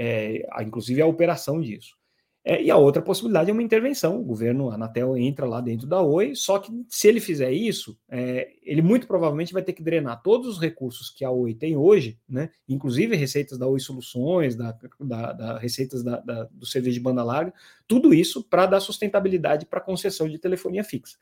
é, 0.00 0.46
inclusive 0.62 1.02
a 1.02 1.06
operação 1.06 1.60
disso. 1.60 1.98
É, 2.44 2.62
e 2.62 2.70
a 2.70 2.76
outra 2.76 3.02
possibilidade 3.02 3.50
é 3.50 3.52
uma 3.52 3.62
intervenção. 3.62 4.18
O 4.20 4.24
governo, 4.24 4.70
Anatel, 4.70 5.16
entra 5.18 5.44
lá 5.44 5.60
dentro 5.60 5.88
da 5.88 6.00
Oi, 6.00 6.36
só 6.36 6.60
que 6.60 6.72
se 6.88 7.08
ele 7.08 7.20
fizer 7.20 7.50
isso, 7.50 7.98
é, 8.08 8.52
ele 8.62 8.80
muito 8.80 9.08
provavelmente 9.08 9.52
vai 9.52 9.62
ter 9.62 9.72
que 9.72 9.82
drenar 9.82 10.22
todos 10.22 10.46
os 10.46 10.60
recursos 10.60 11.10
que 11.10 11.24
a 11.24 11.30
Oi 11.30 11.52
tem 11.52 11.76
hoje, 11.76 12.18
né, 12.28 12.48
inclusive 12.68 13.16
receitas 13.16 13.58
da 13.58 13.66
Oi 13.66 13.80
Soluções, 13.80 14.54
da, 14.54 14.74
da, 15.00 15.32
da 15.32 15.58
receitas 15.58 16.02
da, 16.02 16.20
da, 16.20 16.44
do 16.44 16.64
serviço 16.64 16.94
de 16.94 17.00
banda 17.00 17.24
larga, 17.24 17.52
tudo 17.88 18.14
isso 18.14 18.42
para 18.42 18.66
dar 18.66 18.80
sustentabilidade 18.80 19.66
para 19.66 19.80
a 19.80 19.84
concessão 19.84 20.28
de 20.28 20.38
telefonia 20.38 20.84
fixa. 20.84 21.18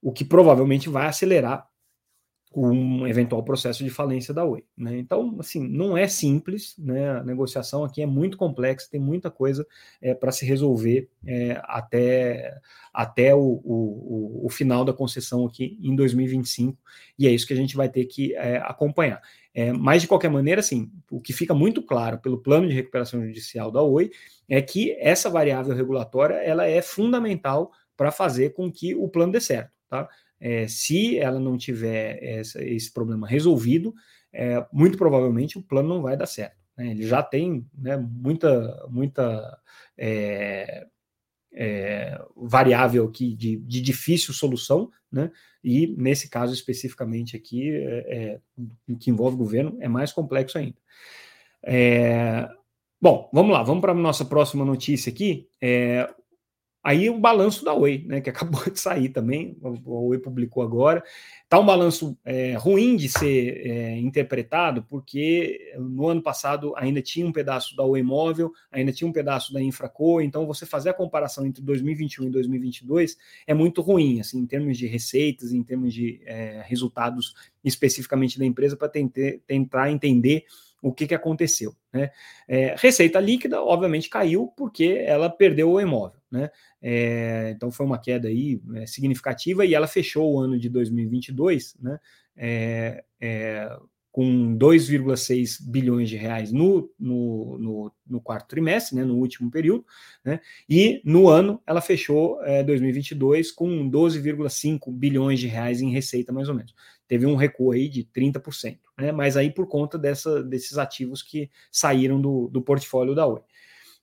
O 0.00 0.12
que 0.12 0.24
provavelmente 0.24 0.88
vai 0.88 1.06
acelerar 1.06 1.68
um 2.54 3.06
eventual 3.06 3.42
processo 3.42 3.82
de 3.84 3.90
falência 3.90 4.32
da 4.34 4.44
Oi. 4.44 4.64
Né? 4.76 4.98
Então, 4.98 5.36
assim, 5.38 5.66
não 5.66 5.96
é 5.96 6.06
simples, 6.06 6.74
né? 6.78 7.10
a 7.10 7.22
negociação 7.22 7.84
aqui 7.84 8.02
é 8.02 8.06
muito 8.06 8.36
complexa, 8.36 8.88
tem 8.90 9.00
muita 9.00 9.30
coisa 9.30 9.66
é, 10.00 10.14
para 10.14 10.32
se 10.32 10.44
resolver 10.44 11.08
é, 11.26 11.60
até, 11.64 12.58
até 12.92 13.34
o, 13.34 13.60
o, 13.64 14.46
o, 14.46 14.48
final 14.48 14.84
da 14.84 14.92
concessão 14.92 15.46
aqui 15.46 15.78
em 15.82 15.94
2025, 15.94 16.78
e 17.18 17.26
é 17.26 17.30
isso 17.30 17.46
que 17.46 17.52
a 17.52 17.56
gente 17.56 17.76
vai 17.76 17.88
ter 17.88 18.04
que 18.06 18.34
é, 18.34 18.58
acompanhar. 18.58 19.20
É, 19.54 19.72
mas, 19.72 20.02
de 20.02 20.08
qualquer 20.08 20.30
maneira, 20.30 20.60
assim, 20.60 20.90
o 21.10 21.20
que 21.20 21.32
fica 21.32 21.52
muito 21.52 21.82
claro 21.82 22.18
pelo 22.18 22.38
plano 22.38 22.68
de 22.68 22.74
recuperação 22.74 23.24
judicial 23.24 23.70
da 23.70 23.82
Oi 23.82 24.10
é 24.48 24.62
que 24.62 24.92
essa 24.98 25.28
variável 25.28 25.74
regulatória 25.74 26.34
ela 26.36 26.66
é 26.66 26.80
fundamental 26.80 27.70
para 27.96 28.10
fazer 28.10 28.54
com 28.54 28.72
que 28.72 28.94
o 28.94 29.08
plano 29.08 29.32
dê 29.32 29.40
certo. 29.40 29.70
Tá? 29.88 30.08
É, 30.44 30.66
se 30.66 31.16
ela 31.20 31.38
não 31.38 31.56
tiver 31.56 32.18
essa, 32.20 32.60
esse 32.64 32.92
problema 32.92 33.28
resolvido, 33.28 33.94
é, 34.32 34.66
muito 34.72 34.98
provavelmente 34.98 35.56
o 35.56 35.62
plano 35.62 35.88
não 35.88 36.02
vai 36.02 36.16
dar 36.16 36.26
certo. 36.26 36.56
Né? 36.76 36.90
Ele 36.90 37.06
já 37.06 37.22
tem 37.22 37.64
né, 37.72 37.96
muita, 37.96 38.84
muita 38.90 39.56
é, 39.96 40.84
é, 41.52 42.20
variável 42.36 43.04
aqui 43.04 43.36
de, 43.36 43.56
de, 43.58 43.80
difícil 43.80 44.34
solução, 44.34 44.90
né? 45.12 45.30
e 45.62 45.94
nesse 45.96 46.28
caso 46.28 46.52
especificamente 46.52 47.36
aqui, 47.36 47.70
é, 47.70 48.40
é, 48.58 48.96
que 48.98 49.10
envolve 49.12 49.36
governo, 49.36 49.76
é 49.80 49.86
mais 49.86 50.12
complexo 50.12 50.58
ainda. 50.58 50.76
bom, 53.00 53.30
vamos 53.32 53.52
lá, 53.52 53.62
vamos 53.62 53.80
para 53.80 53.92
a 53.92 53.94
nossa 53.94 54.24
próxima 54.24 54.64
notícia 54.64 55.08
aqui. 55.08 55.46
Aí 56.82 57.08
o 57.08 57.18
balanço 57.18 57.64
da 57.64 57.72
Oi, 57.72 58.04
né, 58.06 58.20
que 58.20 58.28
acabou 58.30 58.64
de 58.64 58.80
sair 58.80 59.08
também, 59.08 59.56
o 59.62 60.08
Oi 60.08 60.18
publicou 60.18 60.62
agora. 60.62 61.02
Está 61.44 61.60
um 61.60 61.66
balanço 61.66 62.18
é, 62.24 62.54
ruim 62.54 62.96
de 62.96 63.08
ser 63.08 63.66
é, 63.66 63.98
interpretado, 63.98 64.82
porque 64.82 65.74
no 65.78 66.08
ano 66.08 66.22
passado 66.22 66.72
ainda 66.76 67.00
tinha 67.00 67.26
um 67.26 67.32
pedaço 67.32 67.76
da 67.76 67.84
Oi 67.84 68.02
Móvel, 68.02 68.50
ainda 68.70 68.90
tinha 68.90 69.06
um 69.06 69.12
pedaço 69.12 69.52
da 69.52 69.62
Infraco, 69.62 70.20
então 70.20 70.46
você 70.46 70.66
fazer 70.66 70.90
a 70.90 70.94
comparação 70.94 71.46
entre 71.46 71.62
2021 71.62 72.26
e 72.26 72.30
2022 72.30 73.16
é 73.46 73.54
muito 73.54 73.80
ruim, 73.80 74.18
assim, 74.18 74.38
em 74.40 74.46
termos 74.46 74.76
de 74.76 74.86
receitas, 74.86 75.52
em 75.52 75.62
termos 75.62 75.94
de 75.94 76.20
é, 76.24 76.64
resultados 76.66 77.34
especificamente 77.62 78.38
da 78.38 78.44
empresa, 78.44 78.76
para 78.76 78.90
tentar 79.46 79.90
entender 79.90 80.44
o 80.82 80.92
que, 80.92 81.06
que 81.06 81.14
aconteceu. 81.14 81.74
Né? 81.92 82.10
É, 82.48 82.74
receita 82.76 83.20
líquida, 83.20 83.62
obviamente, 83.62 84.10
caiu 84.10 84.52
porque 84.56 85.02
ela 85.06 85.30
perdeu 85.30 85.70
o 85.70 85.80
imóvel. 85.80 86.20
Né? 86.30 86.50
É, 86.82 87.52
então 87.54 87.70
foi 87.70 87.86
uma 87.86 87.98
queda 87.98 88.26
aí 88.26 88.60
é, 88.74 88.86
significativa 88.86 89.64
e 89.64 89.74
ela 89.74 89.86
fechou 89.86 90.34
o 90.34 90.40
ano 90.40 90.58
de 90.58 90.68
2022 90.68 91.76
né, 91.80 92.00
é, 92.36 93.04
é 93.20 93.78
com 94.10 94.54
2,6 94.58 95.66
bilhões 95.66 96.10
de 96.10 96.16
reais 96.16 96.52
no, 96.52 96.92
no, 97.00 97.58
no, 97.58 97.92
no, 98.06 98.20
quarto 98.20 98.48
trimestre, 98.48 98.94
né, 98.94 99.04
no 99.04 99.16
último 99.16 99.50
período, 99.50 99.86
né, 100.22 100.38
e 100.68 101.00
no 101.02 101.28
ano 101.28 101.62
ela 101.66 101.80
fechou 101.80 102.42
é, 102.44 102.62
2022 102.62 103.50
com 103.50 103.90
12,5 103.90 104.92
bilhões 104.92 105.40
de 105.40 105.46
reais 105.46 105.80
em 105.80 105.90
receita, 105.90 106.30
mais 106.30 106.50
ou 106.50 106.54
menos. 106.54 106.74
Teve 107.08 107.24
um 107.24 107.36
recuo 107.36 107.72
aí 107.72 107.88
de 107.88 108.04
30%, 108.04 108.78
né, 109.02 109.12
mas 109.12 109.36
aí 109.36 109.50
por 109.50 109.66
conta 109.66 109.98
dessa, 109.98 110.42
desses 110.42 110.78
ativos 110.78 111.22
que 111.22 111.50
saíram 111.70 112.20
do, 112.20 112.48
do 112.48 112.62
portfólio 112.62 113.14
da 113.14 113.26
Oi. 113.26 113.40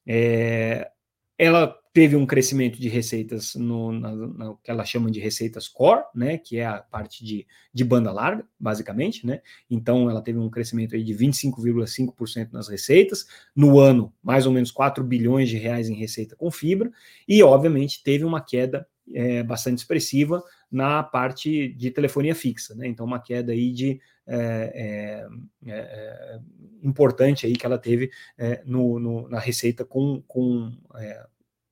É, 0.05 0.91
ela 1.37 1.73
teve 1.93 2.17
um 2.17 2.25
crescimento 2.25 2.79
de 2.79 2.89
receitas 2.89 3.55
no 3.55 3.93
na, 3.93 4.13
na, 4.13 4.55
que 4.61 4.69
ela 4.69 4.83
chama 4.83 5.09
de 5.09 5.19
receitas 5.19 5.67
core, 5.67 6.03
né, 6.13 6.37
que 6.37 6.57
é 6.57 6.65
a 6.65 6.79
parte 6.79 7.23
de, 7.23 7.47
de 7.73 7.83
banda 7.83 8.11
larga, 8.11 8.45
basicamente, 8.59 9.25
né? 9.25 9.41
Então 9.69 10.09
ela 10.09 10.21
teve 10.21 10.37
um 10.37 10.49
crescimento 10.49 10.95
aí 10.95 11.03
de 11.03 11.13
25,5% 11.13 12.49
nas 12.51 12.67
receitas, 12.67 13.25
no 13.55 13.79
ano, 13.79 14.13
mais 14.21 14.45
ou 14.45 14.51
menos 14.51 14.69
4 14.69 15.03
bilhões 15.03 15.49
de 15.49 15.57
reais 15.57 15.89
em 15.89 15.95
receita 15.95 16.35
com 16.35 16.51
fibra, 16.51 16.91
e 17.27 17.41
obviamente 17.41 18.03
teve 18.03 18.25
uma 18.25 18.41
queda 18.41 18.85
é, 19.13 19.41
bastante 19.41 19.79
expressiva 19.79 20.43
na 20.71 21.01
parte 21.01 21.69
de 21.69 21.89
telefonia 21.89 22.35
fixa, 22.35 22.75
né? 22.75 22.87
Então 22.87 23.05
uma 23.05 23.19
queda 23.19 23.51
aí 23.51 23.71
de 23.71 23.99
é, 24.29 25.27
é, 25.65 25.71
é 25.71 26.39
importante 26.83 27.45
aí 27.45 27.53
que 27.53 27.65
ela 27.65 27.77
teve 27.77 28.11
é, 28.37 28.61
no, 28.65 28.99
no, 28.99 29.27
na 29.27 29.39
receita 29.39 29.83
com, 29.83 30.23
com 30.27 30.71
é, 30.95 31.25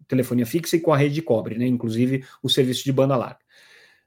telefonia 0.08 0.46
fixa 0.46 0.76
e 0.76 0.80
com 0.80 0.92
a 0.92 0.98
rede 0.98 1.16
de 1.16 1.22
cobre, 1.22 1.58
né? 1.58 1.68
inclusive 1.68 2.24
o 2.42 2.50
serviço 2.50 2.84
de 2.84 2.92
banda 2.92 3.16
larga. 3.16 3.40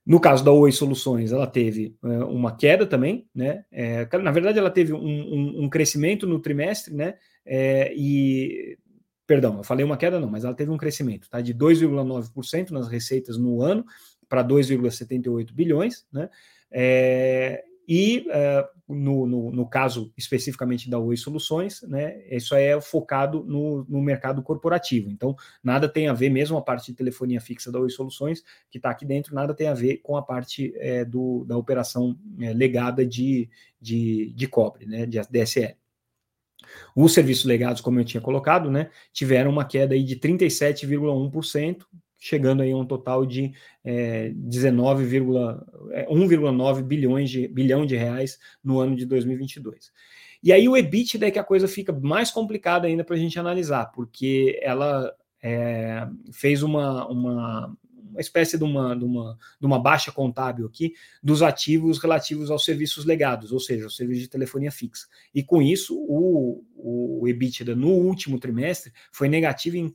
No 0.04 0.18
caso 0.18 0.44
da 0.44 0.50
Oi 0.50 0.72
Soluções, 0.72 1.30
ela 1.30 1.46
teve 1.46 1.94
é, 2.02 2.08
uma 2.24 2.56
queda 2.56 2.86
também, 2.86 3.28
né? 3.34 3.64
É, 3.70 4.08
na 4.18 4.32
verdade, 4.32 4.58
ela 4.58 4.70
teve 4.70 4.92
um, 4.94 4.98
um, 4.98 5.64
um 5.64 5.68
crescimento 5.68 6.26
no 6.26 6.40
trimestre, 6.40 6.94
né? 6.94 7.14
É, 7.44 7.92
e 7.94 8.78
perdão, 9.26 9.58
eu 9.58 9.62
falei 9.62 9.84
uma 9.84 9.96
queda, 9.96 10.18
não, 10.18 10.28
mas 10.28 10.42
ela 10.42 10.54
teve 10.54 10.70
um 10.70 10.76
crescimento, 10.76 11.28
tá? 11.28 11.40
De 11.40 11.54
2,9% 11.54 12.70
nas 12.70 12.88
receitas 12.88 13.36
no 13.36 13.62
ano 13.62 13.84
para 14.28 14.42
2,78 14.42 15.52
bilhões, 15.52 16.06
né? 16.10 16.28
É, 16.72 17.62
e 17.92 18.24
uh, 18.28 18.94
no, 18.94 19.26
no, 19.26 19.50
no, 19.50 19.68
caso 19.68 20.12
especificamente 20.16 20.88
da 20.88 20.96
Oi 20.96 21.16
Soluções, 21.16 21.82
né, 21.82 22.22
isso 22.30 22.54
é 22.54 22.80
focado 22.80 23.42
no, 23.42 23.84
no, 23.88 24.00
mercado 24.00 24.44
corporativo. 24.44 25.10
Então, 25.10 25.34
nada 25.60 25.88
tem 25.88 26.06
a 26.06 26.12
ver, 26.12 26.30
mesmo 26.30 26.56
a 26.56 26.62
parte 26.62 26.92
de 26.92 26.96
telefonia 26.96 27.40
fixa 27.40 27.72
da 27.72 27.80
Oi 27.80 27.90
Soluções, 27.90 28.44
que 28.70 28.78
está 28.78 28.90
aqui 28.90 29.04
dentro, 29.04 29.34
nada 29.34 29.52
tem 29.52 29.66
a 29.66 29.74
ver 29.74 29.96
com 30.04 30.16
a 30.16 30.22
parte 30.22 30.72
é, 30.76 31.04
do, 31.04 31.44
da 31.44 31.56
operação 31.56 32.16
é, 32.40 32.52
legada 32.52 33.04
de, 33.04 33.50
de, 33.80 34.32
de 34.36 34.46
cobre, 34.46 34.86
né, 34.86 35.04
de 35.04 35.20
DSL. 35.28 35.74
Os 36.94 37.12
serviços 37.12 37.44
legados, 37.44 37.80
como 37.80 37.98
eu 37.98 38.04
tinha 38.04 38.20
colocado, 38.20 38.70
né, 38.70 38.88
tiveram 39.12 39.50
uma 39.50 39.64
queda 39.64 39.96
aí 39.96 40.04
de 40.04 40.14
37,1%, 40.14 41.84
chegando 42.20 42.62
aí 42.62 42.70
a 42.70 42.76
um 42.76 42.84
total 42.84 43.24
de 43.24 43.52
é, 43.82 44.28
19,1,9 44.30 46.78
é, 46.78 46.82
bilhões 46.82 47.30
de 47.30 47.48
bilhão 47.48 47.86
de 47.86 47.96
reais 47.96 48.38
no 48.62 48.78
ano 48.78 48.94
de 48.94 49.06
2022. 49.06 49.90
E 50.42 50.52
aí 50.52 50.68
o 50.68 50.76
EBITDA 50.76 51.26
é 51.26 51.30
que 51.30 51.38
a 51.38 51.44
coisa 51.44 51.66
fica 51.66 51.92
mais 51.92 52.30
complicada 52.30 52.86
ainda 52.86 53.02
para 53.02 53.16
a 53.16 53.18
gente 53.18 53.38
analisar, 53.38 53.86
porque 53.86 54.60
ela 54.62 55.10
é, 55.42 56.06
fez 56.32 56.62
uma, 56.62 57.06
uma, 57.08 57.76
uma 58.10 58.20
espécie 58.20 58.58
de 58.58 58.64
uma, 58.64 58.94
de, 58.94 59.04
uma, 59.04 59.38
de 59.58 59.66
uma 59.66 59.78
baixa 59.78 60.12
contábil 60.12 60.66
aqui 60.66 60.94
dos 61.22 61.42
ativos 61.42 61.98
relativos 61.98 62.50
aos 62.50 62.64
serviços 62.64 63.04
legados, 63.04 63.52
ou 63.52 63.60
seja, 63.60 63.86
os 63.86 63.96
serviços 63.96 64.22
de 64.22 64.30
telefonia 64.30 64.70
fixa. 64.70 65.06
E 65.34 65.42
com 65.42 65.62
isso, 65.62 65.96
o, 65.96 66.64
o 66.74 67.28
EBITDA 67.28 67.74
no 67.74 67.88
último 67.88 68.38
trimestre 68.38 68.92
foi 69.12 69.28
negativo 69.28 69.76
em 69.76 69.94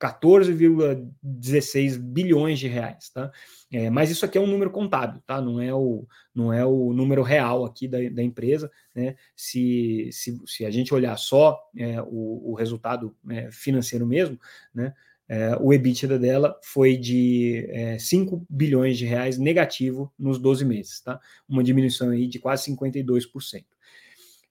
14,16 0.00 1.98
bilhões 1.98 2.58
de 2.58 2.68
reais, 2.68 3.08
tá? 3.10 3.30
É, 3.72 3.88
mas 3.88 4.10
isso 4.10 4.24
aqui 4.24 4.36
é 4.36 4.40
um 4.40 4.46
número 4.46 4.70
contábil, 4.70 5.22
tá? 5.26 5.40
Não 5.40 5.60
é 5.60 5.74
o, 5.74 6.06
não 6.34 6.52
é 6.52 6.64
o 6.66 6.92
número 6.92 7.22
real 7.22 7.64
aqui 7.64 7.88
da, 7.88 7.98
da 8.10 8.22
empresa, 8.22 8.70
né? 8.94 9.16
Se, 9.34 10.08
se, 10.12 10.38
se 10.46 10.66
a 10.66 10.70
gente 10.70 10.94
olhar 10.94 11.16
só 11.16 11.58
é, 11.76 12.00
o, 12.02 12.52
o 12.52 12.54
resultado 12.54 13.16
é, 13.30 13.50
financeiro 13.50 14.06
mesmo, 14.06 14.38
né? 14.74 14.92
É, 15.28 15.56
o 15.60 15.72
EBITDA 15.72 16.20
dela 16.20 16.56
foi 16.62 16.96
de 16.96 17.66
é, 17.70 17.98
5 17.98 18.46
bilhões 18.48 18.96
de 18.96 19.04
reais 19.04 19.38
negativo 19.38 20.12
nos 20.16 20.38
12 20.38 20.64
meses, 20.64 21.00
tá? 21.00 21.18
Uma 21.48 21.64
diminuição 21.64 22.10
aí 22.10 22.28
de 22.28 22.38
quase 22.38 22.70
52%. 22.70 23.64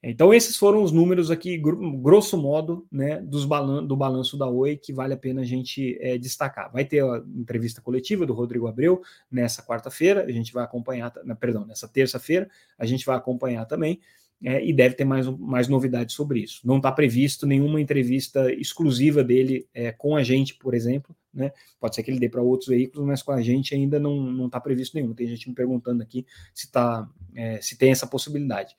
Então, 0.07 0.31
esses 0.31 0.55
foram 0.55 0.83
os 0.83 0.91
números 0.91 1.31
aqui, 1.31 1.57
grosso 1.57 2.37
modo, 2.37 2.85
né, 2.91 3.23
balan 3.47 3.83
do 3.83 3.97
balanço 3.97 4.37
da 4.37 4.47
Oi, 4.47 4.77
que 4.77 4.93
vale 4.93 5.15
a 5.15 5.17
pena 5.17 5.41
a 5.41 5.45
gente 5.45 5.97
é, 5.99 6.15
destacar. 6.15 6.71
Vai 6.71 6.85
ter 6.85 7.03
a 7.03 7.23
entrevista 7.35 7.81
coletiva 7.81 8.23
do 8.23 8.33
Rodrigo 8.33 8.67
Abreu 8.67 9.01
nessa 9.31 9.63
quarta-feira, 9.63 10.23
a 10.23 10.31
gente 10.31 10.53
vai 10.53 10.63
acompanhar, 10.63 11.11
perdão, 11.39 11.65
nessa 11.65 11.87
terça-feira, 11.87 12.47
a 12.77 12.85
gente 12.85 13.03
vai 13.03 13.15
acompanhar 13.15 13.65
também, 13.65 13.99
é, 14.43 14.63
e 14.63 14.71
deve 14.71 14.93
ter 14.93 15.05
mais, 15.05 15.27
mais 15.27 15.67
novidades 15.67 16.13
sobre 16.13 16.39
isso. 16.39 16.61
Não 16.63 16.77
está 16.77 16.91
previsto 16.91 17.47
nenhuma 17.47 17.81
entrevista 17.81 18.51
exclusiva 18.53 19.23
dele 19.23 19.67
é, 19.73 19.91
com 19.91 20.15
a 20.15 20.23
gente, 20.23 20.55
por 20.55 20.75
exemplo, 20.75 21.15
né? 21.33 21.51
Pode 21.79 21.95
ser 21.95 22.03
que 22.03 22.11
ele 22.11 22.19
dê 22.19 22.29
para 22.29 22.41
outros 22.41 22.69
veículos, 22.69 23.05
mas 23.07 23.23
com 23.23 23.31
a 23.31 23.41
gente 23.41 23.73
ainda 23.73 23.99
não 23.99 24.45
está 24.45 24.59
previsto 24.59 24.95
nenhum. 24.95 25.13
Tem 25.13 25.27
gente 25.27 25.49
me 25.49 25.55
perguntando 25.55 26.03
aqui 26.03 26.25
se, 26.53 26.71
tá, 26.71 27.09
é, 27.33 27.59
se 27.61 27.77
tem 27.77 27.91
essa 27.91 28.05
possibilidade. 28.07 28.75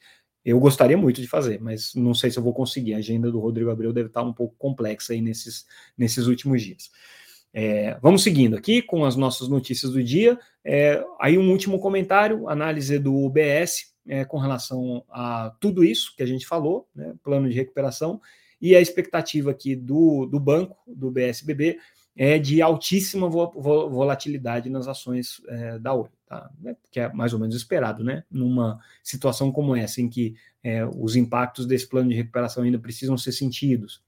Eu 0.47 0.61
gostaria 0.61 0.97
muito 0.97 1.21
de 1.21 1.27
fazer, 1.27 1.61
mas 1.61 1.93
não 1.93 2.15
sei 2.15 2.31
se 2.31 2.39
eu 2.39 2.43
vou 2.43 2.55
conseguir. 2.55 2.95
A 2.95 2.99
agenda 2.99 3.33
do 3.33 3.41
Rodrigo 3.41 3.69
Abreu 3.69 3.93
deve 3.93 4.07
estar 4.07 4.23
um 4.23 4.33
pouco 4.33 4.55
complexa 4.57 5.13
aí 5.13 5.21
nesses, 5.21 5.67
nesses 5.99 6.29
últimos 6.29 6.63
dias. 6.63 6.89
É, 7.53 7.99
vamos 8.01 8.23
seguindo 8.23 8.57
aqui 8.57 8.81
com 8.81 9.05
as 9.05 9.17
nossas 9.17 9.49
notícias 9.49 9.91
do 9.91 10.05
dia. 10.05 10.39
É, 10.65 11.05
aí 11.21 11.37
um 11.37 11.51
último 11.51 11.81
comentário, 11.81 12.49
análise 12.49 12.97
do 12.97 13.13
UBS 13.13 13.93
é, 14.07 14.25
com 14.25 14.39
relação 14.39 15.05
a 15.11 15.53
tudo 15.59 15.83
isso 15.83 16.15
que 16.17 16.23
a 16.23 16.27
gente 16.27 16.47
falou, 16.47 16.89
né, 16.95 17.13
plano 17.25 17.49
de 17.49 17.57
recuperação, 17.57 18.21
e 18.61 18.77
a 18.77 18.81
expectativa 18.81 19.51
aqui 19.51 19.75
do, 19.75 20.27
do 20.27 20.39
banco, 20.39 20.79
do 20.87 21.11
BSBB, 21.11 21.81
é 22.17 22.39
de 22.39 22.63
altíssima 22.63 23.29
volatilidade 23.29 24.71
nas 24.71 24.87
ações 24.87 25.43
é, 25.49 25.79
da 25.81 25.93
Oi, 25.93 26.09
tá? 26.27 26.51
É, 26.65 26.77
que 26.91 27.01
é 27.01 27.13
mais 27.13 27.33
ou 27.33 27.39
menos 27.39 27.55
esperado, 27.57 28.05
né? 28.05 28.25
Numa 28.31 28.79
situação 29.03 29.51
como 29.53 29.75
essa, 29.75 30.01
em 30.01 30.09
que 30.09 30.35
é, 30.63 30.85
os 30.85 31.17
impactos 31.17 31.67
desse 31.67 31.89
plano 31.89 32.11
de 32.11 32.17
recuperação 32.17 32.65
ainda 32.65 32.79
precisam 32.79 33.17
ser 33.17 33.33
sentidos, 33.33 34.03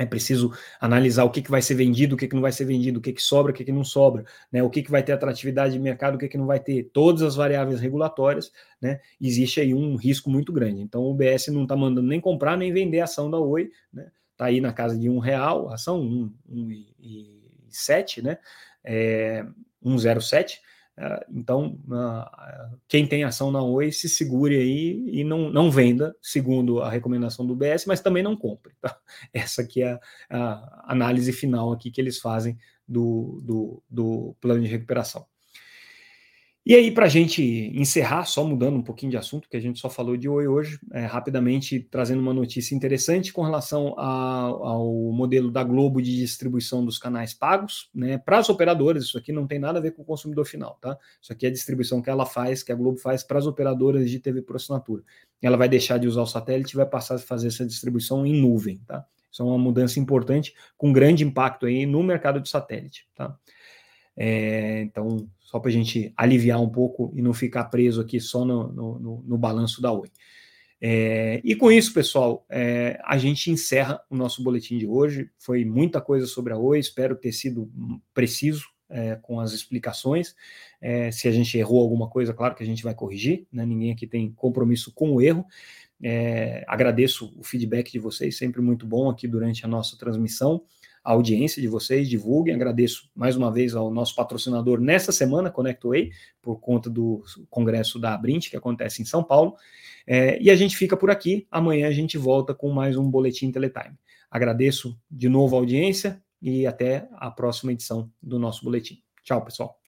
é 0.00 0.06
preciso 0.06 0.50
analisar 0.80 1.24
o 1.24 1.30
que, 1.30 1.42
que 1.42 1.50
vai 1.50 1.60
ser 1.60 1.74
vendido, 1.74 2.14
o 2.14 2.18
que, 2.18 2.26
que 2.26 2.34
não 2.34 2.40
vai 2.40 2.52
ser 2.52 2.64
vendido, 2.64 2.98
o 2.98 3.02
que, 3.02 3.12
que 3.12 3.22
sobra, 3.22 3.52
o 3.52 3.54
que, 3.54 3.64
que 3.64 3.72
não 3.72 3.84
sobra, 3.84 4.24
né? 4.50 4.62
o 4.62 4.70
que, 4.70 4.82
que 4.82 4.90
vai 4.90 5.02
ter 5.02 5.12
atratividade 5.12 5.74
de 5.74 5.78
mercado, 5.78 6.14
o 6.14 6.18
que, 6.18 6.26
que 6.26 6.38
não 6.38 6.46
vai 6.46 6.58
ter, 6.58 6.84
todas 6.84 7.20
as 7.20 7.36
variáveis 7.36 7.80
regulatórias, 7.80 8.50
né? 8.80 9.00
existe 9.20 9.60
aí 9.60 9.74
um 9.74 9.96
risco 9.96 10.30
muito 10.30 10.54
grande. 10.54 10.80
Então 10.80 11.02
o 11.02 11.12
BS 11.12 11.48
não 11.48 11.64
está 11.64 11.76
mandando 11.76 12.08
nem 12.08 12.18
comprar 12.18 12.56
nem 12.56 12.72
vender 12.72 13.00
a 13.00 13.04
ação 13.04 13.30
da 13.30 13.38
Oi, 13.38 13.70
né? 13.92 14.10
Está 14.32 14.46
aí 14.46 14.58
na 14.58 14.72
casa 14.72 14.98
de 14.98 15.10
um 15.10 15.18
real, 15.18 15.70
ação 15.70 16.00
um, 16.00 16.32
um 16.48 16.70
e 16.70 17.42
sete, 17.68 18.22
né? 18.22 18.38
É, 18.82 19.44
1,07. 19.84 20.60
É, 21.02 21.26
então, 21.30 21.78
quem 22.86 23.06
tem 23.06 23.24
ação 23.24 23.50
na 23.50 23.62
Oi, 23.62 23.90
se 23.90 24.06
segure 24.06 24.54
aí 24.54 25.02
e 25.10 25.24
não, 25.24 25.50
não 25.50 25.70
venda, 25.70 26.14
segundo 26.20 26.82
a 26.82 26.90
recomendação 26.90 27.46
do 27.46 27.56
BS, 27.56 27.86
mas 27.86 28.02
também 28.02 28.22
não 28.22 28.36
compre. 28.36 28.74
Tá? 28.82 28.98
Essa 29.32 29.62
aqui 29.62 29.82
é 29.82 29.98
a, 30.28 30.38
a 30.38 30.92
análise 30.92 31.32
final 31.32 31.72
aqui 31.72 31.90
que 31.90 32.02
eles 32.02 32.18
fazem 32.18 32.58
do, 32.86 33.40
do, 33.42 33.82
do 33.88 34.36
plano 34.42 34.60
de 34.60 34.68
recuperação. 34.68 35.24
E 36.64 36.74
aí, 36.74 36.90
para 36.90 37.06
a 37.06 37.08
gente 37.08 37.42
encerrar, 37.74 38.26
só 38.26 38.44
mudando 38.44 38.76
um 38.76 38.82
pouquinho 38.82 39.10
de 39.10 39.16
assunto, 39.16 39.48
que 39.48 39.56
a 39.56 39.60
gente 39.60 39.80
só 39.80 39.88
falou 39.88 40.14
de 40.14 40.28
Oi 40.28 40.46
hoje, 40.46 40.78
é, 40.92 41.06
rapidamente 41.06 41.80
trazendo 41.90 42.20
uma 42.20 42.34
notícia 42.34 42.74
interessante 42.74 43.32
com 43.32 43.42
relação 43.42 43.94
a, 43.96 44.42
ao 44.42 45.10
modelo 45.10 45.50
da 45.50 45.64
Globo 45.64 46.02
de 46.02 46.14
distribuição 46.14 46.84
dos 46.84 46.98
canais 46.98 47.32
pagos, 47.32 47.88
né? 47.94 48.18
Para 48.18 48.38
as 48.38 48.50
operadoras, 48.50 49.04
isso 49.04 49.16
aqui 49.16 49.32
não 49.32 49.46
tem 49.46 49.58
nada 49.58 49.78
a 49.78 49.82
ver 49.82 49.92
com 49.92 50.02
o 50.02 50.04
consumidor 50.04 50.44
final, 50.44 50.76
tá? 50.82 50.98
Isso 51.20 51.32
aqui 51.32 51.46
é 51.46 51.48
a 51.48 51.52
distribuição 51.52 52.02
que 52.02 52.10
ela 52.10 52.26
faz, 52.26 52.62
que 52.62 52.70
a 52.70 52.74
Globo 52.74 52.98
faz 52.98 53.24
para 53.24 53.38
as 53.38 53.46
operadoras 53.46 54.10
de 54.10 54.20
TV 54.20 54.42
por 54.42 54.56
assinatura. 54.56 55.02
Ela 55.40 55.56
vai 55.56 55.68
deixar 55.68 55.96
de 55.96 56.06
usar 56.06 56.22
o 56.22 56.26
satélite 56.26 56.74
e 56.74 56.76
vai 56.76 56.86
passar 56.86 57.14
a 57.14 57.18
fazer 57.18 57.48
essa 57.48 57.64
distribuição 57.64 58.26
em 58.26 58.38
nuvem, 58.38 58.82
tá? 58.86 59.06
Isso 59.32 59.42
é 59.42 59.46
uma 59.46 59.58
mudança 59.58 59.98
importante, 59.98 60.54
com 60.76 60.92
grande 60.92 61.24
impacto 61.24 61.64
aí 61.64 61.86
no 61.86 62.02
mercado 62.02 62.38
de 62.38 62.50
satélite, 62.50 63.08
tá? 63.14 63.34
É, 64.16 64.82
então, 64.82 65.26
só 65.50 65.58
para 65.58 65.68
a 65.68 65.72
gente 65.72 66.12
aliviar 66.16 66.62
um 66.62 66.68
pouco 66.68 67.12
e 67.12 67.20
não 67.20 67.34
ficar 67.34 67.64
preso 67.64 68.00
aqui 68.00 68.20
só 68.20 68.44
no, 68.44 68.72
no, 68.72 68.98
no, 69.00 69.24
no 69.26 69.36
balanço 69.38 69.82
da 69.82 69.90
Oi. 69.90 70.08
É, 70.80 71.40
e 71.42 71.56
com 71.56 71.72
isso, 71.72 71.92
pessoal, 71.92 72.46
é, 72.48 73.00
a 73.04 73.18
gente 73.18 73.50
encerra 73.50 74.00
o 74.08 74.14
nosso 74.14 74.44
boletim 74.44 74.78
de 74.78 74.86
hoje. 74.86 75.28
Foi 75.40 75.64
muita 75.64 76.00
coisa 76.00 76.24
sobre 76.24 76.52
a 76.52 76.56
Oi, 76.56 76.78
espero 76.78 77.16
ter 77.16 77.32
sido 77.32 77.68
preciso 78.14 78.64
é, 78.88 79.16
com 79.16 79.40
as 79.40 79.52
explicações. 79.52 80.36
É, 80.80 81.10
se 81.10 81.26
a 81.26 81.32
gente 81.32 81.58
errou 81.58 81.80
alguma 81.80 82.08
coisa, 82.08 82.32
claro 82.32 82.54
que 82.54 82.62
a 82.62 82.66
gente 82.66 82.84
vai 82.84 82.94
corrigir, 82.94 83.44
né? 83.52 83.66
ninguém 83.66 83.90
aqui 83.90 84.06
tem 84.06 84.30
compromisso 84.30 84.92
com 84.94 85.10
o 85.10 85.20
erro. 85.20 85.44
É, 86.00 86.64
agradeço 86.68 87.34
o 87.36 87.42
feedback 87.42 87.90
de 87.90 87.98
vocês, 87.98 88.38
sempre 88.38 88.60
muito 88.62 88.86
bom 88.86 89.10
aqui 89.10 89.26
durante 89.26 89.64
a 89.64 89.68
nossa 89.68 89.98
transmissão 89.98 90.62
a 91.02 91.12
audiência 91.12 91.60
de 91.60 91.68
vocês, 91.68 92.08
divulguem. 92.08 92.54
Agradeço 92.54 93.10
mais 93.14 93.36
uma 93.36 93.50
vez 93.50 93.74
ao 93.74 93.90
nosso 93.90 94.14
patrocinador 94.14 94.80
nessa 94.80 95.12
semana, 95.12 95.50
ConnectWay, 95.50 96.10
por 96.42 96.60
conta 96.60 96.90
do 96.90 97.22
congresso 97.48 97.98
da 97.98 98.14
Abrint, 98.14 98.50
que 98.50 98.56
acontece 98.56 99.02
em 99.02 99.04
São 99.04 99.22
Paulo. 99.22 99.54
É, 100.06 100.40
e 100.40 100.50
a 100.50 100.56
gente 100.56 100.76
fica 100.76 100.96
por 100.96 101.10
aqui. 101.10 101.46
Amanhã 101.50 101.88
a 101.88 101.92
gente 101.92 102.18
volta 102.18 102.54
com 102.54 102.70
mais 102.70 102.96
um 102.96 103.10
Boletim 103.10 103.50
Teletime. 103.50 103.96
Agradeço 104.30 104.98
de 105.10 105.28
novo 105.28 105.56
a 105.56 105.58
audiência 105.58 106.22
e 106.40 106.66
até 106.66 107.08
a 107.12 107.30
próxima 107.30 107.72
edição 107.72 108.10
do 108.22 108.38
nosso 108.38 108.64
boletim. 108.64 109.02
Tchau, 109.22 109.44
pessoal. 109.44 109.78